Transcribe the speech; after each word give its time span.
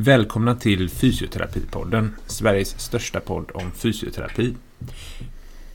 Välkomna 0.00 0.54
till 0.54 0.90
Fysioterapipodden, 0.90 2.14
Sveriges 2.26 2.80
största 2.80 3.20
podd 3.20 3.50
om 3.54 3.70
fysioterapi. 3.70 4.54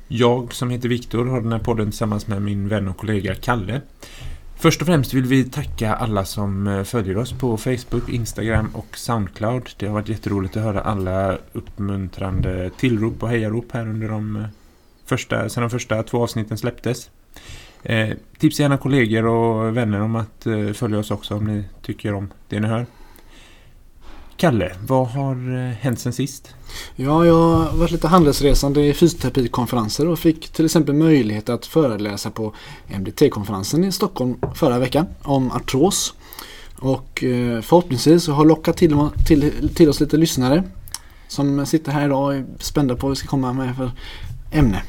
Jag 0.07 0.53
som 0.53 0.69
heter 0.69 0.89
Viktor 0.89 1.25
har 1.25 1.42
den 1.42 1.51
här 1.51 1.59
podden 1.59 1.89
tillsammans 1.89 2.28
med 2.28 2.41
min 2.41 2.67
vän 2.67 2.88
och 2.88 2.97
kollega 2.97 3.36
Kalle. 3.36 3.81
Först 4.55 4.81
och 4.81 4.88
främst 4.88 5.13
vill 5.13 5.25
vi 5.25 5.44
tacka 5.44 5.96
alla 5.96 6.25
som 6.25 6.67
eh, 6.67 6.83
följer 6.83 7.17
oss 7.17 7.31
på 7.31 7.57
Facebook, 7.57 8.09
Instagram 8.09 8.70
och 8.73 8.97
Soundcloud. 8.97 9.70
Det 9.78 9.86
har 9.86 9.94
varit 9.94 10.09
jätteroligt 10.09 10.58
att 10.58 10.63
höra 10.63 10.81
alla 10.81 11.37
uppmuntrande 11.53 12.69
tillrop 12.78 13.24
och 13.24 13.29
hejarop 13.29 13.71
här 13.71 13.87
under 13.87 14.10
de 14.10 14.35
eh, 14.35 14.44
första, 15.05 15.49
sedan 15.49 15.63
de 15.63 15.69
första 15.69 16.03
två 16.03 16.23
avsnitten 16.23 16.58
släpptes. 16.58 17.09
Eh, 17.84 18.09
tipsa 18.38 18.63
gärna 18.63 18.77
kollegor 18.77 19.26
och 19.26 19.77
vänner 19.77 20.02
om 20.02 20.16
att 20.16 20.45
eh, 20.45 20.71
följa 20.71 20.99
oss 20.99 21.12
också 21.12 21.35
om 21.35 21.45
ni 21.45 21.63
tycker 21.81 22.13
om 22.13 22.31
det 22.49 22.59
ni 22.59 22.67
hör. 22.67 22.85
Kalle, 24.44 24.71
vad 24.88 25.07
har 25.07 25.35
eh, 25.35 25.73
hänt 25.73 25.99
sen 25.99 26.13
sist? 26.13 26.55
Ja, 26.95 27.26
jag 27.26 27.34
har 27.34 27.77
varit 27.77 27.91
lite 27.91 28.08
handelsresande 28.08 28.85
i 28.85 28.94
fysioterapikonferenser 28.94 30.08
och 30.08 30.20
fick 30.20 30.49
till 30.49 30.66
exempel 30.66 30.95
möjlighet 30.95 31.49
att 31.49 31.66
föreläsa 31.66 32.31
på 32.31 32.54
MDT-konferensen 32.88 33.84
i 33.84 33.91
Stockholm 33.91 34.35
förra 34.55 34.80
veckan 34.80 35.05
om 35.21 35.52
artros. 35.52 36.13
Och 36.76 37.23
eh, 37.23 37.62
förhoppningsvis 37.62 38.27
har 38.27 38.45
lockat 38.45 38.77
till, 38.77 38.98
till, 39.27 39.70
till 39.76 39.90
oss 39.90 39.99
lite 39.99 40.18
lyssnare 40.18 40.63
som 41.27 41.66
sitter 41.66 41.91
här 41.91 42.05
idag 42.05 42.23
och 42.23 42.34
är 42.34 42.46
spända 42.60 42.96
på 42.96 43.07
vad 43.07 43.12
vi 43.12 43.16
ska 43.16 43.27
komma 43.27 43.54
med 43.54 43.76
för 43.76 43.91
ämne. 44.52 44.84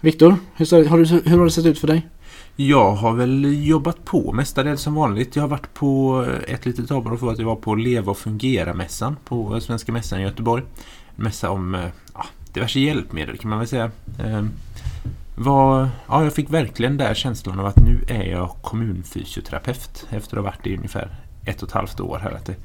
Viktor, 0.00 0.36
hur, 0.56 1.28
hur 1.28 1.38
har 1.38 1.44
det 1.44 1.50
sett 1.50 1.66
ut 1.66 1.78
för 1.78 1.86
dig? 1.86 2.08
Jag 2.56 2.92
har 2.92 3.12
väl 3.12 3.66
jobbat 3.66 4.04
på 4.04 4.32
mestadels 4.32 4.82
som 4.82 4.94
vanligt. 4.94 5.36
Jag 5.36 5.42
har 5.42 5.48
varit 5.48 5.74
på 5.74 6.26
ett 6.48 6.66
litet 6.66 6.90
avbrott 6.90 7.20
för 7.20 7.32
att 7.32 7.38
jag 7.38 7.46
var 7.46 7.56
på 7.56 7.74
Leva 7.74 8.10
och 8.10 8.18
Fungera-mässan 8.18 9.16
på 9.24 9.60
Svenska 9.60 9.92
mässan 9.92 10.20
i 10.20 10.22
Göteborg. 10.22 10.62
En 11.16 11.24
mässa 11.24 11.50
om 11.50 11.74
eh, 11.74 11.86
ja, 12.14 12.26
diverse 12.52 12.80
hjälpmedel 12.80 13.38
kan 13.38 13.50
man 13.50 13.58
väl 13.58 13.68
säga. 13.68 13.90
Eh, 14.18 14.44
var, 15.36 15.88
ja, 16.08 16.24
jag 16.24 16.32
fick 16.32 16.50
verkligen 16.50 16.96
där 16.96 17.14
känslan 17.14 17.60
av 17.60 17.66
att 17.66 17.76
nu 17.76 18.04
är 18.08 18.24
jag 18.24 18.50
kommunfysioterapeut 18.62 20.06
efter 20.10 20.36
att 20.36 20.44
ha 20.44 20.50
varit 20.50 20.66
i 20.66 20.76
ungefär 20.76 21.08
ett 21.44 21.62
och 21.62 21.68
ett 21.68 21.74
halvt 21.74 22.00
år 22.00 22.18
här. 22.22 22.30
Att 22.30 22.46
det, 22.46 22.56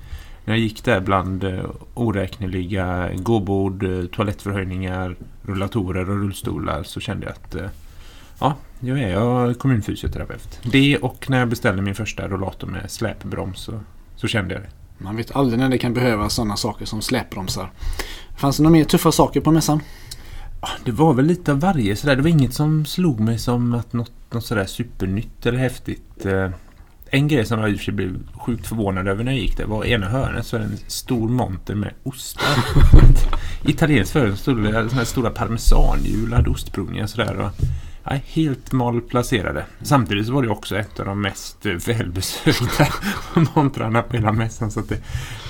när 0.45 0.53
jag 0.53 0.59
gick 0.59 0.83
där 0.83 0.99
bland 0.99 1.43
eh, 1.43 1.65
oräkneliga 1.93 3.09
gåbord, 3.15 3.83
eh, 3.83 4.05
toalettförhöjningar, 4.05 5.15
rullatorer 5.41 6.09
och 6.09 6.17
rullstolar 6.17 6.83
så 6.83 6.99
kände 6.99 7.25
jag 7.25 7.33
att 7.33 7.71
ja, 8.39 8.55
jag 8.80 9.00
är 9.00 9.09
jag 9.09 9.59
kommunfysioterapeut. 9.59 10.59
Det 10.64 10.97
och 10.97 11.30
när 11.30 11.39
jag 11.39 11.50
beställde 11.50 11.81
min 11.81 11.95
första 11.95 12.28
rollator 12.28 12.67
med 12.67 12.91
släpbroms 12.91 13.59
så, 13.59 13.80
så 14.16 14.28
kände 14.28 14.53
jag 14.53 14.64
det. 14.64 14.69
Man 14.97 15.16
vet 15.16 15.36
aldrig 15.36 15.59
när 15.59 15.69
det 15.69 15.78
kan 15.78 15.94
behövas 15.94 16.33
sådana 16.33 16.56
saker 16.56 16.86
som 16.86 17.02
släpbromsar. 17.02 17.72
Fanns 18.38 18.58
det 18.58 18.63
några 18.63 18.73
mer 18.73 18.83
tuffa 18.83 19.11
saker 19.11 19.41
på 19.41 19.52
mässan? 19.52 19.81
Det 20.86 20.91
var 20.91 21.13
väl 21.13 21.25
lite 21.25 21.52
av 21.52 21.59
varje 21.59 21.95
sådär. 21.95 22.16
Det 22.16 22.22
var 22.22 22.30
inget 22.30 22.53
som 22.53 22.86
slog 22.86 23.19
mig 23.19 23.39
som 23.39 23.73
att 23.73 23.94
något, 23.94 24.11
något 24.31 24.45
sådär 24.45 24.66
supernytt 24.66 25.45
eller 25.45 25.58
häftigt. 25.58 26.25
Eh, 26.25 26.50
en 27.09 27.28
grej 27.28 27.45
som 27.45 27.59
jag 27.59 27.69
i 27.69 27.73
och 27.73 27.78
för 27.78 27.86
sig 27.86 27.94
blev 27.94 28.19
sjukt 28.39 28.67
förvånad 28.67 29.08
över 29.08 29.23
när 29.23 29.31
jag 29.31 29.41
gick 29.41 29.58
där 29.58 29.66
var 29.66 29.86
ena 29.86 30.09
hörnet 30.09 30.45
så 30.45 30.56
är 30.56 30.59
det 30.59 30.66
en 30.66 30.78
stor 30.88 31.30
monter 31.30 31.75
med 31.75 31.94
ostar. 32.03 32.44
Italienskt 33.69 34.13
företag 34.13 34.38
stod 34.38 34.63
det 34.63 35.06
stora 35.06 35.30
parmesanhjul 35.30 36.33
hade 36.33 36.50
ostprovningar 36.50 37.08
sådär. 37.08 37.36
Och 37.36 37.52
ja, 38.05 38.19
helt 38.25 38.71
malplacerade. 38.71 39.65
Samtidigt 39.81 40.27
så 40.27 40.33
var 40.33 40.43
det 40.43 40.49
också 40.49 40.77
ett 40.77 40.99
av 40.99 41.05
de 41.05 41.21
mest 41.21 41.65
välbesökta 41.65 42.87
montrarna 43.55 44.01
på 44.01 44.15
hela 44.15 44.31
mässan. 44.31 44.71
Så 44.71 44.81
det, 44.81 44.95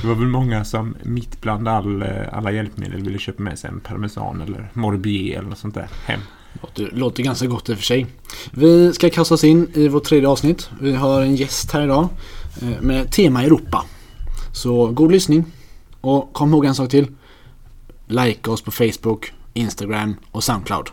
det, 0.01 0.07
var 0.07 0.15
väl 0.15 0.27
många 0.27 0.65
som 0.65 0.95
mitt 1.03 1.41
bland 1.41 1.67
all, 1.67 2.01
eh, 2.01 2.09
alla 2.31 2.51
hjälpmedel 2.51 3.03
ville 3.03 3.19
köpa 3.19 3.43
med 3.43 3.59
sig 3.59 3.69
en 3.69 3.79
parmesan 3.79 4.41
eller 4.41 4.69
morbier 4.73 5.37
eller 5.39 5.49
något 5.49 5.57
sånt 5.57 5.75
där 5.75 5.87
hem. 6.05 6.19
Låter, 6.61 6.89
låter 6.93 7.23
ganska 7.23 7.47
gott 7.47 7.69
i 7.69 7.73
och 7.73 7.77
för 7.77 7.83
sig. 7.83 8.07
Vi 8.51 8.93
ska 8.93 9.09
kasta 9.09 9.33
oss 9.33 9.43
in 9.43 9.67
i 9.73 9.87
vårt 9.87 10.03
tredje 10.03 10.27
avsnitt. 10.27 10.69
Vi 10.81 10.95
har 10.95 11.21
en 11.21 11.35
gäst 11.35 11.71
här 11.71 11.83
idag 11.83 12.07
eh, 12.61 12.81
med 12.81 13.11
tema 13.11 13.43
Europa. 13.43 13.85
Så 14.53 14.87
god 14.87 15.11
lyssning. 15.11 15.45
Och 16.01 16.33
kom 16.33 16.49
ihåg 16.53 16.65
en 16.65 16.75
sak 16.75 16.89
till. 16.89 17.07
Like 18.07 18.49
oss 18.49 18.61
på 18.61 18.71
Facebook, 18.71 19.33
Instagram 19.53 20.15
och 20.31 20.43
Soundcloud. 20.43 20.89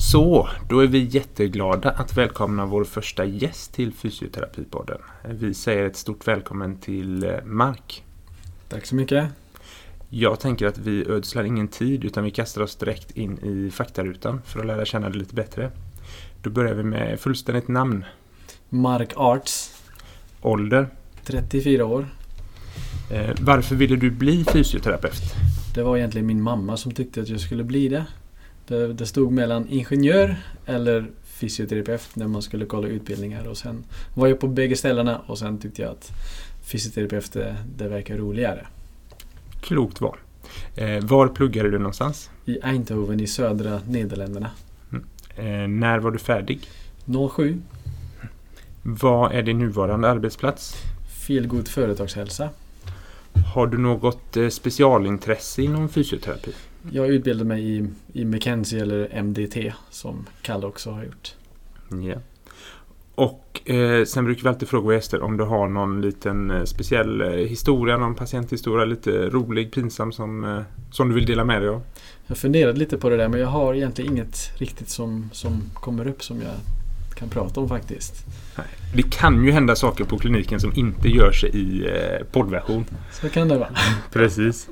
Så, 0.00 0.48
då 0.68 0.80
är 0.80 0.86
vi 0.86 0.98
jätteglada 0.98 1.90
att 1.90 2.16
välkomna 2.16 2.66
vår 2.66 2.84
första 2.84 3.24
gäst 3.24 3.72
till 3.72 3.92
Fysioterapipodden. 3.92 4.98
Vi 5.24 5.54
säger 5.54 5.86
ett 5.86 5.96
stort 5.96 6.28
välkommen 6.28 6.76
till 6.76 7.24
eh, 7.24 7.30
Mark. 7.44 8.04
Tack 8.68 8.86
så 8.86 8.94
mycket. 8.94 9.28
Jag 10.08 10.40
tänker 10.40 10.66
att 10.66 10.78
vi 10.78 11.08
ödslar 11.08 11.44
ingen 11.44 11.68
tid 11.68 12.04
utan 12.04 12.24
vi 12.24 12.30
kastar 12.30 12.62
oss 12.62 12.76
direkt 12.76 13.10
in 13.10 13.38
i 13.38 13.70
faktarutan 13.70 14.42
för 14.44 14.60
att 14.60 14.66
lära 14.66 14.84
känna 14.84 15.08
dig 15.08 15.18
lite 15.18 15.34
bättre. 15.34 15.70
Då 16.42 16.50
börjar 16.50 16.74
vi 16.74 16.82
med 16.82 17.20
fullständigt 17.20 17.68
namn. 17.68 18.04
Mark 18.68 19.12
Arts. 19.16 19.74
Ålder? 20.42 20.88
34 21.24 21.86
år. 21.86 22.06
Eh, 23.10 23.30
varför 23.40 23.74
ville 23.74 23.96
du 23.96 24.10
bli 24.10 24.44
fysioterapeut? 24.44 25.34
Det 25.74 25.82
var 25.82 25.96
egentligen 25.96 26.26
min 26.26 26.42
mamma 26.42 26.76
som 26.76 26.92
tyckte 26.92 27.20
att 27.20 27.28
jag 27.28 27.40
skulle 27.40 27.64
bli 27.64 27.88
det. 27.88 28.06
Det, 28.70 28.92
det 28.92 29.06
stod 29.06 29.32
mellan 29.32 29.68
ingenjör 29.68 30.36
eller 30.66 31.10
fysioterapeut 31.24 32.16
när 32.16 32.26
man 32.26 32.42
skulle 32.42 32.66
kolla 32.66 32.88
utbildningar. 32.88 33.48
Och 33.48 33.56
sen 33.56 33.84
var 34.14 34.28
jag 34.28 34.40
på 34.40 34.48
bägge 34.48 34.76
ställena 34.76 35.18
och 35.26 35.38
sen 35.38 35.58
tyckte 35.58 35.82
jag 35.82 35.90
att 35.90 36.10
fysioterapeut 36.62 37.32
det, 37.32 37.56
det 37.76 37.88
verkar 37.88 38.16
roligare. 38.16 38.66
Klokt 39.60 40.00
val. 40.00 40.18
Eh, 40.76 41.04
var 41.04 41.28
pluggade 41.28 41.70
du 41.70 41.78
någonstans? 41.78 42.30
I 42.44 42.58
Eindhoven 42.62 43.20
i 43.20 43.26
södra 43.26 43.80
Nederländerna. 43.88 44.50
Mm. 44.92 45.04
Eh, 45.36 45.68
när 45.68 45.98
var 45.98 46.10
du 46.10 46.18
färdig? 46.18 46.60
07. 47.34 47.60
Vad 48.82 49.32
är 49.32 49.42
din 49.42 49.58
nuvarande 49.58 50.08
arbetsplats? 50.08 50.74
Feelgood 51.26 51.68
företagshälsa. 51.68 52.48
Har 53.54 53.66
du 53.66 53.78
något 53.78 54.36
eh, 54.36 54.48
specialintresse 54.48 55.62
inom 55.62 55.88
fysioterapi? 55.88 56.52
Jag 56.90 57.08
utbildade 57.08 57.48
mig 57.48 57.76
i, 57.76 57.86
i 58.12 58.24
McKenzie 58.24 58.82
eller 58.82 59.22
MDT 59.22 59.72
som 59.90 60.26
Kalle 60.42 60.66
också 60.66 60.90
har 60.90 61.04
gjort. 61.04 61.34
Ja. 61.88 62.20
Och 63.14 63.70
eh, 63.70 64.04
sen 64.04 64.24
brukar 64.24 64.42
vi 64.42 64.48
alltid 64.48 64.68
fråga 64.68 64.84
våra 64.84 64.94
gäster 64.94 65.22
om 65.22 65.36
du 65.36 65.44
har 65.44 65.68
någon 65.68 66.00
liten 66.00 66.50
eh, 66.50 66.64
speciell 66.64 67.20
eh, 67.20 67.28
historia, 67.28 67.96
någon 67.96 68.14
patienthistoria, 68.14 68.84
lite 68.84 69.10
rolig, 69.10 69.72
pinsam 69.72 70.12
som, 70.12 70.44
eh, 70.44 70.62
som 70.90 71.08
du 71.08 71.14
vill 71.14 71.26
dela 71.26 71.44
med 71.44 71.62
dig 71.62 71.68
av. 71.68 71.82
Jag 72.26 72.38
funderade 72.38 72.78
lite 72.78 72.98
på 72.98 73.08
det 73.08 73.16
där 73.16 73.28
men 73.28 73.40
jag 73.40 73.48
har 73.48 73.74
egentligen 73.74 74.12
inget 74.12 74.60
riktigt 74.60 74.88
som, 74.88 75.30
som 75.32 75.62
kommer 75.74 76.08
upp 76.08 76.22
som 76.22 76.42
jag 76.42 76.54
kan 77.14 77.28
prata 77.28 77.60
om 77.60 77.68
faktiskt. 77.68 78.26
Det 78.94 79.02
kan 79.02 79.44
ju 79.44 79.50
hända 79.50 79.76
saker 79.76 80.04
på 80.04 80.18
kliniken 80.18 80.60
som 80.60 80.72
inte 80.74 81.08
gör 81.08 81.32
sig 81.32 81.50
i 81.50 81.86
eh, 81.86 82.26
poddversion. 82.32 82.84
Så 83.12 83.28
kan 83.28 83.48
det 83.48 83.58
vara. 83.58 83.70
Precis. 84.12 84.68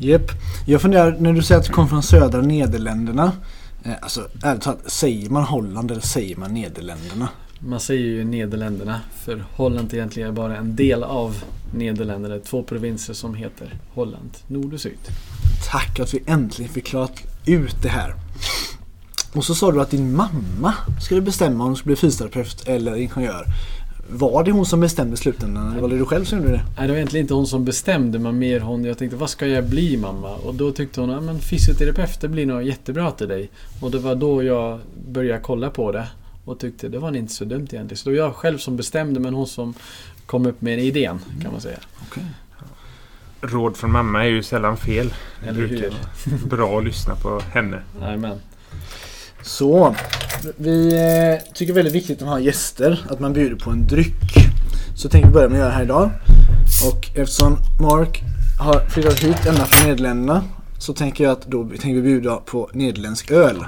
Jep. 0.00 0.30
Jag 0.66 0.82
funderar, 0.82 1.16
när 1.20 1.32
du 1.32 1.42
säger 1.42 1.60
att 1.60 1.66
du 1.66 1.72
kommer 1.72 1.88
från 1.88 2.02
södra 2.02 2.40
Nederländerna. 2.40 3.32
Eh, 3.84 3.92
alltså 4.02 4.28
ärligt 4.42 4.62
talat, 4.62 4.90
säger 4.90 5.30
man 5.30 5.44
Holland 5.44 5.90
eller 5.90 6.00
säger 6.00 6.36
man 6.36 6.54
Nederländerna? 6.54 7.28
Man 7.60 7.80
säger 7.80 8.06
ju 8.06 8.24
Nederländerna 8.24 9.00
för 9.24 9.44
Holland 9.52 9.92
är 9.92 9.96
egentligen 9.96 10.34
bara 10.34 10.56
en 10.56 10.76
del 10.76 11.04
av 11.04 11.44
Nederländerna. 11.74 12.38
Två 12.38 12.62
provinser 12.62 13.14
som 13.14 13.34
heter 13.34 13.74
Holland, 13.94 14.30
nord 14.46 14.74
och 14.74 14.80
syd. 14.80 14.98
Tack 15.70 16.00
att 16.00 16.14
vi 16.14 16.22
äntligen 16.26 16.72
fick 16.72 16.86
klarat 16.86 17.12
ut 17.46 17.82
det 17.82 17.88
här. 17.88 18.14
Och 19.34 19.44
så 19.44 19.54
sa 19.54 19.72
du 19.72 19.80
att 19.80 19.90
din 19.90 20.16
mamma 20.16 20.74
skulle 21.00 21.20
bestämma 21.20 21.64
om 21.64 21.70
du 21.70 21.76
skulle 21.76 21.94
bli 21.94 22.00
fysioterapeut 22.00 22.68
eller 22.68 22.96
ingenjör. 22.96 23.46
Var 24.10 24.44
det 24.44 24.50
hon 24.50 24.66
som 24.66 24.80
bestämde 24.80 25.16
slutändan 25.16 25.72
eller 25.72 25.80
var 25.80 25.88
det 25.88 25.98
du 25.98 26.04
själv 26.04 26.24
som 26.24 26.38
gjorde 26.38 26.50
det? 26.50 26.64
Nej, 26.76 26.86
det 26.86 26.92
var 26.92 26.96
egentligen 26.96 27.24
inte 27.24 27.34
hon 27.34 27.46
som 27.46 27.64
bestämde 27.64 28.18
men 28.18 28.38
mer 28.38 28.60
hon. 28.60 28.84
Jag 28.84 28.98
tänkte, 28.98 29.16
vad 29.16 29.30
ska 29.30 29.46
jag 29.46 29.68
bli 29.68 29.96
mamma? 29.96 30.34
Och 30.34 30.54
då 30.54 30.72
tyckte 30.72 31.00
hon, 31.00 31.28
att 31.28 31.44
fysioterapeut 31.44 32.20
det 32.20 32.28
blir 32.28 32.46
nog 32.46 32.62
jättebra 32.62 33.10
till 33.10 33.28
dig. 33.28 33.50
Och 33.80 33.90
det 33.90 33.98
var 33.98 34.14
då 34.14 34.42
jag 34.42 34.80
började 35.08 35.40
kolla 35.40 35.70
på 35.70 35.92
det. 35.92 36.08
Och 36.44 36.58
tyckte, 36.58 36.88
det 36.88 36.98
var 36.98 37.16
inte 37.16 37.32
så 37.32 37.44
dumt 37.44 37.68
egentligen. 37.70 37.96
Så 37.96 38.10
det 38.10 38.16
var 38.16 38.26
jag 38.26 38.34
själv 38.34 38.58
som 38.58 38.76
bestämde 38.76 39.20
men 39.20 39.34
hon 39.34 39.46
som 39.46 39.74
kom 40.26 40.46
upp 40.46 40.60
med 40.60 40.84
idén 40.84 41.18
kan 41.42 41.52
man 41.52 41.60
säga. 41.60 41.78
Okay. 42.10 42.24
Råd 43.40 43.76
från 43.76 43.92
mamma 43.92 44.24
är 44.24 44.28
ju 44.28 44.42
sällan 44.42 44.76
fel. 44.76 45.14
Eller 45.46 45.66
hur? 45.66 45.92
Bra 46.48 46.78
att 46.78 46.84
lyssna 46.84 47.14
på 47.14 47.40
henne. 47.40 47.82
Jajamän. 48.00 48.38
Så, 49.42 49.96
vi 50.56 50.94
eh, 50.94 51.54
tycker 51.54 51.72
väldigt 51.72 51.94
viktigt 51.94 52.22
att 52.22 52.28
ha 52.28 52.40
gäster, 52.40 53.06
att 53.10 53.20
man 53.20 53.32
bjuder 53.32 53.56
på 53.56 53.70
en 53.70 53.86
dryck. 53.86 54.34
Så 54.96 55.08
tänkte 55.08 55.28
vi 55.28 55.34
börja 55.34 55.48
med 55.48 55.58
att 55.58 55.64
göra 55.64 55.72
här 55.72 55.82
idag. 55.82 56.10
Och 56.86 57.18
eftersom 57.18 57.56
Mark 57.80 58.22
har 58.60 58.88
flyttat 58.88 59.18
hit 59.18 59.46
ända 59.46 59.64
från 59.64 59.88
Nederländerna 59.88 60.44
så 60.78 60.92
tänker 60.92 61.24
jag 61.24 61.32
att 61.32 61.46
då 61.46 61.68
tänker 61.68 61.94
vi 61.94 62.02
bjuda 62.02 62.36
på 62.36 62.70
nederländsk 62.72 63.30
öl. 63.30 63.64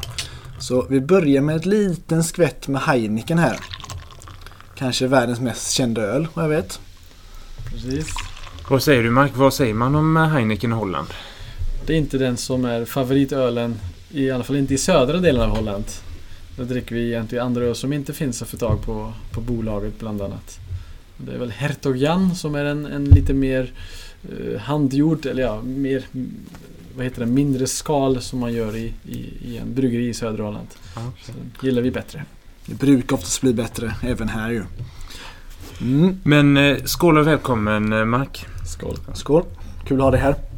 Så 0.58 0.87
vi 0.90 1.00
börjar 1.00 1.43
med 1.43 1.56
ett 1.56 1.67
liten 1.67 2.25
skvätt 2.25 2.69
med 2.69 2.82
Heineken 2.82 3.38
här. 3.38 3.56
Kanske 4.75 5.06
världens 5.06 5.40
mest 5.40 5.70
kända 5.70 6.02
öl, 6.02 6.28
vad 6.34 6.44
jag 6.44 6.49
vet. 6.49 6.81
Precis. 7.70 8.06
Vad 8.70 8.82
säger 8.82 9.02
du 9.02 9.11
Mark? 9.11 9.32
Vad 9.34 9.55
säger 9.55 9.75
man 9.75 9.94
om 9.94 10.17
Heineken 10.17 10.72
i 10.72 10.75
Holland? 10.75 11.08
Det 11.87 11.93
är 11.93 11.99
inte 11.99 12.19
den 12.19 12.37
som 12.37 12.64
är 12.64 12.84
favoritölen, 12.84 13.81
i 14.11 14.31
alla 14.31 14.45
fall 14.45 14.57
inte 14.57 14.75
i 14.75 14.79
södra 14.79 15.19
delen 15.19 15.43
av 15.43 15.57
Holland. 15.57 15.85
Då 16.57 16.65
dricker 16.65 16.95
vi 16.95 17.07
egentligen 17.07 17.47
andra 17.47 17.65
öl 17.65 17.75
som 17.75 17.93
inte 17.93 18.12
finns 18.12 18.43
att 18.43 18.49
få 18.49 18.57
tag 18.57 18.83
på, 18.83 19.12
på 19.33 19.41
bolaget 19.41 19.99
bland 19.99 20.23
annat. 20.23 20.59
Det 21.17 21.33
är 21.33 21.39
väl 21.39 21.51
Hertog 21.51 21.97
Jan 21.97 22.35
som 22.35 22.55
är 22.55 22.65
en, 22.65 22.87
en 22.87 23.05
lite 23.05 23.35
mer 23.35 23.73
eh, 24.23 24.61
handgjord, 24.61 25.27
eller 25.27 25.43
ja, 25.43 25.62
mer 25.62 26.05
vad 26.97 27.05
heter 27.05 27.21
det, 27.21 27.27
mindre 27.27 27.67
skal 27.67 28.21
som 28.21 28.39
man 28.39 28.53
gör 28.53 28.77
i, 28.77 28.95
i, 29.09 29.19
i 29.43 29.59
en 29.59 29.75
bryggeri 29.75 30.09
i 30.09 30.15
södra 30.15 30.45
Holland. 30.45 30.69
Så 30.95 31.33
den 31.33 31.53
gillar 31.63 31.83
vi 31.83 31.91
bättre. 31.91 32.25
Det 32.67 32.75
brukar 32.75 33.17
oftast 33.17 33.41
bli 33.41 33.53
bättre 33.53 33.95
även 34.03 34.29
här 34.29 34.51
ju. 34.51 34.63
Mm. 35.81 36.21
Men 36.23 36.56
eh, 36.56 36.77
skål 36.85 37.19
och 37.19 37.27
välkommen 37.27 37.93
eh, 37.93 38.05
Mark. 38.05 38.47
Skål. 38.67 38.97
Skål! 39.15 39.45
Kul 39.87 39.99
att 39.99 40.05
ha 40.05 40.11
dig 40.11 40.21
här. 40.21 40.50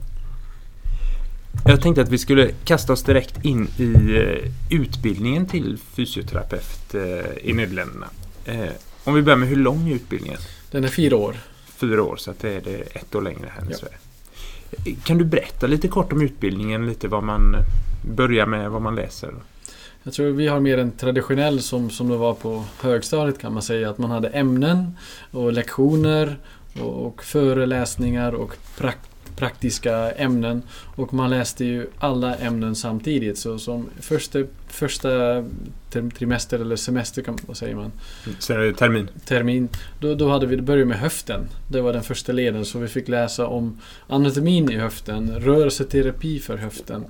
Jag 1.64 1.80
tänkte 1.80 2.02
att 2.02 2.08
vi 2.08 2.18
skulle 2.18 2.50
kasta 2.64 2.92
oss 2.92 3.02
direkt 3.02 3.44
in 3.44 3.68
i 3.78 4.16
eh, 4.16 4.78
utbildningen 4.80 5.46
till 5.46 5.78
fysioterapeut 5.78 6.94
eh, 6.94 7.48
i 7.48 7.52
Nederländerna. 7.52 8.06
Eh, 8.44 8.68
om 9.04 9.14
vi 9.14 9.22
börjar 9.22 9.38
med 9.38 9.48
hur 9.48 9.56
lång 9.56 9.88
är 9.88 9.94
utbildningen? 9.94 10.38
Den 10.70 10.84
är 10.84 10.88
fyra 10.88 11.16
år. 11.16 11.36
Fyra 11.76 12.02
år, 12.02 12.16
så 12.16 12.30
att 12.30 12.38
det 12.38 12.50
är 12.52 12.60
det 12.60 12.80
ett 12.80 13.14
år 13.14 13.22
längre 13.22 13.52
här 13.56 13.62
i 13.62 13.66
Ja. 13.70 13.76
Sverige. 13.76 13.96
Kan 15.04 15.18
du 15.18 15.24
berätta 15.24 15.66
lite 15.66 15.88
kort 15.88 16.12
om 16.12 16.22
utbildningen? 16.22 16.86
Lite 16.86 17.08
vad 17.08 17.22
man 17.22 17.56
börjar 18.16 18.46
med, 18.46 18.70
vad 18.70 18.82
man 18.82 18.94
läser? 18.94 19.34
Jag 20.02 20.14
tror 20.14 20.30
vi 20.30 20.48
har 20.48 20.60
mer 20.60 20.78
en 20.78 20.90
traditionell 20.90 21.62
som, 21.62 21.90
som 21.90 22.08
det 22.08 22.16
var 22.16 22.34
på 22.34 22.64
högstadiet 22.80 23.38
kan 23.40 23.52
man 23.52 23.62
säga. 23.62 23.90
Att 23.90 23.98
man 23.98 24.10
hade 24.10 24.28
ämnen 24.28 24.96
och 25.30 25.52
lektioner 25.52 26.36
och, 26.80 27.06
och 27.06 27.24
föreläsningar 27.24 28.32
och 28.32 28.56
prak, 28.78 28.96
praktiska 29.42 30.12
ämnen. 30.12 30.62
Och 30.96 31.14
man 31.14 31.30
läste 31.30 31.64
ju 31.64 31.86
alla 31.98 32.36
ämnen 32.36 32.74
samtidigt. 32.74 33.38
Så 33.38 33.58
som 33.58 33.88
första, 34.00 34.38
första 34.68 35.08
ter- 35.90 36.10
trimester 36.10 36.58
eller 36.58 36.76
semester, 36.76 37.22
kan, 37.22 37.38
vad 37.46 37.56
säger 37.56 37.74
man? 37.74 37.92
Termin. 38.72 39.08
termin. 39.24 39.68
Då, 40.00 40.14
då 40.14 40.28
hade 40.28 40.46
vi 40.46 40.56
det 40.56 40.62
började 40.62 40.84
med 40.84 40.98
höften. 40.98 41.48
Det 41.68 41.80
var 41.80 41.92
den 41.92 42.02
första 42.02 42.32
leden. 42.32 42.64
Så 42.64 42.78
vi 42.78 42.88
fick 42.88 43.08
läsa 43.08 43.46
om 43.46 43.78
anatomin 44.08 44.70
i 44.70 44.76
höften, 44.76 45.30
rörelseterapi 45.40 46.38
för 46.38 46.56
höften, 46.56 47.04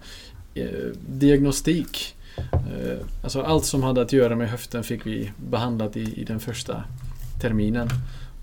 eh, 0.54 0.66
diagnostik. 1.08 2.14
Eh, 2.52 2.98
alltså 3.22 3.42
allt 3.42 3.64
som 3.64 3.82
hade 3.82 4.02
att 4.02 4.12
göra 4.12 4.36
med 4.36 4.50
höften 4.50 4.82
fick 4.84 5.06
vi 5.06 5.30
behandlat 5.50 5.96
i, 5.96 6.20
i 6.20 6.24
den 6.24 6.40
första 6.40 6.84
terminen. 7.40 7.88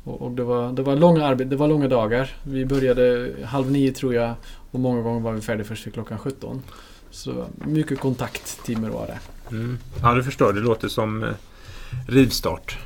Och, 0.10 0.22
och 0.22 0.32
det, 0.32 0.44
var, 0.44 0.72
det, 0.72 0.82
var 0.82 0.96
långa 0.96 1.26
arbet, 1.26 1.50
det 1.50 1.56
var 1.56 1.68
långa 1.68 1.88
dagar. 1.88 2.36
Vi 2.44 2.66
började 2.66 3.34
halv 3.46 3.72
nio 3.72 3.92
tror 3.92 4.14
jag 4.14 4.34
och 4.72 4.80
många 4.80 5.02
gånger 5.02 5.22
var 5.22 5.34
vi 5.34 5.42
färdiga 5.42 5.68
först 5.68 5.88
vid 5.88 5.94
klockan 5.94 6.18
17. 6.18 6.62
Så 7.12 7.46
mycket 7.56 8.00
kontakttimmar 8.00 8.90
var 8.90 9.08
det. 9.08 9.20
Mm. 9.56 9.78
Ja, 10.02 10.14
du 10.14 10.24
förstår. 10.24 10.54
Det 10.54 10.60
låter 10.60 10.88
som 10.88 11.24
eh, 11.24 11.30
rivstart. 12.08 12.78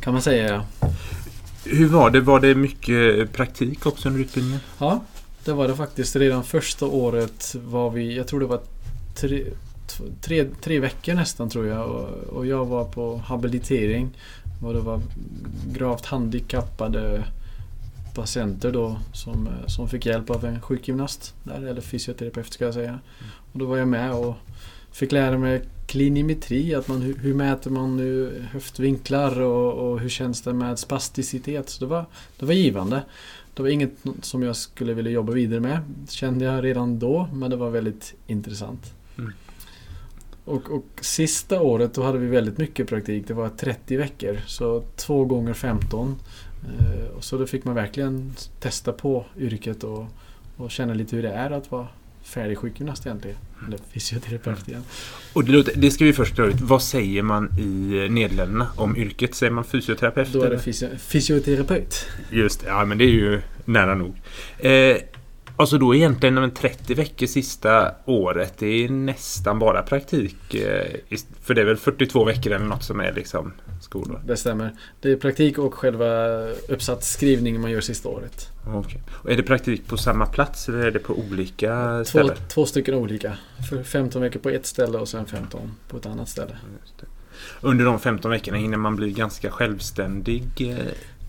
Kan 0.00 0.12
man 0.12 0.22
säga 0.22 0.54
ja. 0.54 0.88
Hur 1.64 1.88
var 1.88 2.10
det? 2.10 2.20
Var 2.20 2.40
det 2.40 2.54
mycket 2.54 3.32
praktik 3.32 3.86
också 3.86 4.08
under 4.08 4.20
utbildningen? 4.20 4.60
Ja, 4.78 5.00
det 5.44 5.52
var 5.52 5.68
det 5.68 5.76
faktiskt. 5.76 6.16
Redan 6.16 6.44
första 6.44 6.86
året 6.86 7.56
var 7.64 7.90
vi, 7.90 8.16
jag 8.16 8.26
tror 8.26 8.40
det 8.40 8.46
var 8.46 8.60
tre, 9.14 9.44
tre, 10.20 10.46
tre 10.60 10.80
veckor 10.80 11.14
nästan 11.14 11.50
tror 11.50 11.66
jag. 11.66 11.88
Och, 11.88 12.08
och 12.08 12.46
jag 12.46 12.64
var 12.64 12.84
på 12.84 13.16
habilitering. 13.16 14.10
Och 14.62 14.74
det 14.74 14.80
var 14.80 15.00
gravt 15.72 16.06
handikappade 16.06 17.24
patienter 18.14 18.72
då 18.72 18.96
som, 19.12 19.46
eh, 19.46 19.66
som 19.66 19.88
fick 19.88 20.06
hjälp 20.06 20.30
av 20.30 20.44
en 20.44 20.60
sjukgymnast. 20.60 21.34
Där, 21.42 21.66
eller 21.66 21.80
fysioterapeut 21.80 22.52
ska 22.52 22.64
jag 22.64 22.74
säga. 22.74 22.98
Och 23.52 23.58
då 23.58 23.66
var 23.66 23.76
jag 23.76 23.88
med 23.88 24.12
och 24.12 24.34
fick 24.92 25.12
lära 25.12 25.38
mig 25.38 25.62
klinimetri, 25.86 26.74
att 26.74 26.88
man, 26.88 27.02
hur, 27.02 27.14
hur 27.14 27.34
mäter 27.34 27.70
man 27.70 27.96
nu 27.96 28.42
höftvinklar 28.52 29.40
och, 29.40 29.72
och 29.72 30.00
hur 30.00 30.08
känns 30.08 30.42
det 30.42 30.52
med 30.52 30.78
spasticitet. 30.78 31.68
Så 31.68 31.84
det 31.84 31.90
var, 31.90 32.06
det 32.38 32.46
var 32.46 32.52
givande. 32.52 33.02
Det 33.54 33.62
var 33.62 33.68
inget 33.68 33.92
som 34.22 34.42
jag 34.42 34.56
skulle 34.56 34.94
vilja 34.94 35.12
jobba 35.12 35.32
vidare 35.32 35.60
med, 35.60 35.80
kände 36.08 36.44
jag 36.44 36.64
redan 36.64 36.98
då, 36.98 37.28
men 37.32 37.50
det 37.50 37.56
var 37.56 37.70
väldigt 37.70 38.14
intressant. 38.26 38.92
Mm. 40.48 40.56
Och, 40.56 40.70
och 40.70 40.86
sista 41.00 41.60
året 41.60 41.94
då 41.94 42.02
hade 42.02 42.18
vi 42.18 42.26
väldigt 42.26 42.58
mycket 42.58 42.88
praktik, 42.88 43.28
det 43.28 43.34
var 43.34 43.48
30 43.48 43.96
veckor, 43.96 44.38
så 44.46 44.82
två 44.96 45.24
gånger 45.24 45.52
15. 45.52 46.16
Eh, 46.78 47.16
och 47.16 47.24
så 47.24 47.38
då 47.38 47.46
fick 47.46 47.64
man 47.64 47.74
verkligen 47.74 48.32
testa 48.60 48.92
på 48.92 49.24
yrket 49.38 49.84
och, 49.84 50.06
och 50.56 50.70
känna 50.70 50.94
lite 50.94 51.16
hur 51.16 51.22
det 51.22 51.32
är 51.32 51.50
att 51.50 51.70
vara 51.70 51.86
färdig 52.22 52.58
sjukgymnast 52.58 53.06
egentligen. 53.06 53.36
Eller 53.66 53.78
fysioterapeut 53.92 54.68
igen. 54.68 54.82
Och 55.32 55.44
det, 55.44 55.52
låter, 55.52 55.72
det 55.76 55.90
ska 55.90 56.04
vi 56.04 56.12
först 56.12 56.34
klara 56.34 56.48
ut. 56.48 56.60
Vad 56.60 56.82
säger 56.82 57.22
man 57.22 57.58
i 57.58 58.08
Nederländerna 58.10 58.68
om 58.76 58.96
yrket? 58.96 59.34
Säger 59.34 59.52
man 59.52 59.64
fysioterapeut? 59.64 60.32
Då 60.32 60.42
är 60.42 60.50
det 60.50 60.56
fysio- 60.56 60.96
fysioterapeut. 60.96 62.06
Just 62.30 62.60
det, 62.60 62.66
ja 62.68 62.84
men 62.84 62.98
det 62.98 63.04
är 63.04 63.10
ju 63.10 63.40
nära 63.64 63.94
nog. 63.94 64.14
Eh, 64.58 64.96
alltså 65.58 65.78
då 65.78 65.94
egentligen 65.94 66.34
de 66.34 66.50
30 66.50 66.94
veckor 66.94 67.26
sista 67.26 67.94
året, 68.04 68.54
det 68.58 68.66
är 68.66 68.88
nästan 68.88 69.58
bara 69.58 69.82
praktik. 69.82 70.54
Eh, 70.54 70.86
för 71.42 71.54
det 71.54 71.60
är 71.60 71.64
väl 71.64 71.76
42 71.76 72.24
veckor 72.24 72.52
eller 72.52 72.66
något 72.66 72.82
som 72.82 73.00
är 73.00 73.12
liksom 73.12 73.52
skolår. 73.80 74.20
Det 74.26 74.36
stämmer. 74.36 74.72
Det 75.00 75.12
är 75.12 75.16
praktik 75.16 75.58
och 75.58 75.74
själva 75.74 76.38
uppsatsskrivningen 76.68 77.60
man 77.60 77.70
gör 77.70 77.80
sista 77.80 78.08
året. 78.08 78.48
Okej. 78.66 79.02
Och 79.10 79.30
är 79.30 79.36
det 79.36 79.42
praktik 79.42 79.86
på 79.86 79.96
samma 79.96 80.26
plats 80.26 80.68
eller 80.68 80.78
är 80.78 80.90
det 80.90 80.98
på 80.98 81.14
olika 81.14 81.98
Två, 81.98 82.04
ställen? 82.04 82.36
två 82.48 82.66
stycken 82.66 82.94
olika. 82.94 83.36
För 83.70 83.82
15 83.82 84.22
veckor 84.22 84.40
på 84.40 84.48
ett 84.48 84.66
ställe 84.66 84.98
och 84.98 85.08
sen 85.08 85.26
15 85.26 85.72
på 85.88 85.96
ett 85.96 86.06
annat 86.06 86.28
ställe. 86.28 86.56
Under 87.60 87.84
de 87.84 88.00
15 88.00 88.30
veckorna 88.30 88.58
hinner 88.58 88.78
man 88.78 88.96
bli 88.96 89.10
ganska 89.12 89.50
självständig. 89.50 90.44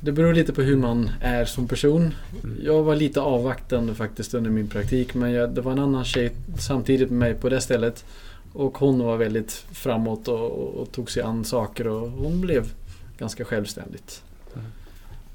Det 0.01 0.11
beror 0.11 0.33
lite 0.33 0.53
på 0.53 0.61
hur 0.61 0.77
man 0.77 1.09
är 1.21 1.45
som 1.45 1.67
person. 1.67 2.13
Mm. 2.43 2.57
Jag 2.63 2.83
var 2.83 2.95
lite 2.95 3.21
avvaktande 3.21 3.95
faktiskt 3.95 4.33
under 4.33 4.49
min 4.49 4.67
praktik 4.67 5.13
men 5.13 5.31
jag, 5.31 5.49
det 5.49 5.61
var 5.61 5.71
en 5.71 5.79
annan 5.79 6.05
tjej 6.05 6.31
samtidigt 6.57 7.09
med 7.09 7.19
mig 7.19 7.33
på 7.33 7.49
det 7.49 7.61
stället. 7.61 8.05
Och 8.53 8.77
hon 8.77 8.99
var 8.99 9.17
väldigt 9.17 9.51
framåt 9.71 10.27
och, 10.27 10.51
och, 10.51 10.73
och 10.73 10.91
tog 10.91 11.11
sig 11.11 11.23
an 11.23 11.45
saker 11.45 11.87
och 11.87 12.09
hon 12.11 12.41
blev 12.41 12.71
ganska 13.17 13.45
självständigt. 13.45 14.23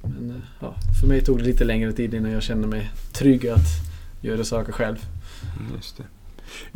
Men 0.02 0.30
eh, 0.30 0.36
ja, 0.60 0.74
för 1.00 1.08
mig 1.08 1.20
tog 1.24 1.38
det 1.38 1.44
lite 1.44 1.64
längre 1.64 1.92
tid 1.92 2.14
innan 2.14 2.30
jag 2.30 2.42
kände 2.42 2.68
mig 2.68 2.90
trygg 3.12 3.48
att 3.48 3.66
göra 4.20 4.44
saker 4.44 4.72
själv. 4.72 4.96
Mm, 5.58 5.72
Just 5.76 5.96
det. 5.96 6.04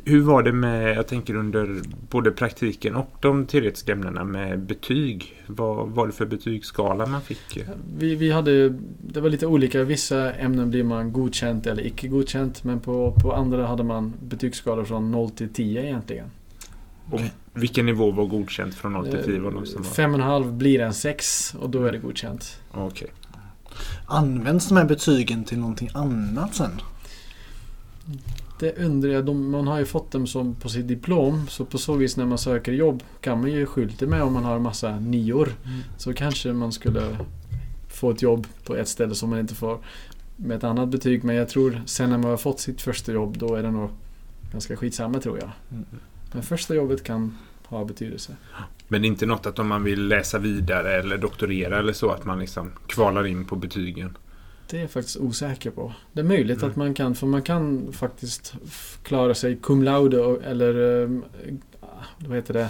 Hur 0.04 0.20
var 0.20 0.42
det 0.42 0.52
med, 0.52 0.96
jag 0.96 1.06
tänker 1.06 1.34
under 1.34 1.80
både 2.10 2.30
praktiken 2.30 2.96
och 2.96 3.10
de 3.20 3.46
teoretiska 3.46 3.92
ämnena 3.92 4.24
med 4.24 4.60
betyg? 4.60 5.42
Vad 5.46 5.88
var 5.88 6.06
det 6.06 6.12
för 6.12 6.26
betygsskala 6.26 7.06
man 7.06 7.22
fick? 7.22 7.58
Vi, 7.98 8.14
vi 8.14 8.30
hade, 8.30 8.68
det 9.00 9.20
var 9.20 9.30
lite 9.30 9.46
olika. 9.46 9.84
Vissa 9.84 10.32
ämnen 10.32 10.70
blir 10.70 10.84
man 10.84 11.12
godkänt 11.12 11.66
eller 11.66 11.86
icke 11.86 12.08
godkänt. 12.08 12.64
Men 12.64 12.80
på, 12.80 13.14
på 13.22 13.32
andra 13.32 13.66
hade 13.66 13.84
man 13.84 14.12
betygsskalor 14.20 14.84
från 14.84 15.10
0 15.10 15.30
till 15.30 15.48
10 15.48 15.82
egentligen. 15.82 16.30
Och 17.10 17.20
vilken 17.52 17.86
nivå 17.86 18.10
var 18.10 18.26
godkänt 18.26 18.74
från 18.74 18.92
0 18.92 19.10
till 19.10 19.24
10? 19.24 19.40
Var 19.40 19.50
någon 19.50 19.66
som 19.66 19.82
var... 19.82 19.90
5,5 19.90 20.52
blir 20.52 20.80
en 20.80 20.94
6 20.94 21.54
och 21.60 21.70
då 21.70 21.84
är 21.84 21.92
det 21.92 21.98
godkänt. 21.98 22.60
Okej. 22.70 23.08
Används 24.06 24.68
de 24.68 24.76
här 24.76 24.84
betygen 24.84 25.44
till 25.44 25.58
någonting 25.58 25.90
annat 25.94 26.54
sen? 26.54 26.70
Det 28.60 28.78
undrar 28.78 29.10
jag. 29.10 29.24
De, 29.24 29.50
man 29.50 29.66
har 29.66 29.78
ju 29.78 29.84
fått 29.84 30.10
dem 30.10 30.26
som 30.26 30.54
på 30.54 30.68
sitt 30.68 30.88
diplom. 30.88 31.48
Så 31.48 31.64
på 31.64 31.78
så 31.78 31.94
vis 31.94 32.16
när 32.16 32.26
man 32.26 32.38
söker 32.38 32.72
jobb 32.72 33.02
kan 33.20 33.40
man 33.40 33.52
ju 33.52 33.66
skylta 33.66 34.06
med 34.06 34.22
om 34.22 34.32
man 34.32 34.44
har 34.44 34.58
massa 34.58 34.98
nior. 34.98 35.48
Mm. 35.64 35.80
Så 35.96 36.14
kanske 36.14 36.52
man 36.52 36.72
skulle 36.72 37.16
få 37.88 38.10
ett 38.10 38.22
jobb 38.22 38.46
på 38.64 38.76
ett 38.76 38.88
ställe 38.88 39.14
som 39.14 39.30
man 39.30 39.38
inte 39.38 39.54
får 39.54 39.78
med 40.36 40.56
ett 40.56 40.64
annat 40.64 40.88
betyg. 40.88 41.24
Men 41.24 41.36
jag 41.36 41.48
tror 41.48 41.82
sen 41.86 42.10
när 42.10 42.18
man 42.18 42.30
har 42.30 42.36
fått 42.36 42.60
sitt 42.60 42.80
första 42.80 43.12
jobb 43.12 43.38
då 43.38 43.54
är 43.54 43.62
det 43.62 43.70
nog 43.70 43.90
ganska 44.52 44.76
skitsamma 44.76 45.20
tror 45.20 45.38
jag. 45.38 45.50
Mm. 45.70 45.84
Men 46.32 46.42
första 46.42 46.74
jobbet 46.74 47.04
kan 47.04 47.38
ha 47.64 47.84
betydelse. 47.84 48.36
Men 48.88 49.04
inte 49.04 49.26
något 49.26 49.46
att 49.46 49.58
om 49.58 49.68
man 49.68 49.84
vill 49.84 50.08
läsa 50.08 50.38
vidare 50.38 50.94
eller 50.94 51.18
doktorera 51.18 51.78
eller 51.78 51.92
så 51.92 52.10
att 52.10 52.24
man 52.24 52.38
liksom 52.38 52.72
kvalar 52.86 53.26
in 53.26 53.44
på 53.44 53.56
betygen? 53.56 54.16
Det 54.70 54.76
är 54.76 54.80
jag 54.80 54.90
faktiskt 54.90 55.16
osäker 55.16 55.70
på. 55.70 55.92
Det 56.12 56.20
är 56.20 56.24
möjligt 56.24 56.58
Mm. 56.58 56.70
att 56.70 56.76
man 56.76 56.94
kan, 56.94 57.14
för 57.14 57.26
man 57.26 57.42
kan 57.42 57.92
faktiskt 57.92 58.54
klara 59.02 59.34
sig 59.34 59.56
cum 59.62 59.82
laude 59.82 60.36
eller 60.44 61.02
ehm, 61.04 61.24
vad 62.18 62.36
heter 62.36 62.54
det? 62.54 62.68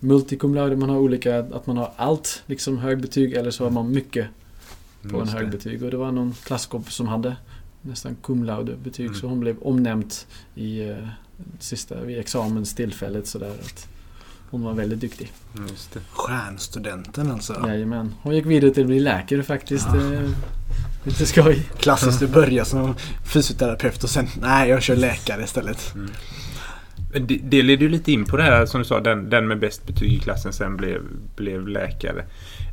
Multicum 0.00 0.54
laude. 0.54 0.76
Man 0.76 0.88
har 0.90 0.98
olika, 0.98 1.38
att 1.38 1.66
man 1.66 1.76
har 1.76 1.92
allt, 1.96 2.42
liksom 2.46 2.78
högbetyg 2.78 3.32
eller 3.32 3.50
så 3.50 3.64
har 3.64 3.70
man 3.70 3.90
mycket 3.92 4.26
på 5.02 5.08
en 5.08 5.18
Just 5.20 5.32
det. 5.32 5.38
högbetyg. 5.38 5.82
Och 5.82 5.90
det 5.90 5.96
var 5.96 6.12
någon 6.12 6.32
klasskompis 6.32 6.94
som 6.94 7.08
hade 7.08 7.36
nästan 7.82 8.16
cum 8.22 8.44
laude 8.44 8.76
betyg 8.76 9.06
Mm. 9.06 9.18
så 9.20 9.26
hon 9.26 9.40
blev 9.40 9.58
omnämnt 9.58 10.26
i 10.54 10.80
eh, 10.88 10.96
sista, 11.58 12.00
vid 12.04 12.18
examenstillfället 12.18 13.26
sådär 13.26 13.50
att 13.50 13.88
hon 14.50 14.62
var 14.62 14.72
väldigt 14.72 15.00
duktig. 15.00 15.32
Just 15.68 15.92
det. 15.92 16.00
Stjärnstudenten 16.12 17.30
alltså. 17.30 17.64
Jajamän. 17.66 18.14
Hon 18.22 18.34
gick 18.34 18.46
vidare 18.46 18.70
till 18.70 18.82
att 18.82 18.86
bli 18.86 19.00
läkare 19.00 19.42
faktiskt. 19.42 19.86
Ja. 19.94 20.12
eh, 20.14 20.30
Lite 21.04 21.26
skoj. 21.26 21.68
Klassiskt 21.78 22.22
att 22.22 22.30
börja 22.30 22.64
som 22.64 22.94
fysioterapeut 23.32 24.04
och 24.04 24.10
sen 24.10 24.26
nej 24.40 24.68
jag 24.68 24.82
kör 24.82 24.96
läkare 24.96 25.42
istället. 25.44 25.94
Men 27.12 27.26
Det, 27.26 27.40
det 27.42 27.62
leder 27.62 27.82
ju 27.82 27.88
lite 27.88 28.12
in 28.12 28.24
på 28.24 28.36
det 28.36 28.42
här 28.42 28.66
som 28.66 28.80
du 28.80 28.84
sa, 28.84 29.00
den, 29.00 29.30
den 29.30 29.48
med 29.48 29.58
bäst 29.58 29.86
betyg 29.86 30.12
i 30.12 30.18
klassen 30.18 30.52
sen 30.52 30.76
blev, 30.76 31.02
blev 31.36 31.68
läkare. 31.68 32.24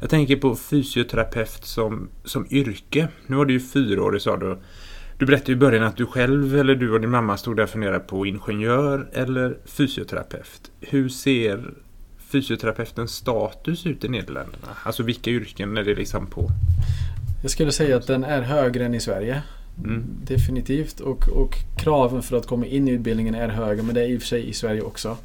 Jag 0.02 0.10
tänker 0.10 0.36
på 0.36 0.56
fysioterapeut 0.56 1.66
som, 1.66 2.10
som 2.24 2.48
yrke. 2.50 3.08
Nu 3.28 3.36
var 3.36 3.46
du 3.46 3.54
ju 3.54 3.60
fyra 3.60 4.04
år, 4.04 4.18
sa 4.20 4.38
du. 4.38 4.58
Du 5.20 5.26
berättade 5.26 5.52
i 5.52 5.56
början 5.56 5.84
att 5.84 5.98
du 5.98 6.06
själv 6.06 6.60
eller 6.60 6.76
du 6.76 6.92
och 6.92 7.02
din 7.02 7.10
mamma 7.10 7.38
stod 7.38 7.58
där 7.58 7.64
och 7.64 7.70
funderade 7.70 8.00
på 8.00 8.26
ingenjör 8.26 9.10
eller 9.14 9.58
fysioterapeut. 9.66 10.72
Hur 10.82 11.10
ser 11.10 11.74
fysioterapeutens 12.32 13.12
status 13.12 13.86
ut 13.86 14.04
i 14.04 14.10
Nederländerna? 14.10 14.68
Alltså 14.84 15.04
vilka 15.04 15.30
yrken 15.30 15.78
är 15.78 15.84
det 15.84 15.96
liksom 15.96 16.28
på? 16.28 16.50
Jag 17.42 17.52
skulle 17.52 17.72
säga 17.72 17.98
att 17.98 18.08
den 18.08 18.24
är 18.24 18.42
högre 18.42 18.86
än 18.86 18.94
i 18.94 19.00
Sverige. 19.00 19.44
Mm. 19.84 20.06
Definitivt. 20.24 21.00
Och, 21.00 21.30
och 21.30 21.56
kraven 21.78 22.22
för 22.22 22.38
att 22.38 22.48
komma 22.48 22.66
in 22.66 22.88
i 22.88 22.92
utbildningen 22.92 23.36
är 23.36 23.50
högre. 23.50 23.84
Men 23.84 23.96
det 23.96 24.02
är 24.02 24.08
i 24.08 24.18
och 24.18 24.22
för 24.22 24.28
sig 24.28 24.50
i 24.50 24.54
Sverige 24.54 24.82
också. 24.82 25.18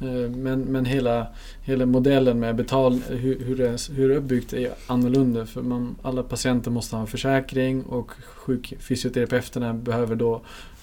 Mm. 0.00 0.24
Eh, 0.24 0.30
Men, 0.30 0.60
men 0.60 0.84
hela, 0.84 1.26
hela 1.62 1.86
modellen 1.86 2.40
med 2.40 2.56
betal, 2.56 3.00
hur, 3.08 3.44
hur, 3.44 3.56
det 3.56 3.68
är, 3.68 3.94
hur 3.94 4.08
det 4.08 4.14
är 4.14 4.18
uppbyggt 4.18 4.52
är 4.52 4.70
annorlunda. 4.86 5.46
För 5.46 5.62
man, 5.62 5.96
alla 6.02 6.22
patienter 6.22 6.70
måste 6.70 6.96
ha 6.96 7.00
en 7.00 7.06
försäkring 7.06 7.82
och 7.82 8.10
sjuk, 8.10 8.74
fysioterapeuterna 8.80 9.74
behöver 9.74 10.16
då 10.16 10.42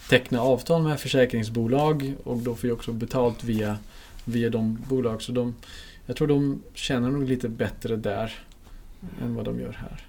teckna 0.09 0.41
avtal 0.41 0.83
med 0.83 0.99
försäkringsbolag 0.99 2.13
och 2.23 2.37
då 2.37 2.55
får 2.55 2.69
jag 2.69 2.77
också 2.77 2.91
betalt 2.91 3.43
via, 3.43 3.77
via 4.25 4.49
de 4.49 4.77
bolag. 4.89 5.21
Så 5.21 5.31
de, 5.31 5.55
jag 6.05 6.15
tror 6.15 6.27
de 6.27 6.61
känner 6.73 7.09
nog 7.09 7.29
lite 7.29 7.49
bättre 7.49 7.95
där 7.95 8.33
än 9.21 9.35
vad 9.35 9.45
de 9.45 9.59
gör 9.59 9.77
här. 9.81 10.05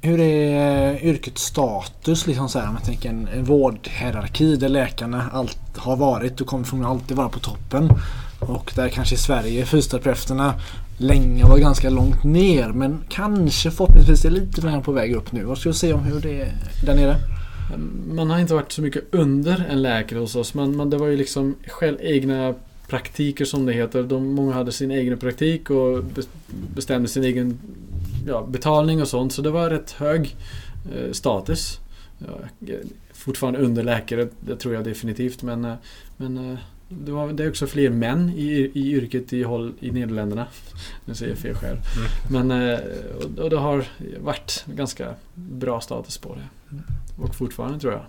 Hur 0.00 0.20
är 0.20 0.92
eh, 0.92 1.06
yrkets 1.06 1.42
status 1.42 2.26
liksom 2.26 2.48
så 2.48 2.58
här, 2.58 2.68
om 2.68 2.74
jag 2.74 2.84
tänker 2.84 3.08
en, 3.08 3.28
en 3.28 3.44
vårdhierarki 3.44 4.56
där 4.56 4.68
läkarna 4.68 5.30
allt 5.32 5.58
har 5.76 5.96
varit 5.96 6.40
och 6.40 6.46
kommer 6.46 6.64
förmodligen 6.64 6.92
alltid 6.92 7.16
vara 7.16 7.28
på 7.28 7.38
toppen. 7.38 7.90
Och 8.40 8.72
där 8.76 8.88
kanske 8.88 9.14
i 9.14 9.18
Sverige 9.18 9.66
fysioterapeuterna 9.66 10.54
länge 10.98 11.44
var 11.44 11.58
ganska 11.58 11.90
långt 11.90 12.24
ner 12.24 12.68
men 12.68 12.98
kanske 13.08 13.70
förhoppningsvis 13.70 14.24
är 14.24 14.30
lite 14.30 14.66
mer 14.66 14.80
på 14.80 14.92
väg 14.92 15.14
upp 15.14 15.32
nu. 15.32 15.44
Vad 15.44 15.58
ska 15.58 15.68
du 15.68 15.74
säga 15.74 15.94
om 15.94 16.04
hur 16.04 16.20
det 16.20 16.40
är 16.40 16.52
där 16.86 16.94
nere? 16.94 17.16
Man 18.14 18.30
har 18.30 18.38
inte 18.38 18.54
varit 18.54 18.72
så 18.72 18.82
mycket 18.82 19.04
under 19.10 19.66
en 19.70 19.82
läkare 19.82 20.18
hos 20.18 20.36
oss. 20.36 20.54
Men, 20.54 20.76
men 20.76 20.90
det 20.90 20.96
var 20.96 21.06
ju 21.06 21.16
liksom 21.16 21.54
själv 21.66 21.96
egna 22.00 22.54
praktiker 22.88 23.44
som 23.44 23.66
det 23.66 23.72
heter. 23.72 24.02
De, 24.02 24.34
många 24.34 24.52
hade 24.52 24.72
sin 24.72 24.90
egen 24.90 25.18
praktik 25.18 25.70
och 25.70 26.04
bestämde 26.74 27.08
sin 27.08 27.24
egen 27.24 27.58
ja, 28.26 28.46
betalning 28.46 29.02
och 29.02 29.08
sånt. 29.08 29.32
Så 29.32 29.42
det 29.42 29.50
var 29.50 29.70
rätt 29.70 29.90
hög 29.90 30.36
eh, 30.94 31.12
status. 31.12 31.80
Ja, 32.18 32.68
fortfarande 33.12 33.60
under 33.60 33.82
läkare, 33.82 34.28
det 34.40 34.56
tror 34.56 34.74
jag 34.74 34.84
definitivt. 34.84 35.42
Men, 35.42 35.64
eh, 35.64 35.74
men 36.16 36.50
eh, 36.50 36.58
det, 36.88 37.12
var, 37.12 37.32
det 37.32 37.44
är 37.44 37.48
också 37.48 37.66
fler 37.66 37.90
män 37.90 38.32
i, 38.36 38.70
i 38.74 38.92
yrket 38.92 39.32
i, 39.32 39.42
håll, 39.42 39.72
i 39.80 39.90
Nederländerna. 39.90 40.46
Nu 41.04 41.14
säger 41.14 41.32
jag 41.32 41.38
fel 41.38 41.54
själv. 41.54 41.78
Men 42.30 42.50
eh, 42.50 42.78
och, 43.16 43.38
och 43.38 43.50
det 43.50 43.58
har 43.58 43.84
varit 44.20 44.64
ganska 44.66 45.14
bra 45.34 45.80
status 45.80 46.18
på 46.18 46.34
det. 46.34 46.76
Och 47.22 47.34
fortfarande 47.34 47.80
tror 47.80 47.92
jag. 47.92 48.02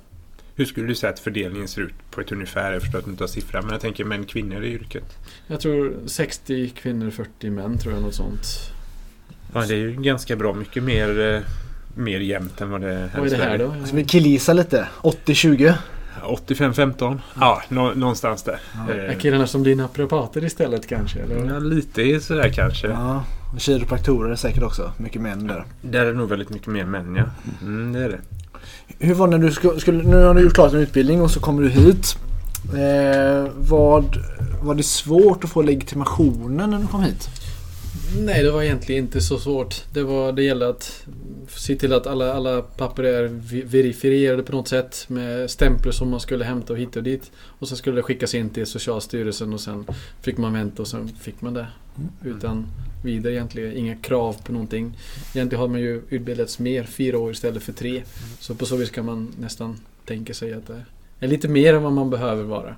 Hur 0.56 0.66
skulle 0.66 0.88
du 0.88 0.96
säga 0.96 1.14
att 1.14 1.20
fördelningen 1.20 1.68
ser 1.68 1.82
ut 1.82 1.94
på 2.12 2.22
ett 2.22 2.32
ungefär? 2.32 2.74
Jag 2.74 2.82
förstår 2.82 3.00
att 3.00 3.06
du 3.06 3.12
inte 3.12 3.24
har 3.24 3.28
siffran, 3.28 3.64
men 3.64 3.72
jag 3.72 3.82
tänker 3.82 4.06
män 4.06 4.26
kvinnor 4.26 4.64
i 4.64 4.68
yrket. 4.68 5.18
Jag 5.48 5.60
tror 5.60 5.96
60 6.06 6.70
kvinnor, 6.70 7.10
40 7.10 7.50
män 7.50 7.78
tror 7.78 7.94
jag 7.94 8.04
något 8.04 8.16
sånt. 8.16 8.73
Ja, 9.54 9.66
det 9.68 9.74
är 9.74 9.78
ju 9.78 9.92
ganska 9.92 10.36
bra 10.36 10.54
mycket 10.54 10.84
mer, 10.84 11.36
eh, 11.36 11.42
mer 11.96 12.20
jämnt 12.20 12.62
än 12.62 12.70
vad 12.70 12.82
det 12.82 12.94
är 12.94 13.08
här 13.08 13.20
Vad 13.20 13.34
är 13.34 13.38
det 13.38 13.44
här 13.44 13.58
då? 13.58 13.74
Ska 13.86 13.96
vi 13.96 14.06
killgissa 14.06 14.54
lite? 14.54 14.88
80-20? 15.02 15.74
85-15? 16.24 17.20
Ja, 17.40 17.62
nå, 17.70 17.92
någonstans 17.96 18.44
där. 18.44 18.60
Ja. 18.88 18.94
Eh, 18.94 19.10
Är 19.10 19.14
killarna 19.14 19.48
som 19.48 19.64
blir 19.64 19.76
naprapater 19.76 20.44
istället 20.46 20.88
kanske? 20.88 21.20
Eller? 21.20 21.54
Ja, 21.54 21.60
lite 21.60 22.20
sådär 22.20 22.50
kanske. 22.50 22.88
Ja. 22.88 23.24
och 23.54 23.60
Kiropraktorer 23.60 24.32
är 24.32 24.36
säkert 24.36 24.64
också. 24.64 24.92
Mycket 24.98 25.22
män 25.22 25.48
där. 25.48 25.66
Där 25.82 26.00
är 26.02 26.06
det 26.06 26.18
nog 26.18 26.30
väldigt 26.30 26.50
mycket 26.50 26.68
mer 26.68 26.86
män, 26.86 27.16
ja. 27.16 27.24
Mm, 27.62 27.94
det 27.94 28.00
är 28.00 28.10
det. 28.10 28.20
Hur 29.00 29.14
var 29.14 29.28
det 29.28 29.38
när 29.38 29.46
du 29.46 29.52
skulle, 29.54 29.80
skulle, 29.80 30.04
nu 30.04 30.24
har 30.24 30.34
du 30.34 30.42
gjort 30.42 30.54
klart 30.54 30.74
en 30.74 30.80
utbildning 30.80 31.22
och 31.22 31.32
så 31.32 31.40
kommer 31.40 31.62
du 31.64 31.70
hit. 31.70 32.18
Eh, 32.74 33.52
vad, 33.58 34.18
var 34.62 34.76
det 34.76 34.84
svårt 34.84 35.44
att 35.44 35.50
få 35.50 35.62
legitimationen 35.62 36.70
när 36.70 36.80
du 36.80 36.88
kom 36.88 37.04
hit? 37.04 37.30
Nej, 38.18 38.44
det 38.44 38.52
var 38.52 38.64
egentligen 38.64 39.04
inte 39.04 39.22
så 39.22 39.40
svårt. 39.40 39.84
Det, 39.94 40.04
var, 40.04 40.32
det 40.32 40.44
gällde 40.44 40.70
att 40.70 41.06
se 41.48 41.76
till 41.76 41.94
att 41.94 42.08
alla, 42.08 42.34
alla 42.34 42.62
papper 42.62 43.04
är 43.04 43.28
verifierade 43.66 44.44
på 44.44 44.52
något 44.52 44.68
sätt 44.68 45.06
med 45.08 45.52
stämplar 45.52 45.92
som 45.92 46.10
man 46.10 46.20
skulle 46.20 46.46
hämta 46.46 46.74
och 46.74 46.80
hit 46.80 46.96
och 46.96 47.04
dit. 47.04 47.32
Och 47.36 47.68
sen 47.68 47.78
skulle 47.78 47.96
det 47.96 48.04
skickas 48.04 48.36
in 48.36 48.50
till 48.50 48.66
Socialstyrelsen 48.66 49.54
och 49.54 49.62
sen 49.62 49.86
fick 50.22 50.38
man 50.38 50.54
vänta 50.54 50.82
och 50.82 50.88
sen 50.88 51.08
fick 51.08 51.42
man 51.42 51.54
det. 51.54 51.68
Utan 52.26 52.68
vidare 53.04 53.34
egentligen, 53.34 53.78
inga 53.78 53.96
krav 53.96 54.36
på 54.44 54.52
någonting. 54.52 54.98
Egentligen 55.36 55.62
har 55.62 55.68
man 55.68 55.80
ju 55.80 56.02
utbildats 56.10 56.60
mer, 56.60 56.84
fyra 56.84 57.20
år 57.20 57.32
istället 57.32 57.64
för 57.64 57.74
tre. 57.74 58.04
Så 58.40 58.56
på 58.56 58.66
så 58.66 58.76
vis 58.76 58.90
kan 58.90 59.06
man 59.06 59.34
nästan 59.40 59.80
tänka 60.06 60.34
sig 60.34 60.54
att 60.54 60.68
det 60.68 60.82
lite 61.28 61.48
mer 61.48 61.74
än 61.74 61.84
vad 61.84 61.94
man 61.94 62.10
behöver 62.10 62.44
vara. 62.44 62.76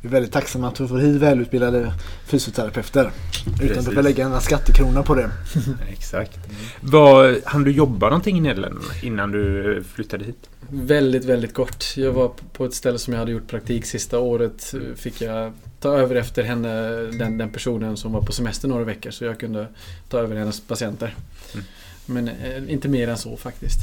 Vi 0.00 0.08
är 0.08 0.12
väldigt 0.12 0.32
tacksamma 0.32 0.68
att 0.68 0.80
vi 0.80 0.88
får 0.88 0.98
hit 0.98 1.16
välutbildade 1.16 1.92
fysioterapeuter. 2.26 3.00
Utan 3.00 3.52
att 3.52 3.58
Precis. 3.60 3.84
behöva 3.84 4.02
lägga 4.02 4.24
en 4.24 4.40
skattekrona 4.40 5.02
på 5.02 5.14
det. 5.14 5.30
Exakt. 5.92 6.38
Vad, 6.80 7.36
hann 7.44 7.64
du 7.64 7.70
jobba 7.70 8.06
någonting 8.06 8.38
i 8.38 8.40
Nederländerna 8.40 8.94
innan 9.02 9.32
du 9.32 9.76
eh, 9.76 9.82
flyttade 9.82 10.24
hit? 10.24 10.50
Väldigt, 10.68 11.24
väldigt 11.24 11.54
kort. 11.54 11.84
Jag 11.96 12.12
var 12.12 12.32
på 12.52 12.64
ett 12.64 12.74
ställe 12.74 12.98
som 12.98 13.12
jag 13.12 13.20
hade 13.20 13.32
gjort 13.32 13.48
praktik 13.48 13.86
sista 13.86 14.18
året. 14.18 14.74
Fick 14.96 15.20
jag 15.22 15.52
ta 15.80 15.96
över 15.96 16.14
efter 16.14 16.42
henne, 16.42 16.90
den, 16.92 17.38
den 17.38 17.50
personen 17.50 17.96
som 17.96 18.12
var 18.12 18.22
på 18.22 18.32
semester 18.32 18.68
några 18.68 18.84
veckor. 18.84 19.10
Så 19.10 19.24
jag 19.24 19.40
kunde 19.40 19.66
ta 20.08 20.18
över 20.18 20.36
hennes 20.36 20.60
patienter. 20.60 21.14
Mm. 21.54 21.64
Men 22.06 22.28
eh, 22.28 22.72
inte 22.72 22.88
mer 22.88 23.08
än 23.08 23.18
så 23.18 23.36
faktiskt. 23.36 23.80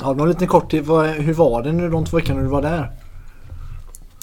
Har 0.00 0.14
du 0.14 0.18
någon 0.18 0.28
liten 0.28 0.48
kort 0.48 0.70
till, 0.70 0.82
vad, 0.82 1.08
hur 1.08 1.34
var 1.34 1.62
det 1.62 1.72
nu 1.72 1.90
de 1.90 2.04
två 2.04 2.16
veckorna 2.16 2.40
du 2.40 2.48
var 2.48 2.62
där? 2.62 2.90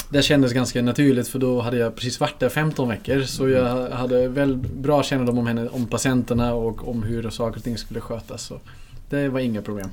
Det 0.10 0.22
kändes 0.22 0.54
ganska 0.54 0.82
naturligt 0.82 1.28
för 1.28 1.40
då 1.40 1.62
hade 1.62 1.78
jag 1.78 1.96
precis 1.96 2.20
varit 2.20 2.40
där 2.40 2.50
15 2.50 2.90
veckor. 2.90 3.22
Så 3.22 3.50
jag 3.50 3.90
hade 3.90 4.28
väl 4.28 4.58
bra 4.58 5.04
kännedom 5.04 5.38
om 5.38 5.48
henne, 5.48 5.70
om 5.70 5.86
patienterna 5.86 6.54
och 6.54 6.88
om 6.90 7.04
hur 7.04 7.30
saker 7.30 7.58
och 7.58 7.64
ting 7.64 7.78
skulle 7.78 8.02
skötas. 8.02 8.42
Så 8.42 8.60
det 9.10 9.30
var 9.30 9.40
inga 9.40 9.62
problem. 9.62 9.90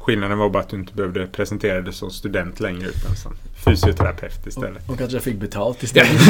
Skillnaden 0.00 0.38
var 0.38 0.50
bara 0.50 0.62
att 0.62 0.68
du 0.68 0.76
inte 0.76 0.94
behövde 0.94 1.26
presentera 1.26 1.80
dig 1.80 1.92
som 1.92 2.10
student 2.10 2.60
längre 2.60 2.88
utan 2.88 3.16
som 3.16 3.32
fysioterapeut 3.64 4.46
istället. 4.46 4.88
Och, 4.88 4.94
och 4.94 5.00
att 5.00 5.12
jag 5.12 5.22
fick 5.22 5.36
betalt 5.36 5.82
istället. 5.82 6.20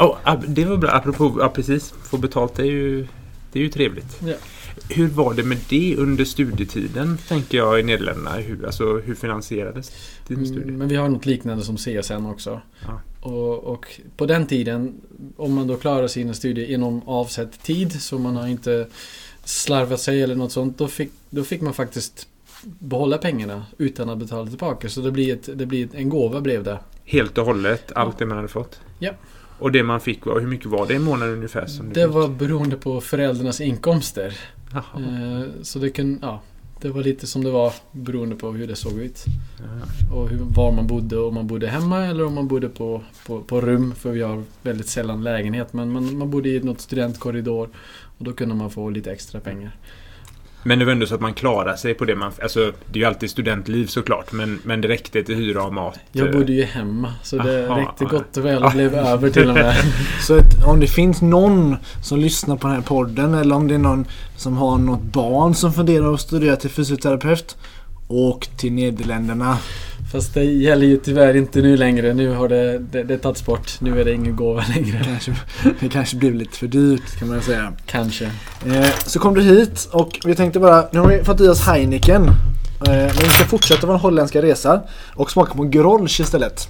oh, 0.00 0.40
det 0.46 0.64
var 0.64 0.76
bra. 0.76 0.90
Apropå, 0.90 1.36
ja 1.40 1.48
precis. 1.48 1.94
Få 2.02 2.16
betalt 2.16 2.58
är 2.58 2.64
ju, 2.64 3.06
det 3.52 3.58
är 3.58 3.62
ju 3.62 3.68
trevligt. 3.68 4.18
Ja. 4.20 4.34
Hur 4.94 5.08
var 5.08 5.34
det 5.34 5.42
med 5.42 5.58
det 5.68 5.96
under 5.96 6.24
studietiden, 6.24 7.18
tänker 7.28 7.58
jag, 7.58 7.80
i 7.80 7.82
Nederländerna? 7.82 8.30
Hur, 8.30 8.66
alltså, 8.66 8.98
hur 8.98 9.14
finansierades 9.14 9.92
din 10.26 10.46
studie? 10.46 10.62
Mm, 10.62 10.76
Men 10.78 10.88
vi 10.88 10.96
har 10.96 11.08
något 11.08 11.26
liknande 11.26 11.64
som 11.64 11.76
CSN 11.76 12.26
också. 12.26 12.60
Ja. 12.86 13.00
Och, 13.20 13.64
och 13.64 14.00
på 14.16 14.26
den 14.26 14.46
tiden, 14.46 15.00
om 15.36 15.54
man 15.54 15.66
då 15.66 15.76
klarar 15.76 16.08
sina 16.08 16.34
studier 16.34 16.70
inom 16.70 17.08
avsedd 17.08 17.52
tid, 17.62 18.02
så 18.02 18.18
man 18.18 18.36
har 18.36 18.46
inte 18.46 18.86
slarvat 19.44 20.00
sig 20.00 20.22
eller 20.22 20.34
något 20.34 20.52
sånt, 20.52 20.78
då 20.78 20.88
fick, 20.88 21.10
då 21.30 21.44
fick 21.44 21.60
man 21.60 21.74
faktiskt 21.74 22.28
behålla 22.64 23.18
pengarna 23.18 23.66
utan 23.78 24.10
att 24.10 24.18
betala 24.18 24.48
tillbaka. 24.48 24.88
Så 24.88 25.00
det 25.00 25.10
blir, 25.10 25.32
ett, 25.32 25.58
det 25.58 25.66
blir 25.66 25.88
en 25.92 26.08
gåva 26.08 26.40
blev 26.40 26.64
det. 26.64 26.78
Helt 27.04 27.38
och 27.38 27.46
hållet, 27.46 27.92
allt 27.94 28.18
det 28.18 28.26
man 28.26 28.36
hade 28.36 28.48
fått? 28.48 28.80
Ja. 28.98 29.12
Och 29.58 29.72
det 29.72 29.82
man 29.82 30.00
fick, 30.00 30.26
var, 30.26 30.40
hur 30.40 30.46
mycket 30.46 30.66
var 30.66 30.86
det 30.86 30.94
i 30.94 30.98
månaden 30.98 31.34
ungefär? 31.34 31.66
Som 31.66 31.92
Det 31.92 32.06
var 32.06 32.28
beroende 32.28 32.76
på 32.76 33.00
föräldrarnas 33.00 33.60
inkomster. 33.60 34.38
Jaha. 34.72 34.84
Eh, 34.96 35.62
Så 35.62 35.78
det 35.78 35.90
kan, 35.90 36.18
ja, 36.22 36.40
det 36.80 36.90
var 36.90 37.02
lite 37.02 37.26
som 37.26 37.44
det 37.44 37.50
var 37.50 37.72
beroende 37.92 38.36
på 38.36 38.52
hur 38.52 38.66
det 38.66 38.76
såg 38.76 38.98
ut. 38.98 39.24
Ja. 39.58 40.16
Och 40.16 40.28
hur, 40.28 40.38
var 40.38 40.72
man 40.72 40.86
bodde, 40.86 41.18
om 41.18 41.34
man 41.34 41.46
bodde 41.46 41.66
hemma 41.68 42.06
eller 42.06 42.24
om 42.26 42.34
man 42.34 42.48
bodde 42.48 42.68
på, 42.68 43.02
på, 43.26 43.40
på 43.40 43.60
rum. 43.60 43.94
För 43.94 44.10
vi 44.12 44.22
har 44.22 44.42
väldigt 44.62 44.88
sällan 44.88 45.22
lägenhet. 45.22 45.72
Men 45.72 45.90
man, 45.92 46.18
man 46.18 46.30
bodde 46.30 46.48
i 46.48 46.60
något 46.60 46.80
studentkorridor. 46.80 47.68
Och 48.18 48.24
då 48.24 48.32
kunde 48.32 48.54
man 48.54 48.70
få 48.70 48.90
lite 48.90 49.12
extra 49.12 49.40
pengar. 49.40 49.76
Men 50.62 50.78
det 50.78 50.84
var 50.84 50.92
ändå 50.92 51.06
så 51.06 51.14
att 51.14 51.20
man 51.20 51.34
klarade 51.34 51.76
sig 51.76 51.94
på 51.94 52.04
det 52.04 52.14
man... 52.14 52.32
Alltså, 52.42 52.72
det 52.90 52.98
är 52.98 53.00
ju 53.00 53.04
alltid 53.04 53.30
studentliv 53.30 53.86
såklart, 53.86 54.32
men, 54.32 54.60
men 54.64 54.80
det 54.80 54.88
räckte 54.88 55.22
till 55.22 55.34
hyra 55.34 55.62
och 55.62 55.74
mat. 55.74 55.98
Jag 56.12 56.26
eh, 56.26 56.32
bodde 56.32 56.52
ju 56.52 56.64
hemma. 56.64 57.14
Så 57.22 57.36
det 57.36 57.68
Aha, 57.68 57.80
räckte 57.80 58.04
gott 58.04 58.36
och 58.36 58.44
väl 58.44 58.64
och 58.64 58.72
blev 58.72 58.94
över 58.94 59.30
till 59.30 59.48
och 59.48 59.54
med. 59.54 59.76
Så 60.26 60.34
att 60.34 60.64
om 60.66 60.80
det 60.80 60.86
finns 60.86 61.22
någon 61.22 61.76
som 62.02 62.18
lyssnar 62.18 62.56
på 62.56 62.66
den 62.66 62.76
här 62.76 62.82
podden 62.82 63.34
eller 63.34 63.56
om 63.56 63.68
det 63.68 63.74
är 63.74 63.78
någon 63.78 64.06
som 64.36 64.56
har 64.56 64.78
något 64.78 65.02
barn 65.02 65.54
som 65.54 65.72
funderar 65.72 66.14
att 66.14 66.20
studera 66.20 66.56
till 66.56 66.70
fysioterapeut. 66.70 67.56
Åk 68.08 68.46
till 68.46 68.72
Nederländerna. 68.72 69.58
Fast 70.12 70.34
det 70.34 70.44
gäller 70.44 70.86
ju 70.86 70.96
tyvärr 70.96 71.36
inte 71.36 71.62
nu 71.62 71.76
längre. 71.76 72.14
Nu 72.14 72.28
har 72.28 72.48
det, 72.48 72.78
det, 72.78 73.02
det 73.02 73.18
tagits 73.18 73.46
bort. 73.46 73.80
Nu 73.80 74.00
är 74.00 74.04
det 74.04 74.12
ingen 74.12 74.36
gåva 74.36 74.64
längre. 74.74 75.04
Kanske, 75.04 75.34
det 75.80 75.88
kanske 75.88 76.16
blev 76.16 76.34
lite 76.34 76.58
för 76.58 76.66
dyrt 76.66 77.18
kan 77.18 77.28
man 77.28 77.42
säga. 77.42 77.72
Kanske. 77.86 78.24
Eh, 78.66 78.90
så 79.06 79.18
kom 79.18 79.34
du 79.34 79.42
hit 79.42 79.88
och 79.92 80.20
vi 80.24 80.34
tänkte 80.34 80.60
bara, 80.60 80.88
nu 80.92 80.98
har 80.98 81.08
vi 81.08 81.24
fått 81.24 81.40
i 81.40 81.48
oss 81.48 81.60
Heineken. 81.60 82.22
Eh, 82.22 82.92
men 82.92 83.08
vi 83.08 83.28
ska 83.28 83.44
fortsätta 83.44 83.86
vår 83.86 83.94
holländska 83.94 84.42
resa 84.42 84.82
och 85.14 85.30
smaka 85.30 85.54
på 85.54 85.64
Grolsch 85.64 86.20
istället. 86.20 86.68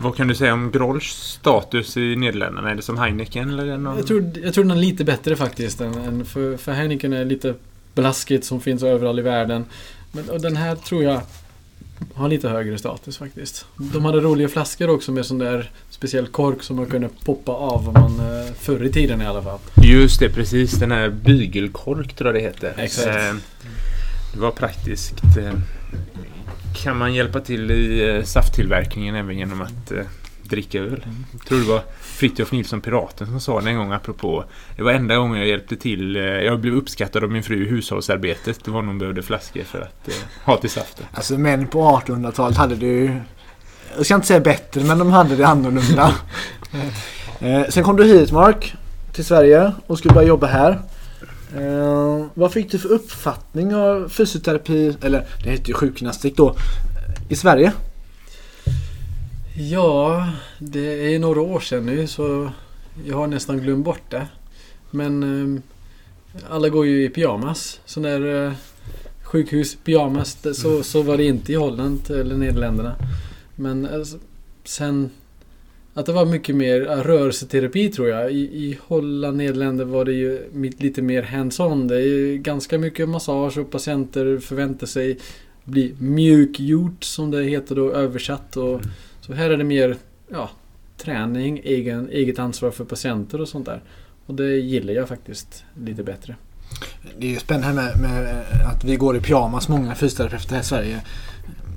Vad 0.00 0.16
kan 0.16 0.28
du 0.28 0.34
säga 0.34 0.52
om 0.52 0.70
Grolschs 0.70 1.32
status 1.40 1.96
i 1.96 2.16
Nederländerna? 2.16 2.70
Är 2.70 2.74
det 2.74 2.82
som 2.82 2.98
Heineken 2.98 3.50
eller 3.50 3.66
det 3.66 3.78
någon... 3.78 3.96
Jag 3.96 4.06
tror, 4.06 4.32
jag 4.42 4.54
tror 4.54 4.64
den 4.64 4.76
är 4.76 4.80
lite 4.80 5.04
bättre 5.04 5.36
faktiskt. 5.36 5.80
Än, 5.80 5.94
än 5.94 6.24
för, 6.24 6.56
för 6.56 6.72
Heineken 6.72 7.12
är 7.12 7.24
lite 7.24 7.54
blaskigt 7.94 8.44
som 8.44 8.60
finns 8.60 8.82
överallt 8.82 9.18
i 9.18 9.22
världen. 9.22 9.64
Men 10.12 10.30
och 10.30 10.40
den 10.40 10.56
här 10.56 10.74
tror 10.76 11.02
jag 11.04 11.20
har 12.14 12.28
lite 12.28 12.48
högre 12.48 12.78
status 12.78 13.18
faktiskt. 13.18 13.66
De 13.76 14.04
hade 14.04 14.20
roliga 14.20 14.48
flaskor 14.48 14.90
också 14.90 15.12
med 15.12 15.26
sån 15.26 15.38
där 15.38 15.70
speciell 15.90 16.26
kork 16.26 16.62
som 16.62 16.76
man 16.76 16.86
kunde 16.86 17.08
poppa 17.24 17.52
av 17.52 17.88
om 17.88 17.92
man, 17.94 18.20
eh, 18.46 18.52
förr 18.58 18.84
i 18.84 18.92
tiden 18.92 19.22
i 19.22 19.26
alla 19.26 19.42
fall. 19.42 19.58
Just 19.82 20.20
det, 20.20 20.28
precis. 20.30 20.72
Den 20.72 20.90
här 20.92 21.08
bygelkork 21.08 22.12
tror 22.16 22.28
jag 22.28 22.34
det 22.42 22.48
heter. 22.48 22.74
Exakt. 22.76 23.06
Eh, 23.16 23.34
Det 24.34 24.40
var 24.40 24.50
praktiskt. 24.50 25.14
Eh, 25.38 25.52
Kan 26.82 26.96
man 26.96 27.14
hjälpa 27.14 27.40
till 27.40 27.70
i 27.70 28.22
safttillverkningen 28.24 29.14
även 29.14 29.38
genom 29.38 29.60
att 29.62 29.92
dricka 30.48 30.78
öl? 30.78 31.06
Jag 31.32 31.46
tror 31.46 31.58
det 31.58 31.64
var 31.64 31.82
Fritiof 32.00 32.52
Nilsson 32.52 32.80
Piraten 32.80 33.26
som 33.26 33.40
sa 33.40 33.60
det 33.60 33.70
en 33.70 33.76
gång 33.76 33.92
apropå. 33.92 34.44
Det 34.76 34.82
var 34.82 34.92
enda 34.92 35.16
gången 35.16 35.38
jag 35.38 35.48
hjälpte 35.48 35.76
till. 35.76 36.16
eh, 36.16 36.22
Jag 36.22 36.60
blev 36.60 36.74
uppskattad 36.74 37.24
av 37.24 37.30
min 37.30 37.42
fru 37.42 37.64
i 37.66 37.68
hushållsarbetet. 37.68 38.64
Det 38.64 38.70
var 38.70 38.82
när 38.82 38.88
hon 38.88 38.98
behövde 38.98 39.22
flaskor 39.22 39.62
för 39.62 39.80
att 39.80 40.08
eh, 40.08 40.14
ha 40.44 40.56
till 40.56 40.70
saften. 40.70 41.06
Alltså 41.12 41.38
män 41.38 41.66
på 41.66 42.00
1800-talet 42.06 42.56
hade 42.56 42.74
det 42.76 42.86
ju, 42.86 43.20
jag 43.96 44.04
ska 44.06 44.14
inte 44.14 44.26
säga 44.26 44.40
bättre, 44.40 44.84
men 44.84 44.98
de 44.98 45.10
hade 45.12 45.36
det 45.36 45.46
annorlunda. 45.46 46.14
eh, 47.40 47.62
sen 47.68 47.84
kom 47.84 47.96
du 47.96 48.04
hit 48.04 48.32
Mark, 48.32 48.74
till 49.12 49.24
Sverige 49.24 49.72
och 49.86 49.98
skulle 49.98 50.14
börja 50.14 50.28
jobba 50.28 50.46
här. 50.46 50.80
Eh, 51.56 52.26
vad 52.34 52.52
fick 52.52 52.70
du 52.70 52.78
för 52.78 52.88
uppfattning 52.88 53.74
av 53.74 54.08
fysioterapi, 54.08 54.96
eller 55.02 55.26
det 55.44 55.50
heter 55.50 55.68
ju 55.68 55.74
sjukgymnastik 55.74 56.36
då, 56.36 56.56
i 57.28 57.36
Sverige? 57.36 57.72
Ja, 59.58 60.28
det 60.58 61.14
är 61.14 61.18
några 61.18 61.40
år 61.40 61.60
sedan 61.60 61.86
nu 61.86 62.06
så 62.06 62.50
jag 63.04 63.16
har 63.16 63.26
nästan 63.26 63.58
glömt 63.60 63.84
bort 63.84 64.10
det. 64.10 64.26
Men 64.90 65.22
eh, 65.22 65.60
alla 66.50 66.68
går 66.68 66.86
ju 66.86 67.04
i 67.04 67.08
pyjamas. 67.08 67.80
Sån 67.84 68.02
där 68.02 68.46
eh, 68.46 68.52
sjukhus 69.22 69.76
pyjamas. 69.84 70.34
Det- 70.34 70.54
Så, 70.54 70.82
så 70.82 71.02
var 71.02 71.16
det 71.16 71.24
inte 71.24 71.52
i 71.52 71.54
Holland 71.54 72.10
eller 72.10 72.36
Nederländerna. 72.36 72.96
Men 73.56 73.86
alltså, 73.86 74.16
sen 74.64 75.10
att 75.94 76.06
det 76.06 76.12
var 76.12 76.24
mycket 76.24 76.54
mer 76.56 76.80
rörelseterapi 76.80 77.88
tror 77.88 78.08
jag. 78.08 78.32
I, 78.32 78.38
i 78.40 78.78
Holland, 78.86 79.36
Nederländer 79.36 79.84
var 79.84 80.04
det 80.04 80.12
ju 80.12 80.50
lite 80.78 81.02
mer 81.02 81.22
hands-on. 81.22 81.88
Det 81.88 81.94
är 81.96 82.00
ju 82.06 82.38
ganska 82.38 82.78
mycket 82.78 83.08
massage 83.08 83.58
och 83.58 83.70
patienter 83.70 84.38
förväntar 84.38 84.86
sig 84.86 85.18
bli 85.64 85.94
mjukgjort 85.98 87.04
som 87.04 87.30
det 87.30 87.42
heter 87.44 87.74
då 87.74 87.92
översatt. 87.92 88.56
Och, 88.56 88.80
så 89.28 89.34
här 89.34 89.50
är 89.50 89.56
det 89.56 89.64
mer 89.64 89.96
ja, 90.32 90.50
träning, 90.96 91.60
egen, 91.64 92.08
eget 92.10 92.38
ansvar 92.38 92.70
för 92.70 92.84
patienter 92.84 93.40
och 93.40 93.48
sånt 93.48 93.66
där. 93.66 93.82
Och 94.26 94.34
det 94.34 94.56
gillar 94.56 94.92
jag 94.92 95.08
faktiskt 95.08 95.64
lite 95.84 96.02
bättre. 96.02 96.36
Det 97.18 97.26
är 97.26 97.30
ju 97.30 97.38
spännande 97.38 97.74
med, 97.82 98.00
med 98.00 98.44
att 98.74 98.84
vi 98.84 98.96
går 98.96 99.16
i 99.16 99.20
pyjamas, 99.20 99.68
många 99.68 99.94
fysioterapeuter 99.94 100.54
här 100.54 100.60
i 100.60 100.64
Sverige. 100.64 101.00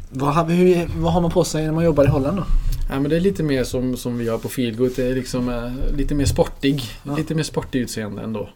Vad, 0.10 0.34
har- 0.34 0.46
hur, 0.46 0.88
vad 1.01 1.13
har 1.13 1.22
man 1.22 1.31
på 1.31 1.43
sig 1.43 1.65
när 1.65 1.72
man 1.72 1.86
jobbar 1.86 2.03
i 2.03 2.08
Holland 2.08 2.38
då? 2.38 2.43
Ja, 2.89 3.00
men 3.00 3.10
det 3.10 3.15
är 3.15 3.20
lite 3.20 3.43
mer 3.43 3.63
som, 3.63 3.98
som 3.98 4.17
vi 4.17 4.29
har 4.29 4.38
på 4.38 4.50
Feelgood. 4.50 4.91
Det 4.96 5.03
är 5.08 5.15
liksom 5.15 5.50
eh, 5.50 5.96
lite 5.98 6.15
mer 6.15 6.25
sportig. 6.25 6.84
Ja. 7.03 7.15
Lite 7.15 7.36
mer 7.36 7.43
sportig 7.43 7.79
utseende 7.79 8.22
ändå. 8.22 8.50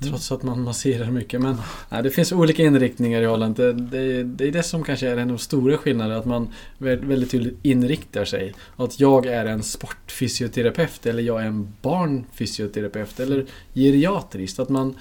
Mm. 0.00 0.10
Trots 0.10 0.32
att 0.32 0.42
man 0.42 0.62
masserar 0.62 1.10
mycket. 1.10 1.40
Men 1.40 1.56
nej, 1.88 2.02
det 2.02 2.10
finns 2.10 2.32
olika 2.32 2.62
inriktningar 2.62 3.22
i 3.22 3.24
Holland. 3.24 3.56
Det, 3.56 3.72
det, 3.72 4.22
det 4.22 4.48
är 4.48 4.52
det 4.52 4.62
som 4.62 4.84
kanske 4.84 5.08
är 5.08 5.12
en 5.12 5.18
av 5.18 5.28
de 5.28 5.38
stora 5.38 5.78
skillnaderna. 5.78 6.18
Att 6.18 6.24
man 6.24 6.48
väldigt 6.78 7.30
tydligt 7.30 7.58
inriktar 7.62 8.24
sig. 8.24 8.54
Att 8.76 9.00
jag 9.00 9.26
är 9.26 9.46
en 9.46 9.62
sportfysioterapeut 9.62 11.06
eller 11.06 11.22
jag 11.22 11.42
är 11.42 11.46
en 11.46 11.72
barnfysioterapeut 11.82 13.20
eller 13.20 13.46
geriatrist. 13.74 14.58
Att 14.58 14.68
man 14.68 14.94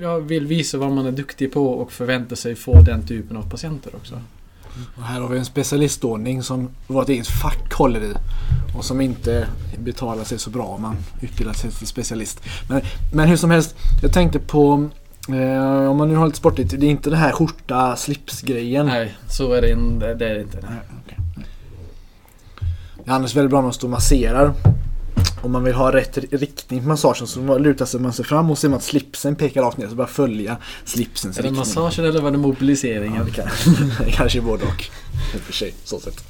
jag 0.00 0.20
vill 0.20 0.46
visa 0.46 0.78
vad 0.78 0.92
man 0.92 1.06
är 1.06 1.12
duktig 1.12 1.52
på 1.52 1.66
och 1.66 1.92
förväntar 1.92 2.36
sig 2.36 2.54
få 2.54 2.80
den 2.80 3.06
typen 3.06 3.36
av 3.36 3.50
patienter 3.50 3.94
också. 3.94 4.20
Och 4.96 5.02
här 5.02 5.20
har 5.20 5.28
vi 5.28 5.38
en 5.38 5.44
specialistordning 5.44 6.42
som 6.42 6.68
vårt 6.86 7.08
eget 7.08 7.26
fack 7.26 7.72
håller 7.72 8.00
i. 8.00 8.14
Och 8.76 8.84
som 8.84 9.00
inte 9.00 9.46
betalar 9.78 10.24
sig 10.24 10.38
så 10.38 10.50
bra 10.50 10.64
om 10.64 10.82
man 10.82 10.96
utbildar 11.20 11.54
sig 11.54 11.70
till 11.70 11.86
specialist. 11.86 12.40
Men, 12.68 12.80
men 13.12 13.28
hur 13.28 13.36
som 13.36 13.50
helst, 13.50 13.74
jag 14.02 14.12
tänkte 14.12 14.38
på 14.38 14.88
eh, 15.28 15.90
om 15.90 15.96
man 15.96 16.08
nu 16.08 16.16
har 16.16 16.26
lite 16.26 16.38
sportigt, 16.38 16.80
det 16.80 16.86
är 16.86 16.90
inte 16.90 17.10
det 17.10 17.16
här 17.16 17.32
skjorta 17.32 17.96
slipsgrejen. 17.96 18.86
Nej, 18.86 19.14
så 19.28 19.52
är 19.52 19.62
det, 19.62 19.74
det, 20.14 20.28
är 20.28 20.34
det 20.34 20.40
inte. 20.40 20.58
Nej, 20.62 20.80
okej. 21.04 21.18
Det 23.04 23.10
är 23.10 23.14
annars 23.14 23.36
väldigt 23.36 23.50
bra 23.50 23.58
när 23.58 23.62
man 23.62 23.72
står 23.72 23.88
och 23.88 23.92
masserar. 23.92 24.54
Om 25.42 25.52
man 25.52 25.64
vill 25.64 25.74
ha 25.74 25.92
rätt 25.92 26.18
riktning 26.30 26.82
på 26.82 26.88
massagen 26.88 27.26
så 27.26 27.58
lutar 27.58 27.84
sig 27.86 28.00
man 28.00 28.12
sig 28.12 28.24
fram 28.24 28.50
och 28.50 28.58
ser 28.58 28.68
man 28.68 28.76
att 28.76 28.82
slipsen 28.84 29.36
pekar 29.36 29.62
rakt 29.62 29.76
ner 29.78 29.88
så 29.88 29.94
bara 29.94 30.06
följa 30.06 30.56
slipsens 30.84 31.38
Är 31.38 31.42
det 31.42 31.48
riktning. 31.48 31.58
massagen 31.58 32.04
eller 32.04 32.20
var 32.20 32.30
det 32.30 32.36
Ja, 32.36 32.42
mobiliseringen? 32.42 33.24
det 33.24 33.30
kan, 33.30 33.48
kanske 34.12 34.40
både 34.40 34.64
och. 34.64 34.84
För 35.46 35.52
sig, 35.52 35.74
så 35.84 36.00
sett. 36.00 36.24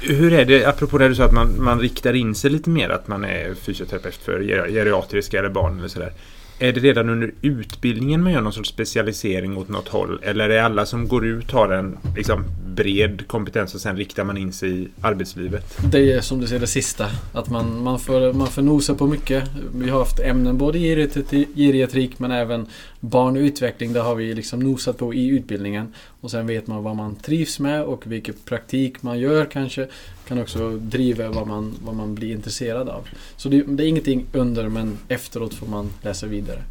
Hur 0.00 0.32
är 0.32 0.44
det, 0.44 0.64
apropå 0.64 0.98
det 0.98 1.08
du 1.08 1.14
sa 1.14 1.24
att 1.24 1.32
man, 1.32 1.62
man 1.64 1.80
riktar 1.80 2.14
in 2.14 2.34
sig 2.34 2.50
lite 2.50 2.70
mer 2.70 2.88
att 2.90 3.08
man 3.08 3.24
är 3.24 3.54
fysioterapeut 3.54 4.14
för 4.24 4.40
ger- 4.40 4.68
geriatriska 4.72 5.38
eller 5.38 5.48
barn 5.50 5.78
eller 5.78 5.88
sådär. 5.88 6.12
Är 6.60 6.72
det 6.72 6.80
redan 6.80 7.08
under 7.08 7.32
utbildningen 7.42 8.22
man 8.22 8.32
gör 8.32 8.40
någon 8.40 8.52
sorts 8.52 8.68
specialisering 8.68 9.56
åt 9.56 9.68
något 9.68 9.88
håll? 9.88 10.20
Eller 10.22 10.50
är 10.50 10.62
alla 10.62 10.86
som 10.86 11.08
går 11.08 11.26
ut 11.26 11.50
har 11.50 11.68
en 11.68 11.98
liksom, 12.16 12.44
bred 12.66 13.26
kompetens 13.26 13.74
och 13.74 13.80
sen 13.80 13.96
riktar 13.96 14.24
man 14.24 14.36
in 14.36 14.52
sig 14.52 14.82
i 14.82 14.88
arbetslivet? 15.00 15.78
Det 15.92 16.12
är 16.12 16.20
som 16.20 16.40
du 16.40 16.46
säger 16.46 16.60
det 16.60 16.66
sista. 16.66 17.06
Att 17.32 17.50
man, 17.50 17.82
man, 17.82 17.98
får, 17.98 18.32
man 18.32 18.46
får 18.48 18.62
nosa 18.62 18.94
på 18.94 19.06
mycket. 19.06 19.44
Vi 19.74 19.90
har 19.90 19.98
haft 19.98 20.20
ämnen 20.20 20.58
både 20.58 20.78
i 20.78 21.46
geriatrik 21.54 22.18
men 22.18 22.30
även 22.30 22.66
barn 23.00 23.36
och 23.36 23.40
utveckling. 23.40 23.92
Det 23.92 24.00
har 24.00 24.14
vi 24.14 24.34
liksom 24.34 24.60
nosat 24.60 24.98
på 24.98 25.14
i 25.14 25.26
utbildningen. 25.26 25.94
Och 26.20 26.30
sen 26.30 26.46
vet 26.46 26.66
man 26.66 26.82
vad 26.82 26.96
man 26.96 27.16
trivs 27.16 27.60
med 27.60 27.82
och 27.82 28.06
vilken 28.06 28.34
praktik 28.44 29.02
man 29.02 29.18
gör 29.18 29.44
kanske. 29.44 29.88
Kan 30.28 30.40
också 30.40 30.70
driva 30.70 31.28
vad 31.28 31.46
man, 31.46 31.74
vad 31.84 31.94
man 31.94 32.14
blir 32.14 32.32
intresserad 32.32 32.88
av. 32.88 33.08
Så 33.36 33.48
det, 33.48 33.62
det 33.62 33.84
är 33.84 33.88
ingenting 33.88 34.26
under 34.32 34.68
men 34.68 34.98
efteråt 35.08 35.54
får 35.54 35.66
man 35.66 35.90
läsa 36.02 36.26
vidare. 36.26 36.62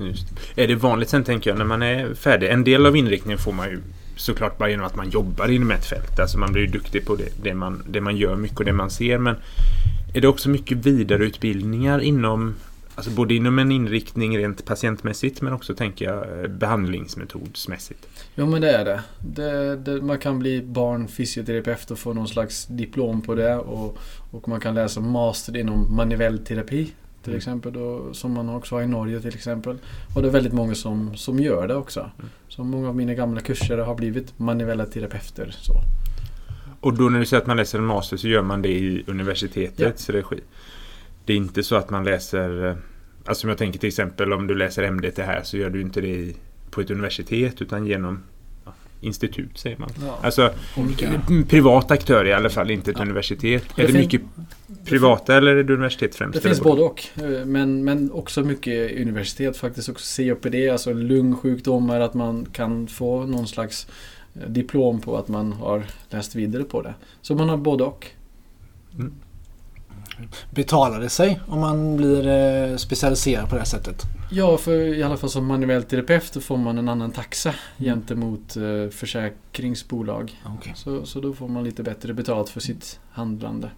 Just. 0.00 0.26
Är 0.56 0.68
det 0.68 0.74
vanligt 0.74 1.08
sen 1.08 1.24
tänker 1.24 1.50
jag 1.50 1.58
när 1.58 1.64
man 1.64 1.82
är 1.82 2.14
färdig? 2.14 2.48
En 2.48 2.64
del 2.64 2.86
av 2.86 2.96
inriktningen 2.96 3.38
får 3.38 3.52
man 3.52 3.70
ju 3.70 3.80
såklart 4.16 4.58
bara 4.58 4.70
genom 4.70 4.86
att 4.86 4.96
man 4.96 5.10
jobbar 5.10 5.48
inom 5.48 5.70
ett 5.70 5.84
fält. 5.84 6.20
Alltså 6.20 6.38
man 6.38 6.52
blir 6.52 6.62
ju 6.62 6.68
duktig 6.68 7.06
på 7.06 7.16
det, 7.16 7.28
det, 7.42 7.54
man, 7.54 7.82
det 7.88 8.00
man 8.00 8.16
gör 8.16 8.36
mycket 8.36 8.58
och 8.58 8.64
det 8.64 8.72
man 8.72 8.90
ser. 8.90 9.18
Men 9.18 9.36
är 10.14 10.20
det 10.20 10.28
också 10.28 10.48
mycket 10.48 10.78
vidareutbildningar 10.86 12.00
inom 12.00 12.54
Alltså 12.94 13.10
både 13.10 13.34
inom 13.34 13.58
en 13.58 13.72
inriktning 13.72 14.38
rent 14.38 14.64
patientmässigt 14.64 15.42
men 15.42 15.52
också 15.52 15.74
tänker 15.74 16.04
jag 16.04 16.42
eh, 16.44 16.48
behandlingsmetodsmässigt. 16.50 18.08
Ja 18.34 18.46
men 18.46 18.60
det 18.60 18.70
är 18.70 18.84
det. 18.84 19.02
det, 19.18 19.76
det 19.76 20.02
man 20.02 20.18
kan 20.18 20.38
bli 20.38 20.62
barnfysioterapeut 20.62 21.90
och 21.90 21.98
få 21.98 22.12
någon 22.12 22.28
slags 22.28 22.66
diplom 22.66 23.22
på 23.22 23.34
det. 23.34 23.56
Och, 23.56 23.98
och 24.30 24.48
man 24.48 24.60
kan 24.60 24.74
läsa 24.74 25.00
master 25.00 25.56
inom 25.56 25.96
manuell 25.96 26.38
terapi. 26.38 26.92
Till 27.22 27.30
Mm. 27.32 27.36
exempel 27.38 27.72
då, 27.72 28.12
som 28.14 28.32
man 28.32 28.48
också 28.48 28.74
har 28.74 28.82
i 28.82 28.86
Norge 28.86 29.20
till 29.20 29.34
exempel. 29.34 29.78
Och 30.14 30.22
det 30.22 30.28
är 30.28 30.32
väldigt 30.32 30.52
många 30.52 30.74
som, 30.74 31.16
som 31.16 31.38
gör 31.38 31.68
det 31.68 31.74
också. 31.74 32.00
Mm. 32.00 32.30
Så 32.48 32.64
många 32.64 32.88
av 32.88 32.96
mina 32.96 33.14
gamla 33.14 33.40
kurser 33.40 33.78
har 33.78 33.94
blivit 33.94 34.38
manuella 34.38 34.86
terapeuter. 34.86 35.50
Så. 35.60 35.72
Och 36.80 36.94
då 36.94 37.08
när 37.08 37.18
du 37.20 37.26
säger 37.26 37.40
att 37.40 37.46
man 37.46 37.56
läser 37.56 37.78
en 37.78 37.84
master 37.84 38.16
så 38.16 38.28
gör 38.28 38.42
man 38.42 38.62
det 38.62 38.68
i 38.68 39.04
universitetets 39.06 40.10
regi. 40.10 40.40
Det 41.24 41.32
är 41.32 41.36
inte 41.36 41.62
så 41.62 41.76
att 41.76 41.90
man 41.90 42.04
läser 42.04 42.66
eh, 42.68 42.76
Alltså 43.26 43.46
om 43.46 43.48
jag 43.48 43.58
tänker 43.58 43.78
till 43.78 43.88
exempel 43.88 44.32
om 44.32 44.46
du 44.46 44.54
läser 44.54 44.90
MDT 44.90 45.18
här 45.22 45.40
så 45.42 45.56
gör 45.56 45.70
du 45.70 45.80
inte 45.80 46.00
det 46.00 46.08
i, 46.08 46.36
på 46.70 46.80
ett 46.80 46.90
universitet 46.90 47.62
utan 47.62 47.86
genom 47.86 48.22
ja, 48.64 48.72
institut 49.00 49.58
säger 49.58 49.76
man. 49.78 49.88
Ja. 50.02 50.18
Alltså 50.22 50.50
Olika. 50.76 51.08
en 51.28 51.44
privat 51.46 51.90
aktör 51.90 52.24
i 52.26 52.32
alla 52.32 52.50
fall, 52.50 52.70
inte 52.70 52.90
ett 52.90 52.96
Ja. 52.98 53.02
universitet. 53.04 53.64
Det 53.76 53.82
är 53.82 53.86
det 53.86 53.92
mycket 53.98 54.22
privata 54.84 55.36
eller 55.36 55.56
är 55.56 55.64
det 55.64 55.72
universitet 55.72 56.14
främst? 56.14 56.34
Det 56.34 56.40
finns 56.40 56.60
både 56.60 56.82
och. 56.82 57.04
eh, 57.16 57.44
Men, 57.46 57.84
men 57.84 58.10
också 58.12 58.40
mycket 58.42 59.00
universitet 59.00 59.56
faktiskt. 59.56 59.88
Också 59.88 60.22
COPD, 60.22 60.54
alltså 60.72 60.92
lungsjukdomar. 60.92 62.00
Att 62.00 62.14
man 62.14 62.46
kan 62.52 62.86
få 62.86 63.26
någon 63.26 63.46
slags 63.46 63.86
eh, 64.34 64.48
diplom 64.48 65.00
på 65.00 65.16
att 65.16 65.28
man 65.28 65.52
har 65.52 65.82
läst 66.10 66.34
vidare 66.34 66.64
på 66.64 66.82
det. 66.82 66.94
Så 67.22 67.34
man 67.34 67.48
har 67.48 67.56
både 67.56 67.84
och. 67.84 68.06
Betalar 70.50 71.00
det 71.00 71.08
sig 71.08 71.40
om 71.48 71.60
man 71.60 71.96
blir 71.96 72.26
eh, 72.26 72.76
specialiserad 72.76 73.48
på 73.48 73.54
det 73.54 73.60
här 73.60 73.66
sättet? 73.66 74.02
Ja, 74.30 74.56
för 74.58 74.72
i 74.94 75.02
alla 75.02 75.16
fall 75.16 75.30
som 75.30 75.46
manuell 75.46 75.82
terapeut 75.82 76.44
får 76.44 76.56
man 76.56 76.78
en 76.78 76.88
annan 76.88 77.10
taxa 77.12 77.54
gentemot 77.78 78.56
eh, 78.56 78.90
försäkringsbolag. 78.90 80.40
Okej. 80.58 80.72
Så, 80.76 81.06
så 81.06 81.20
då 81.20 81.32
får 81.32 81.48
man 81.48 81.64
lite 81.64 81.82
bättre 81.82 82.14
betalt 82.14 82.48
för 82.48 82.60
sitt 82.60 83.00
handlande. 83.12 83.70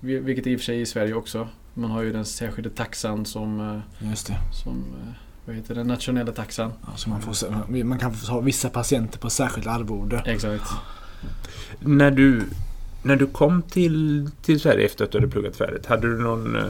Vi- 0.00 0.18
Vilket 0.18 0.46
i 0.46 0.56
och 0.56 0.60
för 0.60 0.64
sig 0.64 0.80
i 0.80 0.86
Sverige 0.86 1.14
också. 1.14 1.48
Man 1.74 1.90
har 1.90 2.02
ju 2.02 2.12
den 2.12 2.24
särskilda 2.24 2.70
taxan 2.70 3.26
som, 3.26 3.60
eh, 4.00 4.08
Just 4.10 4.26
det. 4.26 4.36
som 4.62 4.84
vad 5.46 5.56
heter 5.56 5.74
den 5.74 5.86
nationella 5.86 6.32
taxan. 6.32 6.72
Ja, 6.86 6.92
så 6.96 7.08
man, 7.10 7.20
får, 7.22 7.84
man 7.84 7.98
kan 7.98 8.14
få 8.14 8.32
ha 8.32 8.40
vissa 8.40 8.68
patienter 8.68 9.18
på 9.18 9.30
särskilt 9.30 9.66
arvode. 9.66 10.22
Exakt. 10.26 10.70
När 11.80 12.10
du, 12.10 12.42
när 13.04 13.16
du 13.16 13.26
kom 13.26 13.62
till, 13.62 14.28
till 14.42 14.60
Sverige 14.60 14.86
efter 14.86 15.04
att 15.04 15.10
du 15.10 15.18
hade 15.18 15.30
pluggat 15.30 15.56
färdigt, 15.56 15.86
hade 15.86 16.16
du 16.16 16.18
någon, 16.22 16.56
eh, 16.56 16.62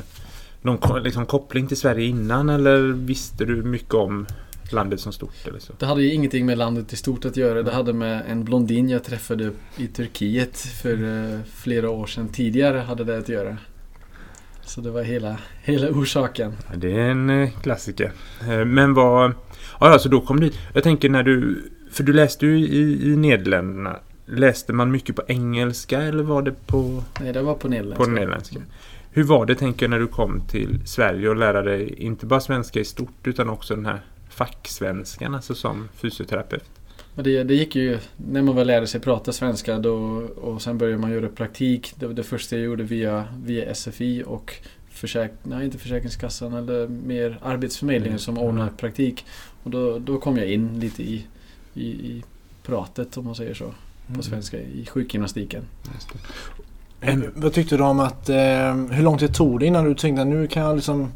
någon 0.62 1.02
liksom, 1.02 1.26
koppling 1.26 1.66
till 1.66 1.76
Sverige 1.76 2.06
innan 2.06 2.48
eller 2.48 2.80
visste 2.82 3.44
du 3.44 3.62
mycket 3.62 3.94
om 3.94 4.26
landet 4.70 5.00
som 5.00 5.12
stort? 5.12 5.46
Eller 5.48 5.58
så? 5.58 5.72
Det 5.78 5.86
hade 5.86 6.02
ju 6.02 6.12
ingenting 6.12 6.46
med 6.46 6.58
landet 6.58 6.92
i 6.92 6.96
stort 6.96 7.24
att 7.24 7.36
göra. 7.36 7.62
Det 7.62 7.72
hade 7.72 7.92
med 7.92 8.22
en 8.28 8.44
blondin 8.44 8.88
jag 8.88 9.04
träffade 9.04 9.50
i 9.76 9.86
Turkiet 9.86 10.58
för 10.58 11.32
eh, 11.32 11.40
flera 11.54 11.90
år 11.90 12.06
sedan. 12.06 12.28
Tidigare 12.28 12.78
hade 12.78 13.04
det 13.04 13.18
att 13.18 13.28
göra. 13.28 13.56
Så 14.62 14.80
det 14.80 14.90
var 14.90 15.02
hela, 15.02 15.36
hela 15.62 15.88
orsaken. 15.90 16.52
Det 16.76 16.92
är 16.92 17.10
en 17.10 17.30
eh, 17.30 17.50
klassiker. 17.62 18.12
Men 18.64 18.94
vad... 18.94 19.32
Ja, 19.80 19.88
alltså 19.88 20.08
då 20.08 20.20
kom 20.20 20.40
du. 20.40 20.50
Jag 20.72 20.82
tänker 20.82 21.08
när 21.08 21.22
du... 21.22 21.62
För 21.90 22.04
du 22.04 22.12
läste 22.12 22.46
ju 22.46 22.58
i, 22.58 23.12
i 23.12 23.16
Nederländerna. 23.16 23.98
Läste 24.26 24.72
man 24.72 24.90
mycket 24.90 25.16
på 25.16 25.22
engelska 25.28 26.02
eller 26.02 26.22
var 26.22 26.42
det 26.42 26.66
på, 26.66 27.02
Nej, 27.20 27.32
det 27.32 27.42
var 27.42 27.54
på 27.54 27.68
nederländska. 27.68 28.04
på 28.04 28.10
nederländska? 28.10 28.60
Hur 29.10 29.24
var 29.24 29.46
det, 29.46 29.54
tänker 29.54 29.86
jag, 29.86 29.90
när 29.90 29.98
du 29.98 30.06
kom 30.06 30.40
till 30.40 30.78
Sverige 30.86 31.28
och 31.28 31.36
lära 31.36 31.62
dig 31.62 31.94
inte 31.98 32.26
bara 32.26 32.40
svenska 32.40 32.80
i 32.80 32.84
stort 32.84 33.26
utan 33.26 33.50
också 33.50 33.76
den 33.76 33.86
här 33.86 34.00
facksvenskan, 34.28 35.34
alltså 35.34 35.54
som 35.54 35.88
fysioterapeut? 35.94 36.64
Det, 37.14 37.44
det 37.44 37.54
gick 37.54 37.76
ju 37.76 37.98
när 38.16 38.42
man 38.42 38.56
väl 38.56 38.66
lärde 38.66 38.86
sig 38.86 39.00
prata 39.00 39.32
svenska 39.32 39.78
då, 39.78 39.94
och 40.36 40.62
sen 40.62 40.78
började 40.78 40.98
man 40.98 41.12
göra 41.12 41.28
praktik. 41.28 41.92
Det 41.96 42.06
var 42.06 42.14
det 42.14 42.22
första 42.22 42.56
jag 42.56 42.64
gjorde 42.64 42.82
via, 42.82 43.24
via 43.44 43.74
SFI 43.74 44.22
och 44.26 44.54
försäk, 44.90 45.32
nej, 45.42 45.64
inte 45.64 45.78
Försäkringskassan 45.78 46.52
eller 46.52 46.88
mer 46.88 47.38
Arbetsförmedlingen 47.42 48.18
som 48.18 48.38
ordnar 48.38 48.68
praktik. 48.68 49.24
Och 49.62 49.70
då, 49.70 49.98
då 49.98 50.18
kom 50.18 50.36
jag 50.36 50.46
in 50.46 50.80
lite 50.80 51.02
i, 51.02 51.26
i, 51.74 51.86
i 51.86 52.24
pratet 52.62 53.16
om 53.16 53.24
man 53.24 53.34
säger 53.34 53.54
så. 53.54 53.74
På 54.14 54.22
svenska 54.22 54.58
i 54.58 54.86
sjukgymnastiken. 54.86 55.62
En, 57.00 57.30
vad 57.34 57.52
tyckte 57.52 57.76
du 57.76 57.82
om 57.82 58.00
att, 58.00 58.28
eh, 58.28 58.36
hur 58.90 59.02
lång 59.02 59.18
tid 59.18 59.34
tog 59.34 59.60
det 59.60 59.66
innan 59.66 59.84
du 59.84 59.94
tänkte 59.94 60.22
att 60.22 60.28
nu 60.28 60.46
kan 60.46 60.62
jag 60.62 60.76
liksom 60.76 61.12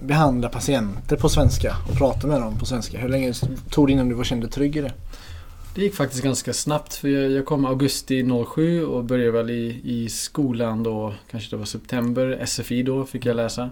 behandla 0.00 0.48
patienter 0.48 1.16
på 1.16 1.28
svenska 1.28 1.76
och 1.90 1.96
prata 1.96 2.26
med 2.26 2.40
dem 2.40 2.58
på 2.58 2.66
svenska? 2.66 2.98
Hur 2.98 3.08
länge 3.08 3.32
tog 3.70 3.86
det 3.86 3.92
innan 3.92 4.08
du 4.08 4.14
var 4.14 4.24
kände 4.24 4.48
trygg 4.48 4.76
i 4.76 4.80
det? 4.80 4.92
Det 5.74 5.82
gick 5.82 5.94
faktiskt 5.94 6.22
ganska 6.22 6.52
snabbt 6.52 6.94
för 6.94 7.08
jag, 7.08 7.30
jag 7.30 7.46
kom 7.46 7.64
augusti 7.64 8.30
07 8.54 8.84
och 8.84 9.04
började 9.04 9.30
väl 9.30 9.50
i, 9.50 9.80
i 9.84 10.08
skolan 10.08 10.82
då, 10.82 11.14
kanske 11.30 11.50
det 11.50 11.56
var 11.56 11.64
september, 11.64 12.46
SFI 12.46 12.82
då 12.82 13.04
fick 13.04 13.26
jag 13.26 13.36
läsa. 13.36 13.70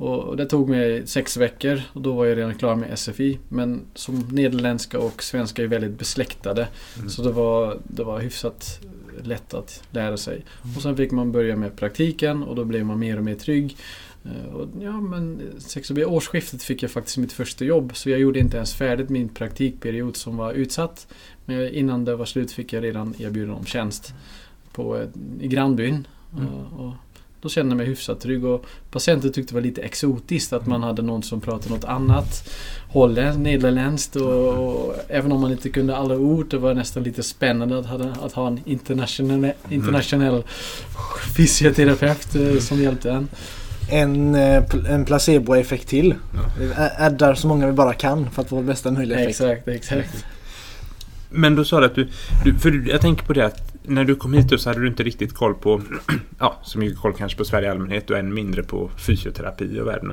Och, 0.00 0.18
och 0.24 0.36
det 0.36 0.46
tog 0.46 0.68
mig 0.68 1.06
sex 1.06 1.36
veckor 1.36 1.80
och 1.92 2.00
då 2.00 2.12
var 2.12 2.26
jag 2.26 2.38
redan 2.38 2.54
klar 2.54 2.76
med 2.76 2.98
SFI. 2.98 3.38
Men 3.48 3.80
som 3.94 4.18
nederländska 4.32 4.98
och 4.98 5.22
svenska 5.22 5.62
är 5.62 5.66
väldigt 5.66 5.98
besläktade. 5.98 6.68
Mm. 6.96 7.10
Så 7.10 7.22
det 7.22 7.32
var, 7.32 7.78
det 7.84 8.04
var 8.04 8.20
hyfsat 8.20 8.80
lätt 9.22 9.54
att 9.54 9.82
lära 9.90 10.16
sig. 10.16 10.44
Och 10.76 10.82
sen 10.82 10.96
fick 10.96 11.10
man 11.10 11.32
börja 11.32 11.56
med 11.56 11.76
praktiken 11.76 12.42
och 12.42 12.56
då 12.56 12.64
blev 12.64 12.86
man 12.86 12.98
mer 12.98 13.16
och 13.18 13.24
mer 13.24 13.34
trygg. 13.34 13.76
Eh, 14.24 14.54
Och 14.54 14.68
ja, 14.80 15.00
men 15.00 15.40
sex 15.58 15.90
vid 15.90 16.04
årsskiftet 16.04 16.62
fick 16.62 16.82
jag 16.82 16.90
faktiskt 16.90 17.18
mitt 17.18 17.32
första 17.32 17.64
jobb 17.64 17.92
så 17.94 18.10
jag 18.10 18.20
gjorde 18.20 18.38
inte 18.38 18.56
ens 18.56 18.74
färdigt 18.74 19.08
min 19.10 19.28
praktikperiod 19.28 20.16
som 20.16 20.36
var 20.36 20.52
utsatt. 20.52 21.06
Men 21.44 21.68
innan 21.68 22.04
det 22.04 22.16
var 22.16 22.24
slut 22.24 22.52
fick 22.52 22.72
jag 22.72 22.84
redan 22.84 23.14
erbjudande 23.18 23.58
om 23.58 23.64
tjänst 23.64 24.14
på, 24.72 24.96
eh, 24.96 25.08
i 25.40 25.48
grannbyn. 25.48 26.06
Mm. 26.32 26.44
Eh, 26.46 26.80
Och 26.80 26.94
då 27.42 27.48
kände 27.48 27.70
jag 27.70 27.76
mig 27.76 27.86
hyfsat 27.86 28.20
trygg 28.20 28.44
och 28.44 28.64
patienten 28.90 29.32
tyckte 29.32 29.52
det 29.52 29.54
var 29.54 29.62
lite 29.62 29.80
exotiskt 29.82 30.52
att 30.52 30.66
man 30.66 30.82
hade 30.82 31.02
någon 31.02 31.22
som 31.22 31.40
pratade 31.40 31.74
något 31.74 31.84
annat. 31.84 32.48
Holländsk, 32.88 33.38
nederländskt 33.40 34.16
och, 34.16 34.48
och 34.48 34.94
även 35.08 35.32
om 35.32 35.40
man 35.40 35.50
inte 35.52 35.68
kunde 35.70 35.96
alla 35.96 36.14
ord 36.16 36.46
det 36.50 36.58
var 36.58 36.74
nästan 36.74 37.02
lite 37.02 37.22
spännande 37.22 37.78
att, 37.78 37.86
ha- 37.86 38.14
att 38.22 38.32
ha 38.32 38.46
en 38.46 38.60
internationell, 38.64 39.52
internationell 39.70 40.42
fysioterapeut 41.36 42.34
eh, 42.34 42.58
som 42.58 42.82
hjälpte 42.82 43.10
en. 43.10 43.28
En, 43.92 44.34
eh, 44.34 44.62
en 44.88 45.04
placeboeffekt 45.04 45.88
till. 45.88 46.14
Ä- 46.76 46.90
Addar 47.06 47.34
så 47.34 47.46
många 47.48 47.66
vi 47.66 47.72
bara 47.72 47.94
kan 47.94 48.30
för 48.30 48.42
att 48.42 48.48
få 48.48 48.62
bästa 48.62 48.90
möjliga 48.90 49.18
effekt. 49.20 49.40
Exakt, 49.40 49.68
exakt. 49.68 50.24
Men 51.30 51.54
då 51.56 51.64
sa 51.64 51.80
du 51.80 51.86
att 51.86 51.94
du, 51.94 52.08
du... 52.44 52.54
För 52.58 52.88
jag 52.90 53.00
tänker 53.00 53.24
på 53.24 53.32
det 53.32 53.46
att 53.46 53.69
när 53.90 54.04
du 54.04 54.14
kom 54.14 54.32
hit 54.32 54.60
så 54.60 54.70
hade 54.70 54.80
du 54.80 54.86
inte 54.86 55.02
riktigt 55.02 55.34
koll 55.34 55.54
på... 55.54 55.82
Ja, 56.38 56.58
så 56.62 56.78
mycket 56.78 56.98
koll 56.98 57.12
kanske 57.12 57.38
på 57.38 57.44
Sverige 57.44 57.68
i 57.68 57.70
allmänhet 57.70 58.10
och 58.10 58.18
än 58.18 58.34
mindre 58.34 58.62
på 58.62 58.90
fysioterapi 58.98 59.80
och 59.80 59.86
världen. 59.86 60.12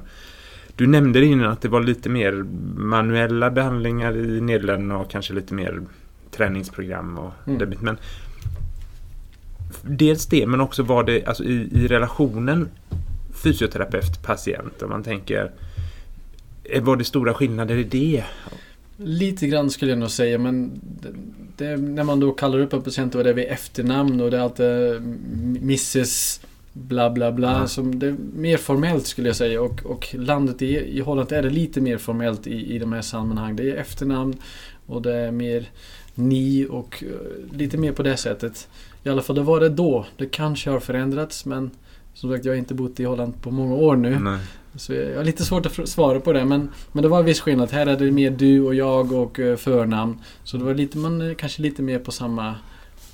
Du 0.75 0.87
nämnde 0.87 1.25
innan 1.25 1.51
att 1.51 1.61
det 1.61 1.69
var 1.69 1.81
lite 1.81 2.09
mer 2.09 2.45
manuella 2.77 3.51
behandlingar 3.51 4.17
i 4.17 4.41
Nederländerna 4.41 4.97
och 4.97 5.11
kanske 5.11 5.33
lite 5.33 5.53
mer 5.53 5.81
träningsprogram 6.31 7.17
och 7.17 7.31
Mm. 7.45 7.59
det 7.59 7.65
bit. 7.65 7.81
Men 7.81 7.97
dels 9.81 10.25
det, 10.25 10.47
men 10.47 10.61
också 10.61 10.83
var 10.83 11.03
det 11.03 11.25
alltså 11.25 11.43
i, 11.43 11.69
i 11.71 11.87
relationen 11.87 12.69
fysioterapeut-patient 13.43 14.81
om 14.83 14.89
man 14.89 15.03
tänker 15.03 15.51
eh, 16.63 16.83
var 16.83 16.95
det 16.95 17.03
stora 17.03 17.33
skillnader 17.33 17.75
i 17.75 17.83
det? 17.83 18.23
Lite 18.97 19.47
grann 19.47 19.69
skulle 19.69 19.91
jag 19.91 19.99
nog 19.99 20.11
säga 20.11 20.37
men 20.37 20.81
det, 21.01 21.13
det, 21.57 21.77
när 21.77 22.03
man 22.03 22.19
då 22.19 22.31
kallar 22.31 22.59
upp 22.59 22.73
en 22.73 22.81
patient 22.81 23.15
och 23.15 23.23
det 23.23 23.29
är 23.29 23.33
vid 23.33 23.45
efternamn 23.45 24.21
och 24.21 24.31
det 24.31 24.37
är 24.37 24.41
alltid 24.41 24.65
mm, 24.65 25.57
Mrs 25.61 26.39
bla 26.73 27.09
bla 27.09 27.31
bla. 27.31 27.51
Ja. 27.51 27.67
Som 27.67 27.99
det 27.99 28.07
är 28.07 28.15
mer 28.35 28.57
formellt 28.57 29.07
skulle 29.07 29.29
jag 29.29 29.35
säga 29.35 29.61
och, 29.61 29.85
och 29.85 30.15
landet 30.15 30.61
i, 30.61 30.97
i 30.97 30.99
Holland 30.99 31.31
är 31.31 31.43
det 31.43 31.49
lite 31.49 31.81
mer 31.81 31.97
formellt 31.97 32.47
i, 32.47 32.75
i 32.75 32.79
de 32.79 32.93
här 32.93 33.01
sammanhang. 33.01 33.55
Det 33.55 33.71
är 33.71 33.75
efternamn 33.75 34.35
och 34.85 35.01
det 35.01 35.13
är 35.13 35.31
mer 35.31 35.69
ni 36.15 36.67
och 36.69 37.03
eh, 37.03 37.57
lite 37.57 37.77
mer 37.77 37.91
på 37.91 38.03
det 38.03 38.17
sättet. 38.17 38.67
I 39.03 39.09
alla 39.09 39.21
fall 39.21 39.35
det 39.35 39.41
var 39.41 39.59
det 39.59 39.69
då. 39.69 40.05
Det 40.17 40.25
kanske 40.25 40.69
har 40.69 40.79
förändrats 40.79 41.45
men 41.45 41.71
som 42.13 42.31
sagt 42.31 42.45
jag 42.45 42.53
har 42.53 42.57
inte 42.57 42.73
bott 42.73 42.99
i 42.99 43.03
Holland 43.03 43.41
på 43.41 43.51
många 43.51 43.75
år 43.75 43.95
nu. 43.95 44.19
Nej. 44.19 44.39
Så 44.77 44.93
jag 44.93 45.17
har 45.17 45.23
lite 45.23 45.45
svårt 45.45 45.65
att 45.65 45.89
svara 45.89 46.19
på 46.19 46.33
det 46.33 46.45
men, 46.45 46.69
men 46.91 47.01
det 47.03 47.07
var 47.09 47.19
en 47.19 47.25
viss 47.25 47.39
skillnad. 47.39 47.71
Här 47.71 47.87
är 47.87 47.97
det 47.97 48.11
mer 48.11 48.31
du 48.31 48.61
och 48.61 48.75
jag 48.75 49.11
och 49.11 49.39
eh, 49.39 49.55
förnamn. 49.57 50.17
Så 50.43 50.57
det 50.57 50.63
var 50.63 50.73
lite, 50.73 50.97
man 50.97 51.29
eh, 51.29 51.35
kanske 51.35 51.61
lite 51.61 51.81
mer 51.81 51.99
på 51.99 52.11
samma 52.11 52.55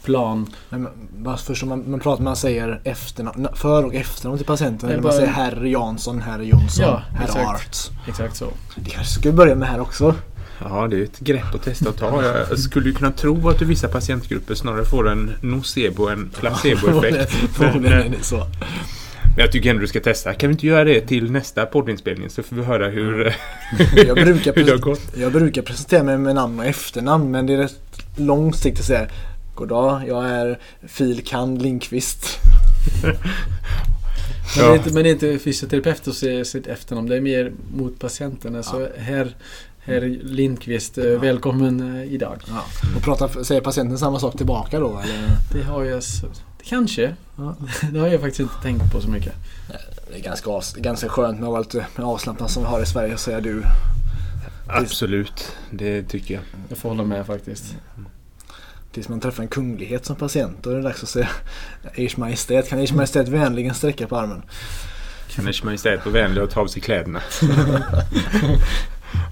plan. 0.03 0.47
Men 0.69 0.87
bara 1.17 1.37
först 1.37 1.63
om 1.63 1.69
man, 1.69 1.91
man 1.91 1.99
pratar, 1.99 2.23
man 2.23 2.35
säger 2.35 2.81
efternamn, 2.83 3.47
för 3.55 3.85
och 3.85 3.95
efternamn 3.95 4.37
till 4.37 4.47
patienten. 4.47 4.89
Eller 4.89 4.97
man 5.01 5.03
bara- 5.03 5.13
säger 5.13 5.27
herr 5.31 5.65
Jansson, 5.65 6.21
herr 6.21 6.39
Jonsson, 6.41 6.85
Ja, 6.85 7.01
herr 7.15 7.25
exakt. 7.25 7.47
Arts. 7.49 7.91
Exakt 8.07 8.35
så. 8.37 8.47
Det 8.75 8.89
kanske 8.89 9.13
skulle 9.13 9.33
börja 9.33 9.55
med 9.55 9.67
här 9.67 9.79
också. 9.79 10.15
Ja, 10.59 10.87
det 10.87 10.97
är 10.99 11.03
ett 11.03 11.19
grepp 11.19 11.55
att 11.55 11.63
testa 11.63 11.89
och 11.89 11.95
ta. 11.97 12.23
Jag 12.49 12.59
skulle 12.59 12.89
ju 12.89 12.95
kunna 12.95 13.11
tro 13.11 13.49
att 13.49 13.61
vissa 13.61 13.87
patientgrupper 13.87 14.55
snarare 14.55 14.85
får 14.85 15.09
en 15.09 15.31
nocebo 15.41 16.07
än 16.07 16.29
placeboeffekt. 16.39 17.35
Det 17.81 18.13
så. 18.21 18.47
Men 19.35 19.41
jag 19.41 19.51
tycker 19.51 19.69
ändå 19.69 19.81
du 19.81 19.87
ska 19.87 19.99
testa. 19.99 20.33
Kan 20.33 20.49
vi 20.49 20.53
inte 20.53 20.67
göra 20.67 20.83
det 20.83 21.01
till 21.01 21.31
nästa 21.31 21.65
poddinspelning 21.65 22.29
så 22.29 22.43
får 22.43 22.55
vi 22.55 22.63
höra 22.63 22.87
hur, 22.89 23.35
Jag 23.95 24.15
brukar, 24.15 24.53
hur 24.55 24.63
det 24.65 24.71
har 24.71 24.77
gått. 24.77 25.01
jag 25.17 25.31
brukar 25.31 25.61
presentera 25.61 26.03
mig 26.03 26.17
med 26.17 26.35
namn 26.35 26.59
och 26.59 26.65
efternamn 26.65 27.31
men 27.31 27.45
det 27.45 27.53
är 27.53 27.57
rätt 27.57 27.79
långt 28.15 28.55
sikt 28.55 28.79
att 28.79 28.85
säga 28.85 29.07
Goddag, 29.55 30.01
jag 30.07 30.25
är 30.25 30.59
Filkand 30.87 31.61
Lindqvist. 31.61 32.39
Men, 33.03 33.15
Ja. 34.57 34.63
det 34.65 34.73
är 34.73 34.77
inte, 34.77 34.93
men 34.93 35.03
det 35.03 35.09
är 35.09 35.13
inte 35.13 35.39
fysioterapeut 35.39 36.07
att 36.07 36.15
säga 36.15 36.45
sitt 36.45 36.67
efternamn. 36.67 37.07
Det 37.09 37.17
är 37.17 37.21
mer 37.21 37.51
mot 37.75 37.99
patienten. 37.99 38.63
Så 38.63 38.87
herr, 38.97 39.35
herr 39.79 40.01
Lindqvist, 40.23 40.97
eh, 40.97 41.05
välkommen 41.05 41.95
eh, 42.01 42.13
idag. 42.13 42.37
Ja. 42.47 42.63
Och 42.95 43.01
pratar, 43.03 43.43
säger 43.43 43.61
patienten 43.61 43.97
samma 43.97 44.19
sak 44.19 44.37
tillbaka 44.37 44.79
då 44.79 44.99
eller? 45.03 45.29
Det 45.53 45.63
har 45.63 45.83
jag... 45.83 46.03
Kanske. 46.65 47.15
Ja. 47.35 47.55
Det 47.91 47.99
har 47.99 48.07
jag 48.07 48.21
faktiskt 48.21 48.39
inte 48.39 48.61
tänkt 48.61 48.91
på 48.91 49.01
så 49.01 49.09
mycket. 49.09 49.33
Det 50.09 50.17
är 50.17 50.23
ganska, 50.23 50.81
ganska 50.81 51.09
skönt 51.09 51.39
med 51.39 51.59
lite 51.59 51.85
mer 51.95 52.05
avslappnad 52.05 52.51
som 52.51 52.63
vi 52.63 52.69
har 52.69 52.81
i 52.81 52.85
Sverige 52.85 53.17
säga 53.17 53.41
du. 53.41 53.63
Absolut, 54.67 55.55
det 55.71 56.03
tycker 56.03 56.33
jag. 56.33 56.43
Jag 56.69 56.77
får 56.77 56.89
hålla 56.89 57.03
med 57.03 57.25
faktiskt. 57.25 57.75
Tills 58.91 59.09
man 59.09 59.19
träffar 59.19 59.43
en 59.43 59.49
kunglighet 59.49 60.05
som 60.05 60.15
patient 60.15 60.57
då 60.61 60.69
är 60.69 60.75
det 60.75 60.81
dags 60.81 61.03
att 61.03 61.09
säga 61.09 61.29
Ers 61.95 62.17
Majestät, 62.17 62.69
kan 62.69 62.79
Ers 62.79 62.93
Majestät 62.93 63.27
vänligen 63.27 63.73
sträcka 63.73 64.07
på 64.07 64.17
armen? 64.17 64.41
Kan 65.29 65.47
Ers 65.47 65.63
Majestät 65.63 66.05
vara 66.05 66.13
vänlig 66.13 66.43
och 66.43 66.49
ta 66.49 66.61
av 66.61 66.67
sig 66.67 66.81
kläderna. 66.81 67.21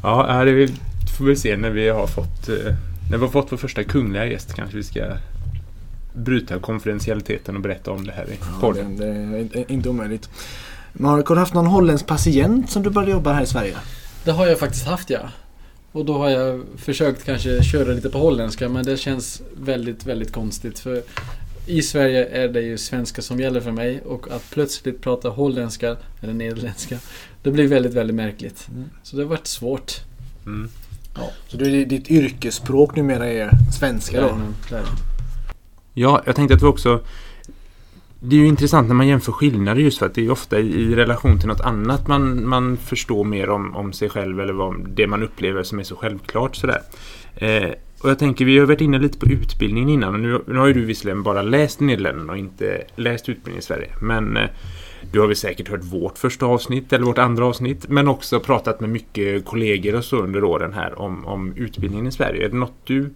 ja, 0.04 0.46
det 0.46 0.67
får 1.17 1.26
vi 1.26 1.36
se 1.36 1.58
när 1.58 1.70
vi 1.70 1.89
har 1.89 2.08
fått 2.08 2.50
eh, 2.50 2.76
när 3.12 3.17
vi 3.17 3.26
har 3.26 3.32
fått 3.32 3.52
vår 3.52 3.58
första 3.58 3.84
kungliga 3.84 4.26
gäst 4.26 4.54
kanske 4.54 4.78
vi 4.78 4.84
ska 4.84 5.06
bryta 6.13 6.60
konfidentialiteten 6.60 7.56
och 7.56 7.62
berätta 7.62 7.91
om 7.91 8.06
det 8.06 8.12
här 8.12 8.24
i 8.30 8.38
Ja, 8.39 8.45
det, 8.56 8.62
podden. 8.62 8.97
det 8.97 9.60
är 9.60 9.71
inte- 9.71 9.89
omöjligt. 9.89 10.30
Men 10.93 11.10
har 11.10 11.24
du 11.24 11.39
haft 11.39 11.54
någon 11.54 11.65
holländsk 11.67 12.08
patient 12.08 12.69
som 12.69 12.84
du 12.84 12.89
började 12.89 13.12
jobba 13.12 13.34
här 13.34 13.43
i 13.43 13.47
Sverige? 13.47 13.76
Det 14.24 14.32
har 14.32 14.47
jag 14.47 14.60
faktiskt 14.60 14.86
haft 14.86 15.10
ja. 15.10 15.19
Och 15.91 16.06
då 16.06 16.17
har 16.17 16.30
jag 16.30 16.63
försökt 16.78 17.24
kanske 17.26 17.63
köra 17.63 17.93
lite 17.93 18.10
på 18.10 18.17
holländska 18.17 18.69
men 18.69 18.86
det 18.86 18.97
känns 18.97 19.41
väldigt, 19.62 20.06
väldigt 20.06 20.32
konstigt. 20.32 20.80
För 20.80 21.02
i 21.65 21.82
Sverige 21.82 22.26
är 22.26 22.47
det 22.47 22.62
ju 22.62 22.78
svenska 22.78 23.21
som 23.21 23.39
gäller 23.39 23.60
för 23.62 23.71
mig 23.71 24.02
och 24.06 24.32
att 24.32 24.50
plötsligt 24.50 25.02
prata 25.02 25.30
holländska 25.30 25.95
eller 26.21 26.34
nederländska 26.34 26.97
det 27.43 27.52
blir 27.52 27.67
väldigt, 27.67 27.93
väldigt 27.93 28.15
märkligt. 28.15 28.67
Mm. 28.71 28.89
Så 29.04 29.15
det 29.15 29.21
har 29.24 29.30
varit 29.30 29.47
svårt. 29.47 29.93
Mm. 30.45 30.69
Så 31.47 31.58
du, 31.58 31.86
ditt 31.86 32.12
yrkesspråk 32.12 32.95
numera 32.95 33.28
är 33.28 33.50
svenska 33.80 34.21
då? 34.21 34.28
Är 34.28 34.34
det. 34.69 34.84
Ja, 35.94 36.22
jag 36.26 36.36
tänkte 36.36 36.54
att 36.54 36.60
det 36.60 36.66
var 36.66 36.72
också 36.72 37.00
det 38.24 38.36
är 38.36 38.40
ju 38.40 38.48
intressant 38.48 38.88
när 38.88 38.96
man 38.96 39.08
jämför 39.08 39.32
skillnader 39.32 39.82
just 39.82 39.98
för 39.98 40.06
att 40.06 40.14
det 40.14 40.26
är 40.26 40.32
ofta 40.32 40.60
i, 40.60 40.96
relation 40.96 41.40
till 41.40 41.48
något 41.48 41.62
annat 41.62 42.08
man, 42.08 42.48
man 42.48 42.78
förstår 42.78 43.24
mer 43.24 43.50
om, 43.50 43.76
om 43.76 43.94
sig 43.94 44.10
själv 44.10 44.40
eller 44.40 44.54
vad, 44.54 44.90
det 44.90 45.08
man 45.08 45.24
upplever 45.24 45.64
som 45.64 45.80
är 45.80 45.84
så 45.84 45.96
självklart. 45.96 46.56
Sådär. 46.56 46.82
Eh, 47.36 47.70
och 48.02 48.10
jag 48.10 48.20
tänker, 48.20 48.46
vi 48.46 48.60
har 48.60 48.66
varit 48.66 48.82
inne 48.82 49.00
lite 49.00 49.18
på 49.18 49.26
utbildningen 49.26 49.90
innan 49.90 50.14
och 50.14 50.20
nu, 50.20 50.42
nu 50.48 50.60
har 50.60 50.68
ju 50.68 50.74
du 50.74 50.86
visserligen 50.86 51.24
bara 51.24 51.42
läst 51.42 51.82
i 51.82 51.86
Nederländerna 51.86 52.34
och 52.34 52.40
inte 52.40 52.84
läst 52.96 53.30
utbildning 53.30 53.60
i 53.60 53.62
Sverige. 53.62 53.90
Men 54.02 54.38
eh, 54.38 54.50
du 55.12 55.20
har 55.20 55.28
väl 55.28 55.36
säkert 55.36 55.70
hört 55.70 55.84
vårt 55.84 56.18
första 56.18 56.46
avsnitt 56.46 56.94
eller 56.94 57.06
vårt 57.06 57.18
andra 57.18 57.46
avsnitt 57.46 57.90
men 57.90 58.08
också 58.08 58.40
pratat 58.40 58.80
med 58.80 58.90
mycket 58.90 59.46
kollegor 59.46 59.96
och 59.96 60.06
så 60.06 60.18
under 60.18 60.44
åren 60.44 60.74
här 60.74 61.00
om, 61.00 61.26
om 61.26 61.54
utbildningen 61.56 62.08
i 62.08 62.12
Sverige. 62.12 62.46
Är 62.46 62.50
det 62.50 62.58
något 62.58 62.78
du 62.84 63.10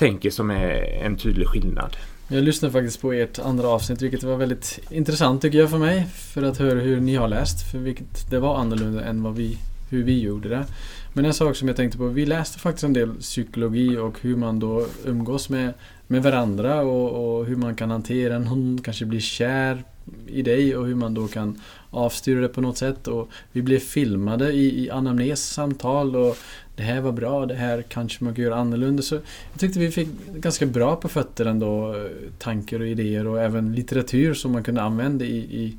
tänker 0.00 0.30
som 0.30 0.50
är 0.50 1.04
en 1.04 1.16
tydlig 1.16 1.48
skillnad? 1.48 1.96
Jag 2.28 2.44
lyssnade 2.44 2.72
faktiskt 2.72 3.00
på 3.00 3.12
ert 3.12 3.38
andra 3.38 3.68
avsnitt 3.68 4.02
vilket 4.02 4.22
var 4.22 4.36
väldigt 4.36 4.80
intressant 4.90 5.42
tycker 5.42 5.58
jag 5.58 5.70
för 5.70 5.78
mig. 5.78 6.06
För 6.14 6.42
att 6.42 6.58
höra 6.58 6.80
hur 6.80 7.00
ni 7.00 7.16
har 7.16 7.28
läst. 7.28 7.70
För 7.70 7.78
vilket 7.78 8.30
det 8.30 8.38
var 8.38 8.56
annorlunda 8.56 9.04
än 9.04 9.22
vad 9.22 9.34
vi, 9.34 9.58
hur 9.90 10.04
vi 10.04 10.20
gjorde 10.20 10.48
det. 10.48 10.66
Men 11.12 11.24
en 11.24 11.34
sak 11.34 11.56
som 11.56 11.68
jag 11.68 11.76
tänkte 11.76 11.98
på. 11.98 12.06
Vi 12.06 12.26
läste 12.26 12.58
faktiskt 12.58 12.84
en 12.84 12.92
del 12.92 13.14
psykologi 13.14 13.96
och 13.96 14.20
hur 14.20 14.36
man 14.36 14.58
då 14.58 14.86
umgås 15.04 15.48
med, 15.48 15.72
med 16.06 16.22
varandra 16.22 16.80
och, 16.80 17.38
och 17.38 17.46
hur 17.46 17.56
man 17.56 17.74
kan 17.74 17.90
hantera 17.90 18.36
en 18.36 18.46
hund 18.46 18.84
kanske 18.84 19.04
blir 19.04 19.20
kär 19.20 19.84
i 20.26 20.42
dig 20.42 20.76
och 20.76 20.86
hur 20.86 20.94
man 20.94 21.14
då 21.14 21.28
kan 21.28 21.60
avstyra 21.90 22.40
det 22.40 22.48
på 22.48 22.60
något 22.60 22.78
sätt. 22.78 23.08
Och 23.08 23.28
vi 23.52 23.62
blev 23.62 23.78
filmade 23.78 24.52
i, 24.52 24.84
i 24.84 24.90
anamnessamtal 24.90 26.16
och 26.16 26.36
det 26.76 26.82
här 26.82 27.00
var 27.00 27.12
bra, 27.12 27.46
det 27.46 27.54
här 27.54 27.82
kanske 27.82 28.24
man 28.24 28.34
kan 28.34 28.44
göra 28.44 28.56
annorlunda. 28.56 29.02
Så 29.02 29.14
jag 29.14 29.60
tyckte 29.60 29.78
vi 29.78 29.90
fick 29.90 30.08
ganska 30.34 30.66
bra 30.66 30.96
på 30.96 31.08
fötter 31.08 31.46
ändå. 31.46 31.96
Tankar 32.38 32.80
och 32.80 32.86
idéer 32.86 33.26
och 33.26 33.40
även 33.40 33.74
litteratur 33.74 34.34
som 34.34 34.52
man 34.52 34.62
kunde 34.62 34.82
använda 34.82 35.24
i, 35.24 35.36
i 35.36 35.76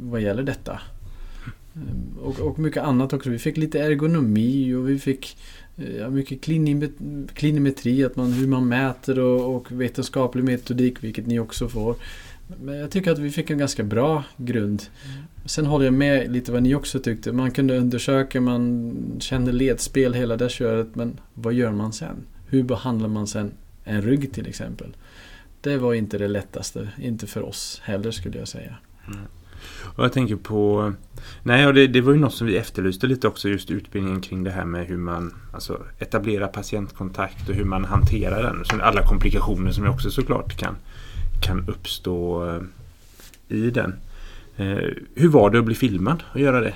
vad 0.00 0.20
gäller 0.20 0.42
detta. 0.42 0.80
Eh, 1.74 2.22
och, 2.22 2.40
och 2.40 2.58
mycket 2.58 2.82
annat 2.82 3.12
också. 3.12 3.30
Vi 3.30 3.38
fick 3.38 3.56
lite 3.56 3.80
ergonomi 3.80 4.74
och 4.74 4.88
vi 4.88 4.98
fick 4.98 5.36
eh, 5.76 5.96
ja, 5.96 6.10
mycket 6.10 6.40
klinimetri, 7.34 8.04
att 8.04 8.16
man, 8.16 8.32
hur 8.32 8.46
man 8.46 8.68
mäter 8.68 9.18
och, 9.18 9.56
och 9.56 9.72
vetenskaplig 9.72 10.44
metodik, 10.44 11.04
vilket 11.04 11.26
ni 11.26 11.38
också 11.38 11.68
får. 11.68 11.96
Men 12.46 12.76
jag 12.76 12.90
tycker 12.90 13.12
att 13.12 13.18
vi 13.18 13.30
fick 13.30 13.50
en 13.50 13.58
ganska 13.58 13.82
bra 13.82 14.24
grund. 14.36 14.82
Sen 15.44 15.66
håller 15.66 15.84
jag 15.84 15.94
med 15.94 16.32
lite 16.32 16.52
vad 16.52 16.62
ni 16.62 16.74
också 16.74 16.98
tyckte. 17.00 17.32
Man 17.32 17.50
kunde 17.50 17.78
undersöka, 17.78 18.40
man 18.40 18.96
kände 19.20 19.52
ledspel 19.52 20.14
hela 20.14 20.36
det 20.36 20.48
köret. 20.48 20.94
Men 20.94 21.20
vad 21.34 21.52
gör 21.52 21.72
man 21.72 21.92
sen? 21.92 22.16
Hur 22.46 22.62
behandlar 22.62 23.08
man 23.08 23.26
sen 23.26 23.52
en 23.84 24.02
rygg 24.02 24.32
till 24.32 24.46
exempel? 24.46 24.96
Det 25.60 25.76
var 25.76 25.94
inte 25.94 26.18
det 26.18 26.28
lättaste. 26.28 26.88
Inte 26.98 27.26
för 27.26 27.42
oss 27.42 27.80
heller 27.84 28.10
skulle 28.10 28.38
jag 28.38 28.48
säga. 28.48 28.76
Och 29.96 30.04
jag 30.04 30.12
tänker 30.12 30.36
på... 30.36 30.92
Nej, 31.42 31.66
och 31.66 31.74
det, 31.74 31.86
det 31.86 32.00
var 32.00 32.12
ju 32.12 32.18
något 32.18 32.34
som 32.34 32.46
vi 32.46 32.56
efterlyste 32.56 33.06
lite 33.06 33.28
också, 33.28 33.48
just 33.48 33.70
utbildningen 33.70 34.20
kring 34.20 34.44
det 34.44 34.50
här 34.50 34.64
med 34.64 34.86
hur 34.86 34.96
man 34.96 35.34
alltså, 35.52 35.82
etablerar 35.98 36.48
patientkontakt 36.48 37.48
och 37.48 37.54
hur 37.54 37.64
man 37.64 37.84
hanterar 37.84 38.42
den. 38.42 38.80
Alla 38.80 39.06
komplikationer 39.06 39.72
som 39.72 39.84
jag 39.84 39.94
också 39.94 40.10
såklart 40.10 40.56
kan, 40.56 40.76
kan 41.44 41.68
uppstå 41.68 42.48
eh, 42.48 42.62
i 43.56 43.70
den. 43.70 43.94
Eh, 44.56 44.88
hur 45.14 45.28
var 45.28 45.50
det 45.50 45.58
att 45.58 45.64
bli 45.64 45.74
filmad 45.74 46.22
och 46.32 46.40
göra 46.40 46.60
det? 46.60 46.74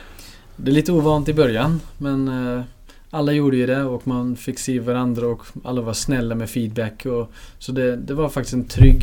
Det 0.57 0.71
är 0.71 0.75
lite 0.75 0.93
ovant 0.93 1.29
i 1.29 1.35
början 1.35 1.81
men 1.99 2.29
eh, 2.29 2.63
alla 3.11 3.33
gjorde 3.33 3.57
ju 3.57 3.67
det 3.67 3.83
och 3.83 4.07
man 4.07 4.37
fick 4.37 4.59
se 4.59 4.81
varandra 4.81 5.27
och 5.27 5.43
alla 5.65 5.81
var 5.81 5.93
snälla 5.93 6.35
med 6.35 6.51
feedback. 6.51 7.07
Och, 7.07 7.33
så 7.59 7.73
det, 7.73 7.97
det 7.97 8.15
var 8.15 8.29
faktiskt 8.29 8.55
en 8.55 8.65
trygg, 8.65 9.03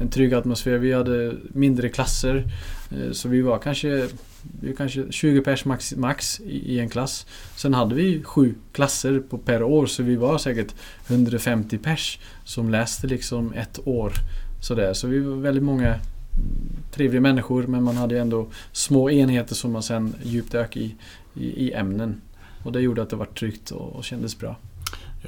en 0.00 0.10
trygg 0.10 0.34
atmosfär. 0.34 0.78
Vi 0.78 0.92
hade 0.92 1.34
mindre 1.52 1.88
klasser. 1.88 2.44
Så 3.12 3.28
vi 3.28 3.40
var 3.40 3.58
kanske, 3.58 4.08
vi 4.60 4.68
var 4.68 4.76
kanske 4.76 5.12
20 5.12 5.40
pers 5.40 5.64
max, 5.64 5.94
max 5.96 6.40
i, 6.40 6.74
i 6.74 6.78
en 6.78 6.88
klass. 6.88 7.26
Sen 7.56 7.74
hade 7.74 7.94
vi 7.94 8.22
sju 8.22 8.54
klasser 8.72 9.20
på, 9.20 9.38
per 9.38 9.62
år 9.62 9.86
så 9.86 10.02
vi 10.02 10.16
var 10.16 10.38
säkert 10.38 10.74
150 11.06 11.78
pers 11.78 12.18
som 12.44 12.70
läste 12.70 13.06
liksom 13.06 13.52
ett 13.52 13.80
år. 13.84 14.12
Sådär. 14.66 14.92
Så 14.94 15.06
vi 15.06 15.18
var 15.20 15.36
väldigt 15.36 15.64
många 15.64 15.86
mm, 15.88 16.00
trevliga 16.92 17.20
människor 17.20 17.66
men 17.66 17.82
man 17.82 17.96
hade 17.96 18.20
ändå 18.20 18.46
små 18.72 19.10
enheter 19.10 19.54
som 19.54 19.72
man 19.72 19.82
sen 19.82 20.14
djupdök 20.22 20.76
i, 20.76 20.94
i, 21.34 21.44
i 21.66 21.72
ämnen. 21.72 22.20
Och 22.64 22.72
det 22.72 22.80
gjorde 22.80 23.02
att 23.02 23.10
det 23.10 23.16
var 23.16 23.26
tryggt 23.26 23.70
och, 23.70 23.96
och 23.96 24.04
kändes 24.04 24.38
bra. 24.38 24.56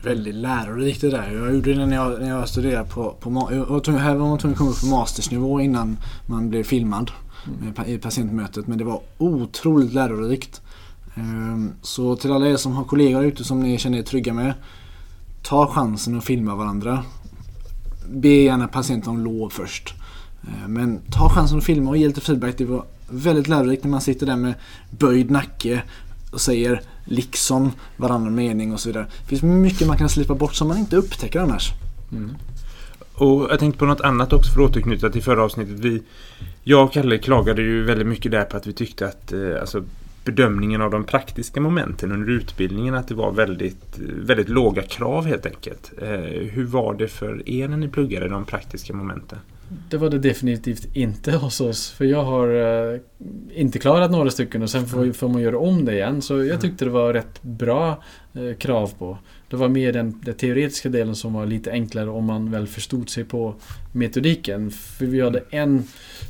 Väldigt 0.02 0.34
lärorikt 0.34 1.00
det 1.00 1.10
där. 1.10 1.32
Jag 1.32 1.54
gjorde 1.54 1.74
det 1.74 1.86
när 1.86 1.96
jag, 1.96 2.20
när 2.20 2.28
jag 2.28 2.48
studerade 2.48 2.88
på, 2.88 3.10
på 3.20 3.48
jag 3.52 3.66
var 3.66 3.80
tvungen, 3.80 4.02
här 4.02 4.14
var 4.14 4.28
man 4.28 4.38
tvungen 4.38 4.52
att 4.54 4.58
komma 4.58 4.70
upp 4.70 4.80
på 4.80 4.86
mastersnivå 4.86 5.60
innan 5.60 5.96
man 6.26 6.48
blev 6.50 6.62
filmad 6.64 7.10
pa- 7.74 7.84
i 7.86 7.98
patientmötet. 7.98 8.66
Men 8.66 8.78
det 8.78 8.84
var 8.84 9.00
otroligt 9.18 9.92
lärorikt. 9.92 10.62
Ehm, 11.14 11.72
Så 11.82 12.16
till 12.16 12.32
alla 12.32 12.46
er 12.48 12.56
som 12.56 12.72
har 12.72 12.84
kollegor 12.84 13.24
ute 13.24 13.44
som 13.44 13.60
ni 13.62 13.78
känner 13.78 13.98
er 13.98 14.02
trygga 14.02 14.32
med. 14.32 14.54
Ta 15.42 15.66
chansen 15.66 16.18
att 16.18 16.24
filma 16.24 16.54
varandra. 16.54 17.04
Be 18.08 18.28
gärna 18.28 18.68
patienten 18.68 19.10
om 19.10 19.24
lov 19.24 19.50
först. 19.50 19.94
Eh, 20.42 20.68
men 20.68 21.00
ta 21.10 21.30
chansen 21.30 21.58
att 21.58 21.64
filma 21.64 21.90
och 21.90 21.96
ge 21.96 22.06
lite 22.06 22.20
feedback. 22.20 22.58
Det 22.58 22.64
var 22.64 22.84
väldigt 23.08 23.48
lärorikt 23.48 23.84
när 23.84 23.90
man 23.90 24.00
sitter 24.00 24.26
där 24.26 24.36
med 24.36 24.54
böjd 24.90 25.30
nacke 25.30 25.82
och 26.32 26.40
säger 26.40 26.82
liksom 27.04 27.72
varannan 27.96 28.34
mening 28.34 28.72
och 28.72 28.80
så 28.80 28.88
vidare. 28.88 29.06
Det 29.20 29.28
finns 29.28 29.42
mycket 29.42 29.86
man 29.86 29.96
kan 29.98 30.08
slipa 30.08 30.34
bort 30.34 30.54
som 30.54 30.68
man 30.68 30.78
inte 30.78 30.96
upptäcker 30.96 31.40
annars. 31.40 31.72
Mm. 32.12 32.36
Och 33.14 33.46
jag 33.50 33.58
tänkte 33.58 33.78
på 33.78 33.86
något 33.86 34.00
annat 34.00 34.32
också 34.32 34.52
för 34.52 34.64
att 34.64 34.70
återknyta 34.70 35.10
till 35.10 35.22
förra 35.22 35.44
avsnittet. 35.44 35.78
Vi, 35.78 36.02
jag 36.62 36.84
och 36.84 36.92
Kalle 36.92 37.18
klagade 37.18 37.62
ju 37.62 37.84
väldigt 37.84 38.06
mycket 38.06 38.32
där 38.32 38.44
på 38.44 38.56
att 38.56 38.66
vi 38.66 38.72
tyckte 38.72 39.06
att 39.06 39.32
eh, 39.32 39.60
alltså, 39.60 39.84
bedömningen 40.28 40.82
av 40.82 40.90
de 40.90 41.04
praktiska 41.04 41.60
momenten 41.60 42.12
under 42.12 42.32
utbildningen 42.32 42.94
att 42.94 43.08
det 43.08 43.14
var 43.14 43.32
väldigt, 43.32 43.98
väldigt 43.98 44.48
låga 44.48 44.82
krav 44.82 45.26
helt 45.26 45.46
enkelt. 45.46 45.92
Eh, 46.02 46.08
hur 46.50 46.64
var 46.64 46.94
det 46.94 47.08
för 47.08 47.48
er 47.48 47.68
när 47.68 47.76
ni 47.76 47.88
pluggade 47.88 48.28
de 48.28 48.44
praktiska 48.44 48.92
momenten? 48.92 49.38
Det 49.90 49.96
var 49.96 50.10
det 50.10 50.18
definitivt 50.18 50.96
inte 50.96 51.32
hos 51.32 51.60
oss. 51.60 51.90
För 51.90 52.04
jag 52.04 52.24
har 52.24 52.48
eh, 52.94 53.00
inte 53.54 53.78
klarat 53.78 54.10
några 54.10 54.30
stycken 54.30 54.62
och 54.62 54.70
sen 54.70 54.86
får, 54.86 55.12
får 55.12 55.28
man 55.28 55.42
göra 55.42 55.58
om 55.58 55.84
det 55.84 55.92
igen. 55.92 56.22
Så 56.22 56.44
jag 56.44 56.60
tyckte 56.60 56.84
det 56.84 56.90
var 56.90 57.12
rätt 57.12 57.42
bra 57.42 58.02
eh, 58.34 58.56
krav 58.58 58.90
på. 58.98 59.18
Det 59.50 59.56
var 59.56 59.68
mer 59.68 59.92
den, 59.92 60.20
den 60.24 60.34
teoretiska 60.34 60.88
delen 60.88 61.16
som 61.16 61.32
var 61.32 61.46
lite 61.46 61.72
enklare 61.72 62.10
om 62.10 62.24
man 62.24 62.50
väl 62.50 62.66
förstod 62.66 63.10
sig 63.10 63.24
på 63.24 63.54
metodiken. 63.92 64.70
För 64.70 65.06
vi 65.06 65.20
hade 65.20 65.42
en 65.50 65.84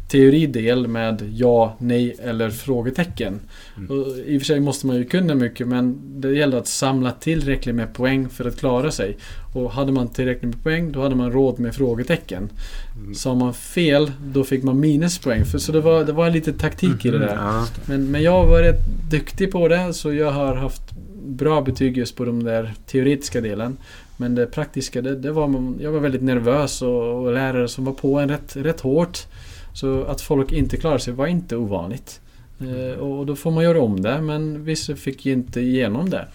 teoridel 0.09 0.89
med 0.89 1.33
ja, 1.35 1.77
nej 1.79 2.17
eller 2.23 2.51
frågetecken. 2.51 3.41
Mm. 3.77 3.91
Och 3.91 4.07
I 4.27 4.37
och 4.37 4.41
för 4.41 4.47
sig 4.47 4.61
måste 4.61 4.87
man 4.87 4.97
ju 4.97 5.05
kunna 5.05 5.35
mycket 5.35 5.69
men 5.69 5.99
det 6.21 6.33
gäller 6.33 6.59
att 6.59 6.67
samla 6.67 7.11
tillräckligt 7.11 7.75
med 7.75 7.95
poäng 7.95 8.29
för 8.29 8.49
att 8.49 8.59
klara 8.59 8.91
sig. 8.91 9.17
Och 9.55 9.73
hade 9.73 9.93
man 9.93 10.09
tillräckligt 10.09 10.55
med 10.55 10.63
poäng 10.63 10.93
då 10.93 11.03
hade 11.03 11.15
man 11.15 11.33
råd 11.33 11.59
med 11.59 11.75
frågetecken. 11.75 12.49
Mm. 12.97 13.15
Sa 13.15 13.35
man 13.35 13.55
fel 13.55 14.13
då 14.25 14.45
fick 14.45 14.63
man 14.63 14.81
minuspoäng. 14.81 15.45
För, 15.45 15.59
så 15.59 15.73
det 15.73 15.81
var, 15.81 16.05
det 16.05 16.13
var 16.13 16.31
lite 16.31 16.53
taktik 16.53 17.05
i 17.05 17.11
det 17.11 17.19
där. 17.19 17.37
Ja. 17.37 17.67
Men, 17.87 18.11
men 18.11 18.23
jag 18.23 18.47
var 18.47 18.63
rätt 18.63 18.87
duktig 19.11 19.53
på 19.53 19.69
det 19.69 19.95
så 19.95 20.13
jag 20.13 20.33
har 20.33 20.55
haft 20.55 20.83
bra 21.23 21.63
betyg 21.63 21.97
just 21.97 22.17
på 22.17 22.25
de 22.25 22.43
där 22.43 22.75
teoretiska 22.87 23.41
delen. 23.41 23.77
Men 24.17 24.35
det 24.35 24.47
praktiska, 24.47 25.03
det, 25.03 25.17
det 25.17 25.33
var 25.33 25.49
man, 25.49 25.79
jag 25.81 25.93
var 25.93 26.01
väldigt 26.01 26.23
nervös 26.23 26.83
och, 26.83 27.25
och 27.25 27.33
lärare 27.33 27.69
som 27.69 27.85
var 27.85 27.93
på 27.93 28.19
en 28.19 28.29
rätt, 28.29 28.57
rätt 28.57 28.81
hårt. 28.81 29.27
Så 29.73 30.05
att 30.05 30.21
folk 30.21 30.53
inte 30.53 30.77
klarade 30.77 31.01
sig 31.01 31.13
var 31.13 31.27
inte 31.27 31.57
ovanligt. 31.57 32.21
Eh, 32.61 32.99
och 32.99 33.27
då 33.27 33.37
får 33.37 33.51
man 33.51 33.65
göra 33.65 33.81
om 33.81 34.03
det 34.03 34.21
men 34.21 34.65
vissa 34.65 34.97
fick 34.97 35.27
inte 35.27 35.61
igenom 35.61 36.11
det. 36.11 36.27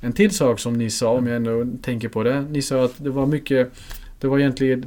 En 0.00 0.12
till 0.12 0.30
sak 0.30 0.60
som 0.60 0.74
ni 0.74 0.90
sa, 0.90 1.10
om 1.10 1.26
jag 1.26 1.36
ändå 1.36 1.66
tänker 1.82 2.08
på 2.08 2.22
det. 2.22 2.40
Ni 2.40 2.62
sa 2.62 2.84
att 2.84 2.94
det 2.96 3.10
var 3.10 3.26
mycket 3.26 3.72
Det 4.20 4.28
var 4.28 4.38
egentligen 4.38 4.84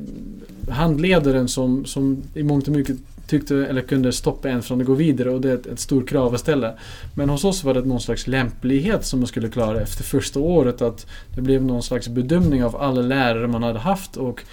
handledaren 0.70 1.48
som, 1.48 1.86
som 1.86 2.24
i 2.34 2.44
mångt 2.44 2.68
och 2.68 2.74
mycket 2.74 2.98
tyckte 3.28 3.56
eller 3.56 3.82
kunde 3.82 4.12
stoppa 4.12 4.50
en 4.50 4.62
från 4.64 4.82
att 4.82 4.88
gå 4.88 4.94
vidare 4.94 5.30
och 5.30 5.42
det 5.42 5.50
är 5.50 5.54
ett, 5.56 5.66
ett 5.66 5.80
stort 5.80 6.10
krav 6.10 6.34
att 6.34 6.40
ställa. 6.40 6.74
Men 7.16 7.30
hos 7.30 7.44
oss 7.44 7.64
var 7.64 7.74
det 7.74 7.82
någon 7.82 8.02
slags 8.02 8.28
lämplighet 8.28 9.06
som 9.06 9.20
man 9.20 9.28
skulle 9.28 9.50
klara 9.50 9.82
efter 9.82 10.04
första 10.04 10.40
året. 10.40 10.82
Att 10.82 11.08
det 11.36 11.42
blev 11.42 11.64
någon 11.66 11.84
slags 11.84 12.08
bedömning 12.08 12.64
av 12.64 12.76
alla 12.76 13.02
lärare 13.02 13.48
man 13.48 13.64
hade 13.64 13.80
haft 13.80 14.18
och 14.18 14.44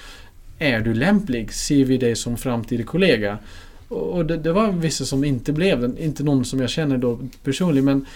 är 0.58 0.80
du 0.80 0.94
lämplig? 0.94 1.52
Ser 1.52 1.84
vi 1.84 1.96
dig 1.96 2.16
som 2.16 2.36
framtida 2.36 2.82
kollega? 2.82 3.38
Och 3.88 4.26
det, 4.26 4.36
det 4.36 4.52
var 4.52 4.72
vissa 4.72 5.04
som 5.04 5.24
inte 5.24 5.52
blev 5.52 5.80
det. 5.80 6.02
Inte 6.04 6.22
någon 6.24 6.44
som 6.44 6.60
jag 6.60 6.70
känner 6.70 6.98
då 6.98 7.18
personligen 7.44 7.84
men 7.84 8.06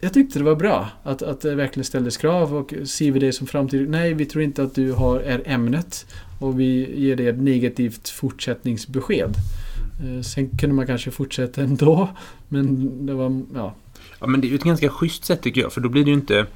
jag- 0.00 0.12
tyckte 0.12 0.38
det 0.38 0.44
var 0.44 0.54
bra 0.56 0.88
att, 1.02 1.22
att 1.22 1.40
det 1.40 1.54
verkligen 1.54 1.84
ställdes 1.84 2.16
krav 2.16 2.54
och 2.56 2.74
ser 2.84 3.10
vi 3.10 3.18
dig 3.20 3.32
som 3.32 3.46
framtid. 3.46 3.88
Nej, 3.90 4.14
vi 4.14 4.26
tror 4.26 4.44
inte 4.44 4.62
att 4.62 4.74
du 4.74 4.92
har, 4.92 5.20
är 5.20 5.42
ämnet 5.46 6.06
och 6.40 6.60
vi 6.60 7.00
ger 7.00 7.16
dig 7.16 7.26
ett 7.28 7.38
negativt 7.42 8.08
fortsättningsbesked. 8.08 9.34
Eh, 10.00 10.22
sen 10.22 10.58
kunde 10.58 10.74
man 10.74 10.86
kanske 10.86 11.10
fortsätta 11.10 11.62
ändå 11.62 12.08
men 12.48 13.06
det 13.06 13.14
var, 13.14 13.42
ja. 13.54 13.74
Ja, 14.20 14.26
men 14.26 14.40
det 14.40 14.46
är 14.46 14.48
ju 14.48 14.54
ett 14.54 14.64
ganska 14.64 14.88
schysst 14.88 15.24
sätt 15.24 15.42
tycker 15.42 15.60
jag, 15.60 15.72
för 15.72 15.80
då 15.80 15.88
blir 15.88 16.04
det 16.04 16.10
ju 16.10 16.16
inte... 16.16 16.46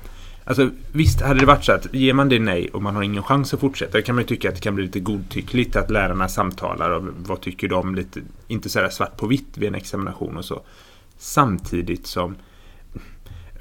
Alltså 0.45 0.71
visst, 0.93 1.21
hade 1.21 1.41
det 1.41 1.47
varit 1.47 1.65
så 1.65 1.73
att 1.73 1.95
ger 1.95 2.13
man 2.13 2.29
det 2.29 2.39
nej 2.39 2.69
och 2.69 2.83
man 2.83 2.97
har 2.97 3.03
ingen 3.03 3.23
chans 3.23 3.55
att 3.55 3.61
fortsätta, 3.61 3.99
då 3.99 4.05
kan 4.05 4.15
man 4.15 4.23
ju 4.23 4.29
tycka 4.29 4.49
att 4.49 4.55
det 4.55 4.61
kan 4.61 4.75
bli 4.75 4.85
lite 4.85 5.01
godtyckligt 5.01 5.77
att 5.77 5.91
lärarna 5.91 6.29
samtalar 6.29 6.91
och 6.91 7.05
vad 7.27 7.41
tycker 7.41 7.69
de 7.69 7.95
lite, 7.95 8.21
inte 8.49 8.69
så 8.69 8.81
här 8.81 8.89
svart 8.89 9.17
på 9.17 9.27
vitt 9.27 9.59
vid 9.59 9.69
en 9.69 9.75
examination 9.75 10.37
och 10.37 10.45
så. 10.45 10.63
Samtidigt 11.19 12.07
som 12.07 12.37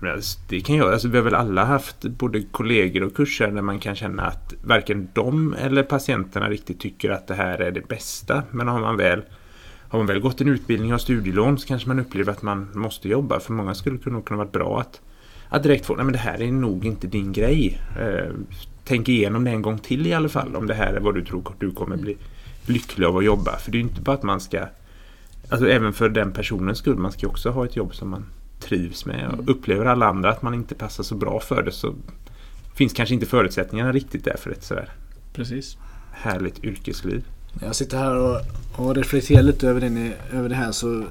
alltså, 0.01 0.39
det 0.49 0.61
kan 0.61 0.75
jag, 0.75 0.93
alltså 0.93 1.07
vi 1.07 1.17
har 1.17 1.23
väl 1.23 1.35
alla 1.35 1.65
haft 1.65 2.01
både 2.01 2.43
kollegor 2.51 3.03
och 3.03 3.15
kurser 3.15 3.51
där 3.51 3.61
man 3.61 3.79
kan 3.79 3.95
känna 3.95 4.23
att 4.23 4.53
varken 4.63 5.09
de 5.13 5.53
eller 5.53 5.83
patienterna 5.83 6.49
riktigt 6.49 6.79
tycker 6.79 7.09
att 7.09 7.27
det 7.27 7.35
här 7.35 7.57
är 7.57 7.71
det 7.71 7.87
bästa. 7.87 8.43
Men 8.51 8.67
har 8.67 8.79
man 8.79 8.97
väl 8.97 9.21
har 9.89 10.00
man 10.00 10.08
väl 10.08 10.19
gått 10.19 10.41
en 10.41 10.47
utbildning 10.47 10.89
och 10.89 10.93
har 10.93 11.00
studielån 11.00 11.58
så 11.58 11.67
kanske 11.67 11.88
man 11.88 12.00
upplever 12.00 12.32
att 12.32 12.41
man 12.41 12.69
måste 12.73 13.10
jobba. 13.10 13.39
För 13.39 13.54
många 13.54 13.76
skulle 13.76 14.00
nog 14.06 14.26
kunna 14.26 14.38
vara 14.38 14.47
bra 14.47 14.80
att, 14.80 15.02
att 15.50 15.63
direkt 15.63 15.86
få, 15.86 15.95
nej 15.95 16.06
men 16.06 16.13
det 16.13 16.19
här 16.19 16.41
är 16.41 16.52
nog 16.52 16.86
inte 16.86 17.08
din 17.08 17.34
grej. 17.34 17.82
Eh, 18.00 18.32
tänk 18.84 19.10
igenom 19.10 19.43
det 19.43 19.52
en 19.52 19.62
gång 19.62 19.80
till 19.80 20.08
i 20.08 20.13
alla 20.13 20.30
fall 20.30 20.56
om 20.56 20.67
det 20.67 20.73
här 20.73 20.93
är 20.93 21.00
vad 21.00 21.15
du 21.15 21.26
tror 21.26 21.50
att 21.50 21.60
du 21.60 21.71
kommer 21.71 21.97
bli 21.97 22.17
lycklig 22.65 23.06
av 23.06 23.17
att 23.17 23.26
jobba. 23.26 23.58
För 23.58 23.71
det 23.71 23.78
är 23.78 23.80
inte 23.80 24.02
bara 24.02 24.15
att 24.15 24.23
man 24.23 24.39
ska, 24.39 24.65
alltså 25.50 25.69
även 25.69 25.93
för 25.93 26.10
den 26.10 26.32
personens 26.32 26.78
skull, 26.78 26.97
man 26.97 27.12
ska 27.12 27.28
också 27.28 27.50
ha 27.50 27.65
ett 27.65 27.76
jobb 27.76 27.95
som 27.95 28.10
man 28.10 28.26
trivs 28.60 29.06
med. 29.06 29.30
Och 29.38 29.50
upplever 29.50 29.86
alla 29.86 30.08
andra 30.08 30.30
att 30.30 30.41
man 30.41 30.54
inte 30.54 30.76
passar 30.76 31.04
så 31.04 31.15
bra 31.15 31.39
för 31.39 31.63
det 31.63 31.71
så 31.71 31.95
finns 32.76 32.93
kanske 32.93 33.13
inte 33.15 33.26
förutsättningarna 33.26 33.91
riktigt 33.91 34.26
där 34.26 34.38
för 34.38 34.52
ett 34.52 34.63
sådär 34.63 34.89
Precis. 35.34 35.78
härligt 36.12 36.63
yrkesliv. 36.63 37.23
När 37.60 37.67
jag 37.67 37.76
sitter 37.76 37.98
här 37.98 38.15
och, 38.15 38.41
och 38.76 38.96
reflekterar 38.96 39.41
lite 39.41 39.67
över 39.67 39.82
det, 39.82 40.13
över 40.38 40.50
det 40.50 40.56
här 40.56 40.72
så 40.72 41.04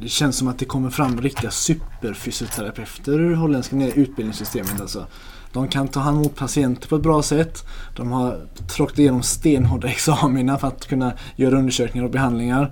det 0.00 0.08
känns 0.08 0.36
som 0.36 0.48
att 0.48 0.58
det 0.58 0.64
kommer 0.64 0.90
fram 0.90 1.20
riktiga 1.20 1.50
superfysioterapeuter 1.50 3.20
ur 3.20 3.34
holländska 3.34 3.76
utbildningssystemet. 3.76 4.80
Alltså. 4.80 5.06
De 5.52 5.68
kan 5.68 5.88
ta 5.88 6.00
hand 6.00 6.18
om 6.18 6.28
patienter 6.28 6.88
på 6.88 6.96
ett 6.96 7.02
bra 7.02 7.22
sätt. 7.22 7.64
De 7.96 8.12
har 8.12 8.40
tråckt 8.76 8.98
igenom 8.98 9.22
stenhårda 9.22 9.88
examina 9.88 10.58
för 10.58 10.68
att 10.68 10.86
kunna 10.86 11.12
göra 11.36 11.58
undersökningar 11.58 12.04
och 12.04 12.12
behandlingar. 12.12 12.70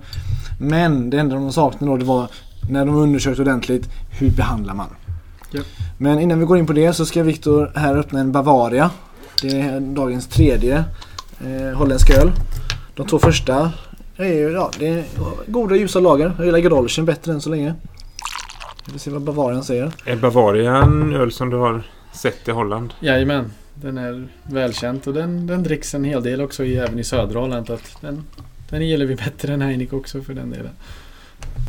Men 0.61 1.11
det 1.11 1.19
enda 1.19 1.35
de 1.35 1.53
saknade 1.53 1.93
då 1.93 1.97
det 1.97 2.05
var 2.05 2.29
när 2.71 2.87
de 2.87 2.95
undersökt 2.95 3.41
ordentligt, 3.41 3.89
hur 4.11 4.31
behandlar 4.31 4.75
man? 4.75 4.89
Ja. 5.51 5.63
Men 5.99 6.21
innan 6.21 6.39
vi 6.39 6.45
går 6.45 6.59
in 6.59 6.67
på 6.67 6.73
det 6.73 6.93
så 6.93 7.07
ska 7.07 7.23
Viktor 7.23 7.73
här 7.75 7.97
öppna 7.97 8.21
en 8.21 8.33
Bavaria. 8.33 8.91
Det 9.43 9.61
är 9.61 9.81
dagens 9.81 10.27
tredje 10.27 10.85
eh, 11.41 11.79
holländska 11.79 12.15
öl. 12.15 12.33
De 13.01 13.07
två 13.07 13.19
första 13.19 13.73
är 14.17 14.35
ju, 14.35 14.51
ja, 14.51 14.71
det 14.79 14.89
är 14.89 15.05
goda 15.47 15.77
ljusa 15.77 16.01
lager. 16.01 16.33
Jag 16.39 16.47
gillar 16.47 17.03
bättre 17.03 17.33
än 17.33 17.41
så 17.41 17.51
länge. 17.51 17.75
Vi 18.87 18.93
får 18.93 18.99
se 18.99 19.11
vad 19.11 19.23
Bavarian 19.23 19.65
säger. 19.65 19.93
Är 20.05 20.17
Bavaria 20.17 20.77
en 20.77 21.15
öl 21.15 21.33
som 21.33 21.51
du 21.51 21.57
har 21.57 21.83
sett 22.13 22.49
i 22.49 22.51
Holland? 22.51 22.95
Jajamän. 23.01 23.53
Den 23.75 23.99
är 23.99 24.29
välkänt 24.43 25.07
och 25.07 25.15
den, 25.15 25.47
den 25.47 25.63
dricks 25.63 25.95
en 25.95 26.05
hel 26.05 26.23
del 26.23 26.41
också 26.41 26.65
i, 26.65 26.77
även 26.77 26.99
i 26.99 27.05
södra 27.05 27.41
Holland. 27.41 27.71
Att 27.71 27.97
den, 28.01 28.25
den 28.71 28.89
gillar 28.89 29.07
vi 29.07 29.17
bättre 29.17 29.55
än 29.55 29.63
Heineken 29.63 29.99
också 29.99 30.23
för 30.23 30.35
den 30.35 30.51
delen. 30.51 30.73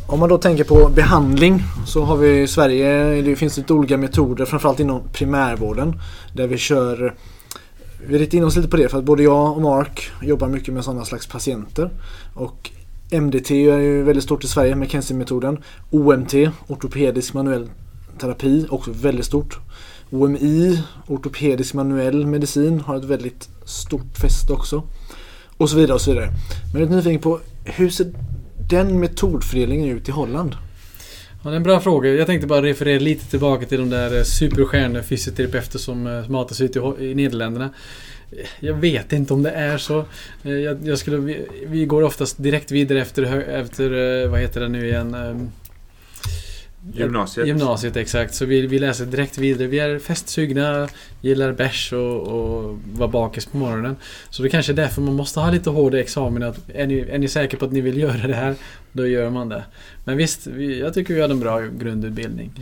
Om 0.06 0.20
man 0.20 0.28
då 0.28 0.38
tänker 0.38 0.64
på 0.64 0.88
behandling 0.88 1.62
så 1.86 2.04
har 2.04 2.16
vi 2.16 2.40
i 2.40 2.46
Sverige, 2.46 3.22
det 3.22 3.36
finns 3.36 3.56
lite 3.56 3.72
olika 3.72 3.96
metoder 3.96 4.44
framförallt 4.44 4.80
inom 4.80 5.02
primärvården. 5.12 6.00
Där 6.32 6.46
vi 6.46 6.58
kör 6.58 7.14
vi 8.06 8.18
riktar 8.18 8.38
in 8.38 8.44
oss 8.44 8.56
lite 8.56 8.68
på 8.68 8.76
det 8.76 8.88
för 8.88 8.98
att 8.98 9.04
både 9.04 9.22
jag 9.22 9.56
och 9.56 9.62
Mark 9.62 10.10
jobbar 10.22 10.48
mycket 10.48 10.74
med 10.74 10.84
sådana 10.84 11.04
slags 11.04 11.26
patienter. 11.26 11.90
Och 12.34 12.70
MDT 13.10 13.50
är 13.50 13.78
ju 13.78 14.02
väldigt 14.02 14.24
stort 14.24 14.44
i 14.44 14.48
Sverige, 14.48 14.74
McKenzie-metoden. 14.74 15.58
OMT, 15.90 16.34
ortopedisk 16.66 17.34
manuell 17.34 17.70
terapi, 18.18 18.66
också 18.70 18.90
väldigt 18.90 19.26
stort. 19.26 19.58
OMI, 20.10 20.82
ortopedisk 21.06 21.74
manuell 21.74 22.26
medicin, 22.26 22.80
har 22.80 22.96
ett 22.96 23.04
väldigt 23.04 23.48
stort 23.64 24.18
fäste 24.22 24.52
också. 24.52 24.82
Och 25.56 25.70
så 25.70 25.76
vidare 25.76 25.94
och 25.94 26.00
så 26.00 26.10
vidare. 26.10 26.26
Men 26.72 26.72
jag 26.72 26.76
är 26.82 26.84
lite 26.84 26.96
nyfiken 26.96 27.20
på 27.20 27.40
hur 27.64 27.90
ser 27.90 28.12
den 28.70 29.00
metodfördelningen 29.00 29.96
ut 29.96 30.08
i 30.08 30.12
Holland? 30.12 30.56
Ja, 31.44 31.50
det 31.50 31.54
är 31.54 31.56
en 31.56 31.62
bra 31.62 31.80
fråga. 31.80 32.10
Jag 32.10 32.26
tänkte 32.26 32.46
bara 32.46 32.62
referera 32.62 32.98
lite 32.98 33.30
tillbaka 33.30 33.66
till 33.66 33.78
de 33.78 33.90
där 33.90 34.16
eh, 34.16 34.22
superstjärnefysioterapeuter 34.22 35.78
eh, 35.78 35.80
som 35.80 36.24
matas 36.28 36.60
ut 36.60 36.76
i, 36.76 36.80
i 37.04 37.14
Nederländerna. 37.14 37.70
Jag 38.60 38.74
vet 38.74 39.12
inte 39.12 39.34
om 39.34 39.42
det 39.42 39.50
är 39.50 39.78
så. 39.78 40.04
Eh, 40.42 40.52
jag, 40.52 40.78
jag 40.84 40.98
skulle, 40.98 41.16
vi, 41.16 41.46
vi 41.66 41.84
går 41.84 42.02
oftast 42.02 42.42
direkt 42.42 42.70
vidare 42.70 43.00
efter, 43.00 43.40
efter 43.48 44.26
vad 44.26 44.40
heter 44.40 44.60
det 44.60 44.68
nu 44.68 44.86
igen? 44.86 45.14
Ehm, 45.14 45.50
Gymnasiet. 46.90 47.46
Gymnasiet, 47.46 47.96
exakt. 47.96 48.34
Så 48.34 48.44
vi, 48.44 48.66
vi 48.66 48.78
läser 48.78 49.06
direkt 49.06 49.38
vidare. 49.38 49.68
Vi 49.68 49.78
är 49.78 49.98
festsugna, 49.98 50.88
gillar 51.20 51.52
bärs 51.52 51.92
och, 51.92 52.20
och 52.22 52.78
var 52.92 53.08
bakis 53.08 53.46
på 53.46 53.56
morgonen. 53.56 53.96
Så 54.30 54.42
det 54.42 54.48
kanske 54.48 54.72
är 54.72 54.76
därför 54.76 55.02
man 55.02 55.14
måste 55.14 55.40
ha 55.40 55.50
lite 55.50 55.70
hårda 55.70 56.00
examen. 56.00 56.42
Att, 56.42 56.70
är, 56.74 56.86
ni, 56.86 56.98
är 56.98 57.18
ni 57.18 57.28
säkra 57.28 57.58
på 57.58 57.64
att 57.64 57.72
ni 57.72 57.80
vill 57.80 57.98
göra 57.98 58.26
det 58.26 58.34
här? 58.34 58.54
Då 58.92 59.06
gör 59.06 59.30
man 59.30 59.48
det. 59.48 59.64
Men 60.04 60.16
visst, 60.16 60.46
vi, 60.46 60.80
jag 60.80 60.94
tycker 60.94 61.14
vi 61.14 61.20
hade 61.20 61.34
en 61.34 61.40
bra 61.40 61.60
grundutbildning. 61.60 62.52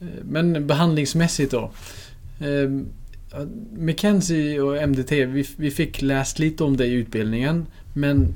Eh, 0.00 0.06
Men 0.24 0.66
behandlingsmässigt 0.66 1.50
då. 1.50 1.70
Eh, 2.40 2.70
Mackenzie 3.78 4.60
och 4.60 4.88
MDT, 4.88 5.24
vi, 5.24 5.46
vi 5.56 5.70
fick 5.70 6.02
läst 6.02 6.38
lite 6.38 6.64
om 6.64 6.76
det 6.76 6.86
i 6.86 6.92
utbildningen. 6.92 7.66
Men 7.94 8.34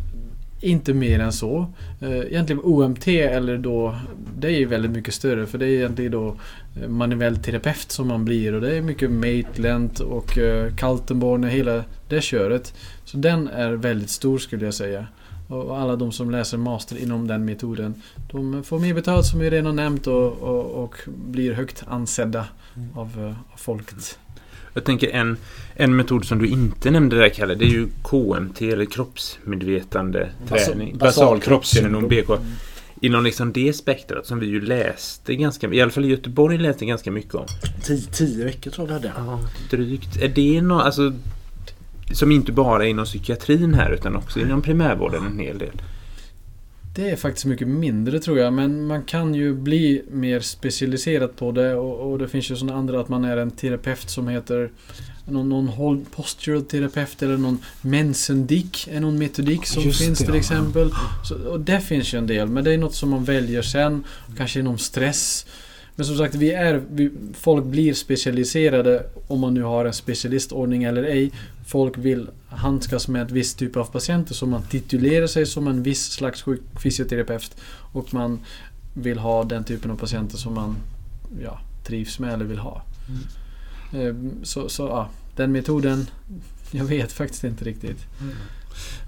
inte 0.61 0.95
mer 0.95 1.21
än 1.21 1.33
så. 1.33 1.73
Eh, 2.01 2.19
Egentligen 2.19 2.62
OMT 2.64 3.09
eller 3.09 3.59
då 3.59 3.97
Det 4.38 4.47
är 4.47 4.59
ju 4.59 4.66
väldigt 4.66 4.90
mycket 4.90 5.14
större 5.14 5.47
för 5.47 5.59
det 5.59 5.66
är 5.66 5.71
egentligen 5.71 6.12
då 6.12 6.37
eh, 6.83 6.88
Manuell 6.88 7.37
terapeut 7.37 7.90
som 7.90 8.09
man 8.09 8.25
blir 8.25 8.55
och 8.55 8.61
det 8.61 8.77
är 8.77 8.83
mycket 8.83 9.11
Maitland 9.11 10.01
och 10.01 10.38
eh, 10.38 10.75
Kaltenborn 10.75 11.45
och 11.45 11.51
hela 11.51 11.85
det 12.09 12.21
köret. 12.21 12.75
Så 13.05 13.16
den 13.16 13.49
är 13.49 13.73
väldigt 13.73 14.11
stor 14.11 14.38
skulle 14.38 14.64
jag 14.64 14.75
säga. 14.75 15.07
Och 15.49 15.79
alla 15.79 15.97
de 15.97 16.12
som 16.12 16.31
läser 16.31 16.59
master 16.59 17.03
inom 17.03 17.27
den 17.27 17.45
metoden 17.45 18.03
De 18.33 18.62
får 18.64 18.79
mer 18.79 18.95
betalt 18.95 19.27
som 19.27 19.40
vi 19.40 19.51
redan 19.51 19.77
nämnt 19.77 20.07
och, 20.07 20.33
och, 20.33 20.85
och 20.85 20.95
blir 21.07 21.53
högt 21.53 21.85
ansedda 21.87 22.47
av, 22.95 23.11
eh, 23.19 23.53
av 23.53 23.57
folket. 23.57 24.19
Jag 24.76 24.84
tänker 24.84 25.08
en, 25.10 25.36
en 25.74 25.96
metod 25.96 26.24
som 26.24 26.38
du 26.38 26.46
inte 26.46 26.90
nämnde 26.90 27.16
där 27.16 27.28
Kalle, 27.28 27.54
det 27.54 27.64
är 27.64 27.68
ju 27.68 27.88
KMT 28.02 28.62
eller 28.62 28.84
kroppsmedvetande 28.84 30.28
Basal- 30.48 30.64
träning. 30.66 30.98
basal 30.98 31.24
Basal 31.26 31.40
kroppskännedom, 31.40 32.08
BK. 32.08 32.30
Mm. 32.30 32.42
Inom 33.00 33.24
liksom 33.24 33.52
det 33.52 33.72
spektrat 33.72 34.26
som 34.26 34.38
vi 34.38 34.46
ju 34.46 34.60
läste 34.60 35.34
ganska 35.34 35.72
i 35.72 35.80
alla 35.82 35.90
fall 35.90 36.04
i 36.04 36.08
Göteborg 36.08 36.58
läste 36.58 36.86
ganska 36.86 37.10
mycket 37.10 37.34
om. 37.34 37.46
Tio, 37.82 38.02
tio 38.12 38.44
veckor 38.44 38.70
tror 38.70 38.90
jag 38.90 39.00
vi 39.00 39.08
hade. 39.08 39.30
Ja, 39.30 39.40
drygt. 39.70 40.16
Är 40.22 40.28
det 40.28 40.60
något, 40.62 40.82
alltså 40.82 41.12
som 42.12 42.32
inte 42.32 42.52
bara 42.52 42.84
är 42.84 42.88
inom 42.88 43.04
psykiatrin 43.04 43.74
här 43.74 43.90
utan 43.90 44.16
också 44.16 44.40
inom 44.40 44.62
primärvården 44.62 45.26
en 45.26 45.38
hel 45.38 45.58
del? 45.58 45.72
Det 46.96 47.11
är 47.11 47.16
faktiskt 47.16 47.46
mycket 47.46 47.68
mindre 47.68 48.20
tror 48.20 48.38
jag 48.38 48.52
men 48.52 48.87
man 48.87 49.02
kan 49.02 49.35
ju 49.35 49.54
bli 49.54 50.02
mer 50.11 50.40
specialiserad 50.40 51.37
på 51.37 51.52
det 51.52 51.74
och, 51.74 52.12
och 52.12 52.18
det 52.18 52.28
finns 52.28 52.50
ju 52.50 52.56
sådana 52.56 52.78
andra 52.78 53.00
att 53.00 53.09
man 53.09 53.24
är 53.24 53.37
en 53.37 53.50
terapeut 53.50 54.11
som 54.11 54.28
heter 54.28 54.70
någon, 55.24 55.48
någon 55.48 56.04
postural 56.04 56.62
terapeut 56.62 57.22
eller 57.22 57.37
någon 57.37 57.59
mensendik 57.80 58.88
är 58.90 59.00
någon 59.00 59.18
metodik 59.18 59.66
som 59.66 59.82
Just 59.82 60.00
finns 60.00 60.18
det, 60.18 60.24
till 60.24 60.35
ja. 60.35 60.40
exempel. 60.40 60.90
Så, 61.28 61.35
och 61.35 61.61
det 61.61 61.80
finns 61.80 62.14
ju 62.14 62.18
en 62.18 62.26
del 62.26 62.48
men 62.48 62.64
det 62.64 62.72
är 62.72 62.78
något 62.78 62.94
som 62.94 63.11
man 63.11 63.24
väljer 63.24 63.62
sen. 63.62 64.04
Kanske 64.37 64.61
inom 64.61 64.78
stress. 64.78 65.46
Men 65.96 66.06
som 66.06 66.16
sagt, 66.16 66.35
vi 66.35 66.52
är, 66.52 66.82
vi, 66.90 67.11
folk 67.35 67.64
blir 67.64 67.94
specialiserade 67.94 69.06
om 69.26 69.40
man 69.40 69.54
nu 69.54 69.62
har 69.62 69.85
en 69.85 69.92
specialistordning 69.92 70.85
eller 70.85 71.02
ej. 71.02 71.32
Folk 71.66 71.98
vill 71.98 72.28
handskas 72.48 73.09
med 73.09 73.22
ett 73.22 73.30
visst 73.30 73.59
typ 73.59 73.76
av 73.76 73.85
patienter 73.85 74.35
så 74.35 74.46
man 74.46 74.62
titulerar 74.62 75.26
sig 75.26 75.46
som 75.46 75.68
en 75.68 75.82
viss 75.82 76.04
slags 76.11 76.44
fysioterapeut. 76.82 77.56
Och 77.92 78.14
man 78.14 78.40
vill 78.94 79.18
ha 79.18 79.44
den 79.44 79.64
typen 79.64 79.90
av 79.90 79.96
patienter 79.96 80.37
som 80.37 80.54
man 80.54 80.77
ja, 81.42 81.60
trivs 81.85 82.18
med 82.18 82.35
eller 82.35 82.44
vill 82.44 82.58
ha. 82.58 82.83
Ehm, 83.92 84.31
Så, 84.42 84.68
så 84.68 84.83
ja, 84.83 85.08
den 85.37 85.52
metoden, 85.52 86.06
jag 86.71 86.85
vet 86.85 87.12
faktiskt 87.12 87.44
inte 87.44 87.64
riktigt 87.64 87.98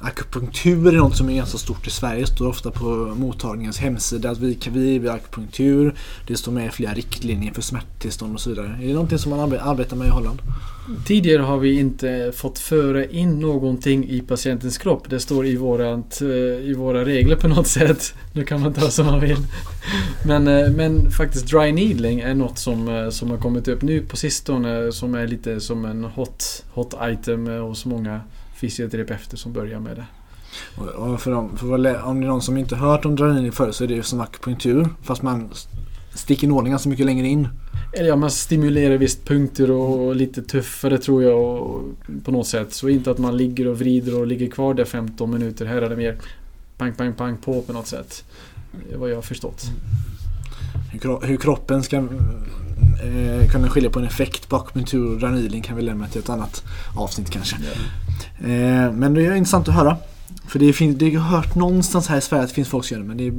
akupunktur 0.01 0.89
är 0.89 0.99
något 0.99 1.17
som 1.17 1.31
är 1.31 1.35
ganska 1.35 1.59
stort 1.59 1.87
i 1.87 1.91
Sverige. 1.91 2.21
Det 2.21 2.27
står 2.27 2.49
ofta 2.49 2.71
på 2.71 2.85
mottagningens 3.17 3.79
hemsida 3.79 4.31
att 4.31 4.39
vi 4.39 4.55
kan 4.55 4.73
vi 4.73 4.99
vid 4.99 5.11
akupunktur. 5.11 5.95
Det 6.27 6.37
står 6.37 6.53
med 6.53 6.73
flera 6.73 6.95
riktlinjer 6.95 7.53
för 7.53 7.63
smärttillstånd 7.63 8.35
och 8.35 8.41
så 8.41 8.51
vidare. 8.51 8.79
Är 8.83 8.87
det 8.87 8.93
någonting 8.93 9.19
som 9.19 9.31
man 9.31 9.41
arbetar 9.41 9.97
med 9.97 10.07
i 10.07 10.11
Holland? 10.11 10.43
Tidigare 11.07 11.43
har 11.43 11.59
vi 11.59 11.79
inte 11.79 12.33
fått 12.37 12.59
föra 12.59 13.05
in 13.05 13.41
någonting 13.41 14.09
i 14.09 14.21
patientens 14.21 14.79
kropp. 14.79 15.11
Det 15.11 15.21
står 15.21 15.47
i, 15.47 15.57
vårat, 15.57 16.21
eh, 16.21 16.29
i 16.69 16.75
våra 16.75 17.05
regler 17.05 17.37
på 17.37 17.49
något 17.49 17.67
sätt. 17.67 18.15
Nu 18.33 18.45
kan 18.45 18.61
man 18.61 18.75
ta 18.75 18.91
som 18.91 19.07
man 19.07 19.21
vill. 19.21 19.47
Men, 20.27 20.49
eh, 20.49 20.71
men 20.71 21.11
faktiskt 21.11 21.47
dry 21.47 21.73
needling 21.73 22.21
är 22.21 22.35
något 22.35 22.59
som, 22.59 22.89
eh, 22.89 23.11
som 23.11 23.31
har 23.31 23.39
kommit 23.39 23.69
upp 23.69 23.83
nu 23.83 24.01
på 24.01 24.17
sistone 24.17 24.93
som 24.93 25.15
är 25.15 25.27
lite 25.27 25.61
som 25.61 25.85
en 25.85 26.05
hot, 26.05 26.65
hot 26.75 26.95
item 27.03 27.47
hos 27.47 27.85
många 27.85 28.21
fysioterapeuter 28.61 29.37
som 29.37 29.53
börjar 29.53 29.81
med 29.81 29.97
det. 29.97 30.05
Och- 30.97 31.21
För 31.21 31.33
om, 31.33 31.57
för 31.57 31.73
om 31.75 31.83
det 31.83 31.91
är 31.91 32.27
någon 32.27 32.43
som 32.43 32.57
inte 32.57 32.77
hört 32.77 33.05
om 33.05 33.15
needling 33.15 33.53
förut 33.53 33.75
så 33.75 33.85
är 33.85 33.89
det 33.89 33.95
ju 33.95 34.03
som 34.03 34.21
akupunktur. 34.21 34.89
Fast 35.03 35.23
man 35.23 35.49
sticker 36.15 36.49
nålen 36.49 36.71
ganska 36.71 36.89
mycket 36.89 37.07
längre 37.07 37.27
in. 37.27 37.49
Eller 37.93 38.09
ja, 38.09 38.17
man 38.17 38.31
stimulerar 38.31 38.97
visst 38.99 39.25
punkter 39.25 39.71
och 39.71 40.17
lite 40.17 40.43
tuffare 40.43 40.99
tror 40.99 41.23
jag 41.23 41.41
och, 41.41 41.83
på 42.25 42.31
något 42.31 42.47
sätt. 42.47 42.73
Så 42.73 42.89
inte 42.89 43.11
att 43.11 43.19
man 43.19 43.37
ligger 43.37 43.67
och 43.69 43.79
vrider 43.79 44.19
och 44.21 44.27
ligger 44.27 44.51
kvar 44.51 44.75
där 44.75 44.85
15 44.85 45.31
minuter. 45.31 45.67
Här 45.67 45.83
är 45.83 45.89
det 45.89 45.97
mer 45.97 46.17
pang, 46.77 46.93
pang, 46.95 47.13
pang 47.15 47.37
på 47.37 47.63
på 47.63 47.73
något 47.73 47.87
sätt. 47.87 48.25
Det 48.89 48.95
är 48.95 48.99
vad 48.99 49.11
jag 49.11 49.15
har 49.15 49.23
förstått. 49.23 49.65
Hur 51.23 51.37
kroppen 51.37 51.83
ska 51.83 52.09
eh, 53.03 53.51
kunna 53.51 53.69
skilja 53.71 53.91
på 53.91 53.99
en 53.99 54.05
effekt 54.05 54.49
på 54.49 54.57
akupunktur 54.57 55.07
och 55.13 55.19
dry 55.19 55.29
needling 55.29 55.63
kan 55.63 55.77
vi 55.77 55.83
lämna 55.83 56.09
till 56.09 56.21
ett 56.21 56.29
annat 56.29 56.65
avsnitt 56.97 57.31
kanske. 57.31 57.57
Eh, 58.41 58.93
men 58.93 59.15
det 59.15 59.27
är 59.27 59.35
intressant 59.35 59.69
att 59.69 59.75
höra. 59.75 59.97
För 60.47 60.59
det, 60.59 60.73
finns, 60.73 60.97
det 60.99 61.05
har 61.05 61.13
jag 61.13 61.21
hört 61.21 61.55
någonstans 61.55 62.09
här 62.09 62.19
i 62.19 62.21
Sverige 62.21 62.43
att 62.43 62.49
det 62.49 62.55
finns 62.55 62.69
folk 62.69 62.85
som 62.85 62.95
gör 62.97 63.03
det 63.03 63.09
men 63.09 63.17
det 63.17 63.27
är 63.27 63.35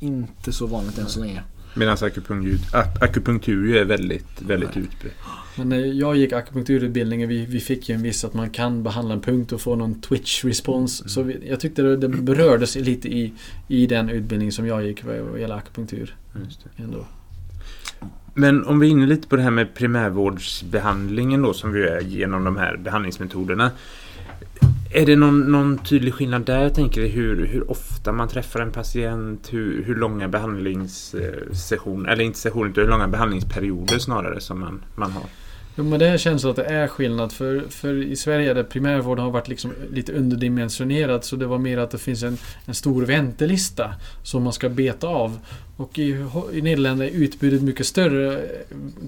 inte 0.00 0.52
så 0.52 0.66
vanligt 0.66 0.98
än 0.98 1.06
så 1.06 1.20
länge. 1.20 1.42
Medan 1.74 1.96
akupunktur, 2.00 2.58
ak- 2.72 3.02
akupunktur 3.04 3.76
är 3.76 3.84
väldigt, 3.84 4.42
väldigt 4.46 4.76
utbrett. 4.76 5.12
Men 5.56 5.68
när 5.68 5.78
jag 5.78 6.16
gick 6.16 6.32
akupunkturutbildningen, 6.32 7.28
vi, 7.28 7.46
vi 7.46 7.60
fick 7.60 7.88
ju 7.88 7.94
en 7.94 8.02
viss 8.02 8.24
att 8.24 8.34
man 8.34 8.50
kan 8.50 8.82
behandla 8.82 9.14
en 9.14 9.20
punkt 9.20 9.52
och 9.52 9.60
få 9.60 9.76
någon 9.76 9.94
twitch-respons. 10.00 11.08
Så 11.08 11.22
vi, 11.22 11.48
jag 11.48 11.60
tyckte 11.60 11.82
det, 11.82 11.96
det 11.96 12.08
berördes 12.08 12.76
lite 12.76 13.08
i, 13.08 13.32
i 13.68 13.86
den 13.86 14.08
utbildning 14.10 14.52
som 14.52 14.66
jag 14.66 14.86
gick 14.86 15.04
vad 15.04 15.40
gäller 15.40 15.54
akupunktur. 15.56 16.16
Just 16.44 16.60
det. 16.76 16.82
Ändå. 16.82 17.06
Men 18.34 18.64
om 18.64 18.78
vi 18.78 18.86
är 18.86 18.90
inne 18.90 19.06
lite 19.06 19.28
på 19.28 19.36
det 19.36 19.42
här 19.42 19.50
med 19.50 19.74
primärvårdsbehandlingen 19.74 21.42
då 21.42 21.52
som 21.52 21.72
vi 21.72 21.82
är 21.82 22.00
genom 22.00 22.44
de 22.44 22.56
här 22.56 22.76
behandlingsmetoderna. 22.76 23.70
Är 24.94 25.06
det 25.06 25.16
någon, 25.16 25.40
någon 25.40 25.78
tydlig 25.78 26.14
skillnad 26.14 26.42
där 26.42 26.62
jag 26.62 26.74
tänker 26.74 27.06
hur, 27.08 27.46
hur 27.46 27.70
ofta 27.70 28.12
man 28.12 28.28
träffar 28.28 28.60
en 28.60 28.72
patient, 28.72 29.52
hur, 29.52 29.84
hur 29.84 29.94
långa 29.94 30.28
behandlingssessioner, 30.28 32.10
eller 32.10 32.24
inte 32.24 32.38
sessioner 32.38 32.70
utan 32.70 32.84
hur 32.84 32.90
långa 32.90 33.08
behandlingsperioder 33.08 33.98
snarare 33.98 34.40
som 34.40 34.60
man, 34.60 34.84
man 34.94 35.12
har? 35.12 35.24
Jo 35.76 35.84
men 35.84 35.98
det 35.98 36.20
känns 36.20 36.42
så 36.42 36.50
att 36.50 36.56
det 36.56 36.64
är 36.64 36.88
skillnad 36.88 37.32
för, 37.32 37.64
för 37.68 38.02
i 38.02 38.16
Sverige 38.16 38.54
där 38.54 38.62
primärvården 38.62 39.24
har 39.24 39.32
varit 39.32 39.48
liksom 39.48 39.72
lite 39.92 40.12
underdimensionerad 40.12 41.24
så 41.24 41.36
det 41.36 41.46
var 41.46 41.58
mer 41.58 41.78
att 41.78 41.90
det 41.90 41.98
finns 41.98 42.22
en, 42.22 42.38
en 42.64 42.74
stor 42.74 43.06
väntelista 43.06 43.94
som 44.22 44.42
man 44.42 44.52
ska 44.52 44.68
beta 44.68 45.06
av. 45.06 45.38
Och 45.76 45.98
i, 45.98 46.02
i 46.52 46.62
Nederländerna 46.62 47.10
är 47.10 47.14
utbudet 47.14 47.62
mycket 47.62 47.86
större. 47.86 48.48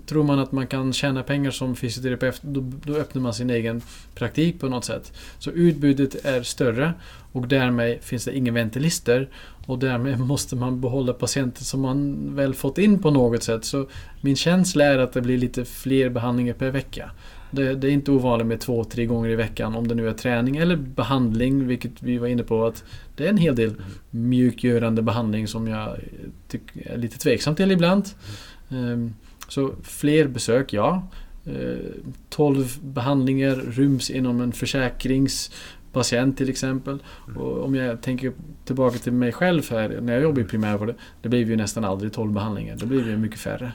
Tror 0.07 0.25
man 0.25 0.39
att 0.39 0.53
man 0.53 0.67
kan 0.67 0.93
tjäna 0.93 1.23
pengar 1.23 1.51
som 1.51 1.77
fysioterapeut 1.77 2.43
då, 2.43 2.73
då 2.85 2.97
öppnar 2.97 3.23
man 3.23 3.35
sin 3.35 3.51
egen 3.51 3.83
praktik 4.15 4.61
på 4.61 4.69
något 4.69 4.85
sätt. 4.85 5.13
Så 5.39 5.51
utbudet 5.51 6.25
är 6.25 6.43
större 6.43 6.93
och 7.33 7.49
därmed 7.49 8.03
finns 8.03 8.25
det 8.25 8.37
inga 8.37 8.53
väntelister 8.53 9.29
och 9.67 9.79
därmed 9.79 10.21
måste 10.27 10.57
man 10.57 10.81
behålla 10.81 11.13
patienter 11.13 11.65
som 11.65 11.81
man 11.81 12.17
väl 12.37 12.55
fått 12.55 12.79
in 12.79 12.99
på 12.99 13.11
något 13.11 13.43
sätt. 13.43 13.65
Så 13.65 13.89
min 14.21 14.37
känsla 14.37 14.85
är 14.85 14.99
att 14.99 15.13
det 15.13 15.21
blir 15.21 15.39
lite 15.39 15.65
fler 15.65 16.09
behandlingar 16.09 16.55
per 16.55 16.71
vecka. 16.71 17.11
Det, 17.55 17.75
det 17.75 17.89
är 17.89 17.91
inte 17.91 18.11
ovanligt 18.11 18.47
med 18.47 18.61
två, 18.61 18.85
tre 18.85 19.07
gånger 19.07 19.31
i 19.31 19.37
veckan 19.37 19.75
om 19.75 19.89
det 19.89 19.95
nu 19.95 20.09
är 20.09 20.13
träning 20.13 20.57
eller 20.57 20.77
behandling, 20.77 21.67
vilket 21.67 22.03
vi 22.03 22.19
var 22.19 22.27
inne 22.27 22.43
på 22.43 22.67
att 22.67 22.85
det 23.17 23.25
är 23.25 23.29
en 23.29 23.37
hel 23.37 23.57
del 23.57 23.75
mjukgörande 24.11 25.03
behandling 25.03 25.49
som 25.49 25.69
jag 25.69 25.97
tycker 26.49 26.93
är 26.93 26.97
lite 26.97 27.19
tveksam 27.19 27.55
till 27.55 27.71
ibland. 27.71 28.05
Ehm, 28.71 29.15
så 29.49 29.71
fler 29.83 30.29
besök, 30.29 30.73
ja. 30.73 31.09
Ehm, 31.47 32.13
12 32.31 32.79
behandlingar 32.83 33.57
ryms 33.57 34.11
inom 34.11 34.41
en 34.41 34.53
försäkrings 34.53 35.51
försäkringspatient 35.95 36.37
till 36.37 36.49
exempel. 36.49 36.99
Och 37.37 37.65
om 37.65 37.75
jag 37.75 38.03
tänker 38.03 38.33
tillbaka 38.65 38.99
till 38.99 39.13
mig 39.13 39.33
själv 39.33 39.71
här, 39.71 40.01
när 40.03 40.13
jag 40.13 40.23
jobbade 40.23 40.41
i 40.41 40.45
primärvården, 40.45 40.95
det 41.23 41.29
blev 41.29 41.51
ju 41.51 41.57
nästan 41.57 41.85
aldrig 41.85 42.13
12 42.13 42.33
behandlingar. 42.33 42.77
Det 42.77 42.87
blev 42.87 43.09
ju 43.09 43.17
mycket 43.17 43.41
färre. 43.41 43.73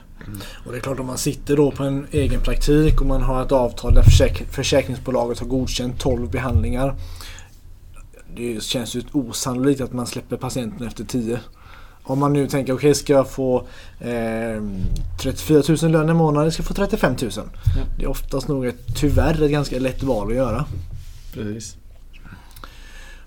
Och 0.66 0.72
det 0.72 0.78
är 0.78 0.80
klart 0.80 1.00
om 1.00 1.06
man 1.06 1.18
sitter 1.18 1.56
då 1.56 1.70
på 1.70 1.82
en 1.84 2.06
egen 2.10 2.40
praktik 2.40 3.00
och 3.00 3.06
man 3.06 3.22
har 3.22 3.42
ett 3.42 3.52
avtal 3.52 3.94
där 3.94 4.02
försäk- 4.02 4.44
försäkringsbolaget 4.50 5.38
har 5.38 5.46
godkänt 5.46 5.98
12 6.00 6.30
behandlingar. 6.30 6.94
Det 8.36 8.62
känns 8.62 8.94
ju 8.94 9.02
osannolikt 9.12 9.80
att 9.80 9.92
man 9.92 10.06
släpper 10.06 10.36
patienten 10.36 10.86
efter 10.86 11.04
10. 11.04 11.40
Om 12.02 12.18
man 12.18 12.32
nu 12.32 12.46
tänker 12.48 12.72
okej 12.74 12.94
ska 12.94 13.12
jag 13.12 13.30
få 13.30 13.66
eh, 14.00 14.62
34 15.22 15.62
000 15.82 15.92
lön 15.92 16.08
i 16.08 16.14
månaden 16.14 16.52
ska 16.52 16.60
jag 16.60 16.68
få 16.68 16.74
35 16.74 17.12
000? 17.22 17.30
Det 17.98 18.04
är 18.04 18.08
oftast 18.08 18.48
nog 18.48 18.66
ett, 18.66 18.96
tyvärr 18.96 19.42
ett 19.42 19.50
ganska 19.50 19.78
lätt 19.78 20.02
val 20.02 20.28
att 20.28 20.34
göra. 20.34 20.64
Precis. 21.34 21.76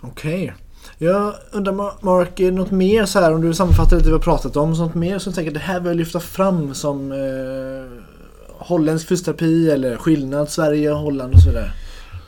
Okej. 0.04 0.54
Jag 0.98 1.34
undrar 1.52 1.74
Mark, 2.06 2.40
är 2.40 2.46
det 2.46 2.52
något 2.52 2.72
mer 2.72 3.06
så 3.06 3.20
här 3.20 3.34
om 3.34 3.42
du 3.42 3.54
sammanfattar 3.54 3.98
lite 3.98 4.12
vad 4.12 4.20
vi 4.20 4.26
har 4.26 4.38
pratat 4.38 4.56
om? 4.58 4.76
Sånt 4.76 4.96
mer 4.96 5.20
som 5.20 5.32
du 5.32 5.36
tänker 5.36 5.52
det 5.52 5.60
här 5.60 5.80
vill 5.80 5.88
jag 5.88 5.98
lyfta 5.98 6.20
fram 6.20 6.74
som 6.74 7.12
eh, 7.12 8.04
holländsk 8.58 9.08
fysioterapi 9.08 9.72
eller 9.72 9.98
skillnad 9.98 10.50
Sverige, 10.50 10.92
och 10.92 10.98
Holland 10.98 11.34
och 11.34 11.40
så 11.40 11.50
vidare. 11.50 11.72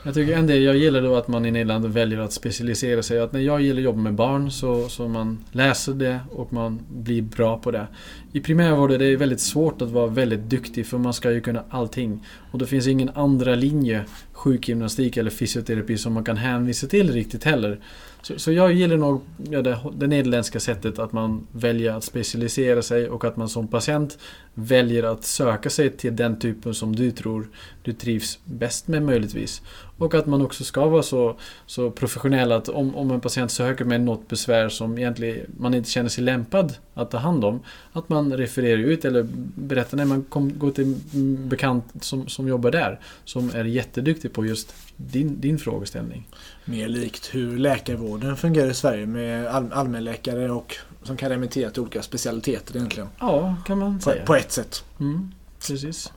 Jag 0.06 0.14
tycker 0.14 0.36
en 0.36 0.46
del 0.46 0.62
jag 0.62 0.76
gillar 0.76 1.02
då 1.02 1.16
att 1.16 1.28
man 1.28 1.46
i 1.46 1.50
Nederländerna 1.50 1.94
väljer 1.94 2.18
att 2.18 2.32
specialisera 2.32 3.02
sig. 3.02 3.20
Att 3.20 3.32
när 3.32 3.40
jag 3.40 3.60
gillar 3.60 3.78
att 3.78 3.84
jobba 3.84 4.00
med 4.00 4.14
barn 4.14 4.50
så, 4.50 4.88
så 4.88 5.08
man 5.08 5.38
läser 5.52 5.94
det 5.94 6.20
och 6.30 6.52
man 6.52 6.80
blir 6.88 7.22
bra 7.22 7.58
på 7.58 7.70
det. 7.70 7.86
I 8.32 8.40
primärvården 8.40 9.00
är 9.00 9.04
det 9.04 9.16
väldigt 9.16 9.40
svårt 9.40 9.82
att 9.82 9.90
vara 9.90 10.06
väldigt 10.06 10.40
duktig 10.40 10.86
för 10.86 10.98
man 10.98 11.12
ska 11.14 11.32
ju 11.32 11.40
kunna 11.40 11.64
allting. 11.70 12.26
Och 12.52 12.58
det 12.58 12.66
finns 12.66 12.86
ingen 12.86 13.10
andra 13.14 13.54
linje, 13.54 14.04
sjukgymnastik 14.36 15.16
eller 15.16 15.30
fysioterapi 15.30 15.98
som 15.98 16.12
man 16.12 16.24
kan 16.24 16.36
hänvisa 16.36 16.86
till 16.86 17.12
riktigt 17.12 17.44
heller. 17.44 17.80
Så, 18.22 18.38
så 18.38 18.52
jag 18.52 18.72
gillar 18.72 18.96
nog 18.96 19.20
ja, 19.50 19.62
det, 19.62 19.78
det 19.96 20.06
nederländska 20.06 20.60
sättet 20.60 20.98
att 20.98 21.12
man 21.12 21.46
väljer 21.52 21.92
att 21.92 22.04
specialisera 22.04 22.82
sig 22.82 23.08
och 23.08 23.24
att 23.24 23.36
man 23.36 23.48
som 23.48 23.68
patient 23.68 24.18
väljer 24.54 25.02
att 25.02 25.24
söka 25.24 25.70
sig 25.70 25.90
till 25.90 26.16
den 26.16 26.38
typen 26.38 26.74
som 26.74 26.96
du 26.96 27.10
tror 27.10 27.48
du 27.82 27.92
trivs 27.92 28.38
bäst 28.44 28.88
med 28.88 29.02
möjligtvis. 29.02 29.62
Och 29.98 30.14
att 30.14 30.26
man 30.26 30.42
också 30.42 30.64
ska 30.64 30.86
vara 30.86 31.02
så, 31.02 31.36
så 31.66 31.90
professionell 31.90 32.52
att 32.52 32.68
om, 32.68 32.96
om 32.96 33.10
en 33.10 33.20
patient 33.20 33.50
söker 33.50 33.84
med 33.84 34.00
något 34.00 34.28
besvär 34.28 34.68
som 34.68 34.98
egentligen 34.98 35.46
man 35.56 35.74
inte 35.74 35.90
känner 35.90 36.08
sig 36.08 36.24
lämpad 36.24 36.74
att 36.94 37.10
ta 37.10 37.18
hand 37.18 37.44
om. 37.44 37.60
Att 37.92 38.08
man 38.08 38.36
refererar 38.36 38.78
ut 38.78 39.04
eller 39.04 39.26
berättar 39.54 39.96
när 39.96 40.04
man 40.04 40.22
kom, 40.22 40.58
går 40.58 40.70
till 40.70 41.00
en 41.14 41.48
bekant 41.48 41.84
som, 42.00 42.28
som 42.28 42.48
jobbar 42.48 42.70
där. 42.70 43.00
Som 43.24 43.50
är 43.54 43.64
jätteduktig 43.64 44.25
på 44.28 44.46
just 44.46 44.74
din, 44.96 45.40
din 45.40 45.58
frågeställning. 45.58 46.28
Mer 46.64 46.88
likt 46.88 47.34
hur 47.34 47.58
läkarvården 47.58 48.36
fungerar 48.36 48.70
i 48.70 48.74
Sverige 48.74 49.06
med 49.06 49.46
all, 49.46 49.72
allmänläkare 49.72 50.50
och 50.50 50.76
som 51.02 51.16
kan 51.16 51.28
remittera 51.28 51.70
till 51.70 51.82
olika 51.82 52.02
specialiteter 52.02 52.76
egentligen. 52.76 53.08
Ja, 53.20 53.56
kan 53.66 53.78
man 53.78 53.98
På, 53.98 54.02
säga. 54.10 54.24
på 54.24 54.34
ett 54.34 54.52
sätt. 54.52 54.84
Mm, 55.00 55.32
precis. 55.66 56.12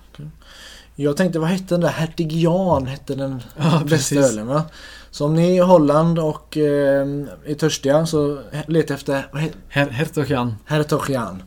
Jag 0.96 1.18
tänkte, 1.18 1.40
vad 1.40 1.50
hette 1.50 1.66
den 1.74 1.82
där? 1.82 1.90
Hertig 1.90 2.32
Jan 2.34 2.86
hette 2.88 3.16
den 3.16 3.44
Ja, 3.58 3.64
bästa 3.84 3.88
precis. 3.88 4.18
ölen 4.18 4.48
va? 4.48 4.64
Så 5.12 5.26
om 5.26 5.36
ni 5.36 5.50
är 5.52 5.54
i 5.56 5.66
Holland 5.66 6.20
och 6.20 6.58
eh, 6.58 7.08
är 7.46 7.54
törstiga 7.54 8.06
så 8.06 8.42
leta 8.68 8.94
efter 8.94 9.26
Her, 9.70 9.90
Hertogan. 9.90 10.56
Hertog 10.66 11.10
Jan. 11.10 11.44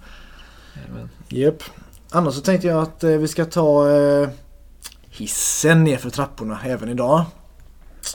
Jajamän. 0.76 1.08
Japp. 1.28 1.62
Annars 2.10 2.34
så 2.34 2.40
tänkte 2.40 2.66
jag 2.66 2.82
att 2.82 3.04
eh, 3.04 3.10
vi 3.10 3.28
ska 3.28 3.44
ta 3.44 3.90
eh, 3.90 4.28
hissen 5.22 5.84
ner 5.84 5.96
för 5.96 6.10
trapporna 6.10 6.58
även 6.64 6.88
idag. 6.88 7.24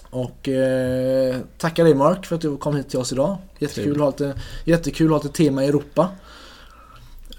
Och 0.09 0.49
eh, 0.49 1.35
tacka 1.57 1.83
dig 1.83 1.93
Mark 1.93 2.25
för 2.25 2.35
att 2.35 2.41
du 2.41 2.57
kom 2.57 2.75
hit 2.75 2.89
till 2.89 2.99
oss 2.99 3.11
idag. 3.11 3.37
Jättekul 3.59 3.93
att 3.93 3.99
ha 3.99 4.09
lite, 4.09 4.39
jättekul 4.65 5.13
att 5.13 5.23
ha 5.23 5.29
ett 5.29 5.35
tema 5.35 5.63
i 5.63 5.67
Europa. 5.67 6.09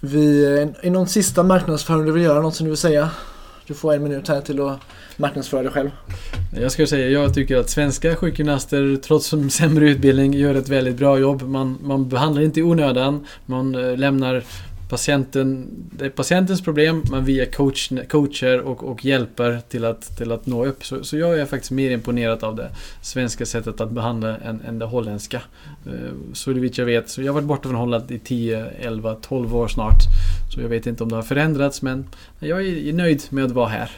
Vi, 0.01 0.45
är 0.47 0.75
det 0.83 0.91
någon 0.91 1.09
sista 1.09 1.43
marknadsföring 1.43 2.07
du 2.07 2.13
vill 2.13 2.23
göra? 2.23 2.41
Något 2.41 2.55
som 2.55 2.65
du 2.65 2.71
vill 2.71 2.79
säga? 2.79 3.11
Du 3.67 3.75
får 3.75 3.95
en 3.95 4.03
minut 4.03 4.29
här 4.29 4.41
till 4.41 4.61
att 4.61 4.81
marknadsföra 5.17 5.63
dig 5.63 5.73
själv. 5.73 5.91
Jag 6.61 6.73
ska 6.73 6.87
säga, 6.87 7.09
jag 7.09 7.35
tycker 7.35 7.57
att 7.57 7.71
svenska 7.71 8.17
sjukgymnaster 8.17 8.97
trots 9.03 9.35
sämre 9.51 9.91
utbildning 9.91 10.35
gör 10.35 10.55
ett 10.55 10.69
väldigt 10.69 10.97
bra 10.97 11.19
jobb. 11.19 11.43
Man, 11.43 11.79
man 11.83 12.09
behandlar 12.09 12.43
inte 12.43 12.61
i 12.61 12.63
onödan. 12.63 13.27
Man 13.47 13.75
eh, 13.75 13.97
lämnar 13.97 14.45
patienten, 14.89 15.69
det 15.91 16.05
är 16.05 16.11
patientens 16.11 16.63
problem 16.63 17.03
men 17.11 17.25
vi 17.25 17.41
är 17.41 17.47
coach, 17.47 17.93
coacher 18.09 18.61
och, 18.61 18.85
och 18.85 19.05
hjälper 19.05 19.61
till 19.69 19.85
att, 19.85 20.17
till 20.17 20.33
att 20.33 20.47
nå 20.47 20.67
upp. 20.67 20.85
Så, 20.85 21.05
så 21.05 21.17
jag 21.17 21.39
är 21.39 21.47
faktiskt 21.47 21.71
mer 21.71 21.91
imponerad 21.91 22.45
av 22.45 22.57
det 22.57 22.71
svenska 23.03 23.47
sättet 23.47 23.81
att 23.81 23.91
behandla 23.91 24.37
än, 24.37 24.61
än 24.61 24.79
det 24.79 24.85
holländska. 24.85 25.43
Eh, 25.87 25.93
så 26.33 26.53
det 26.53 26.61
vitt 26.61 26.79
jag 26.79 26.87
vet. 26.87 27.09
Så 27.09 27.23
jag 27.23 27.33
har 27.33 27.35
varit 27.35 27.49
borta 27.49 27.69
från 27.69 27.79
Holland 27.79 28.11
i 28.11 28.19
10, 28.19 28.67
11, 28.81 29.15
12 29.15 29.57
år 29.57 29.69
snart. 29.69 30.03
Så 30.55 30.61
jag 30.61 30.69
vet 30.69 30.87
inte 30.87 31.03
om 31.03 31.09
det 31.09 31.17
har 31.17 31.23
förändrats 31.23 31.83
men 31.83 32.07
jag 32.39 32.67
är 32.67 32.93
nöjd 32.93 33.23
med 33.31 33.45
att 33.45 33.53
vara 33.53 33.69
här. 33.69 33.91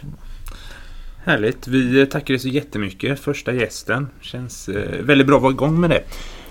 Härligt. 1.24 1.68
Vi 1.68 2.06
tackar 2.06 2.34
dig 2.34 2.38
så 2.38 2.48
jättemycket. 2.48 3.20
Första 3.20 3.52
gästen. 3.52 4.08
Känns 4.20 4.68
eh, 4.68 5.04
väldigt 5.04 5.26
bra 5.26 5.36
att 5.36 5.42
vara 5.42 5.52
igång 5.52 5.80
med 5.80 5.90
det. 5.90 6.02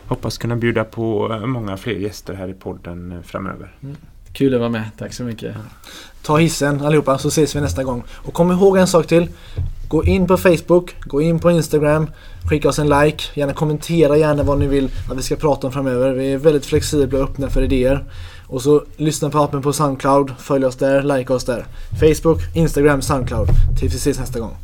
Hoppas 0.07 0.37
kunna 0.37 0.55
bjuda 0.55 0.83
på 0.83 1.27
många 1.45 1.77
fler 1.77 1.93
gäster 1.93 2.33
här 2.33 2.47
i 2.47 2.53
podden 2.53 3.11
eh, 3.11 3.21
framöver. 3.21 3.75
Mm. 3.83 3.95
Kul 4.33 4.53
att 4.53 4.59
vara 4.59 4.69
med. 4.69 4.89
Tack 4.97 5.13
så 5.13 5.23
mycket. 5.23 5.55
Ta 6.21 6.37
hissen 6.37 6.81
allihopa 6.81 7.17
så 7.17 7.27
ses 7.27 7.55
vi 7.55 7.61
nästa 7.61 7.83
gång. 7.83 8.03
Och 8.11 8.33
kom 8.33 8.51
ihåg 8.51 8.77
en 8.77 8.87
sak 8.87 9.07
till. 9.07 9.27
Gå 9.87 10.03
in 10.03 10.27
på 10.27 10.37
Facebook, 10.37 10.95
gå 10.99 11.21
in 11.21 11.39
på 11.39 11.51
Instagram, 11.51 12.09
skicka 12.49 12.69
oss 12.69 12.79
en 12.79 12.89
like, 12.89 13.23
gärna 13.33 13.53
kommentera 13.53 14.17
gärna 14.17 14.43
vad 14.43 14.59
ni 14.59 14.67
vill 14.67 14.89
att 15.11 15.17
vi 15.17 15.21
ska 15.21 15.35
prata 15.35 15.67
om 15.67 15.73
framöver. 15.73 16.11
Vi 16.11 16.33
är 16.33 16.37
väldigt 16.37 16.65
flexibla 16.65 17.19
och 17.19 17.29
öppna 17.29 17.49
för 17.49 17.61
idéer. 17.61 18.03
Och 18.47 18.61
så 18.61 18.83
lyssna 18.97 19.29
på 19.29 19.39
appen 19.39 19.61
på 19.61 19.73
Soundcloud, 19.73 20.31
följ 20.39 20.65
oss 20.65 20.75
där, 20.75 21.17
like 21.17 21.33
oss 21.33 21.43
där. 21.45 21.65
Facebook, 21.99 22.39
Instagram, 22.53 23.01
Soundcloud. 23.01 23.47
Tills 23.79 23.93
vi 23.93 23.97
ses 23.97 24.19
nästa 24.19 24.39
gång. 24.39 24.55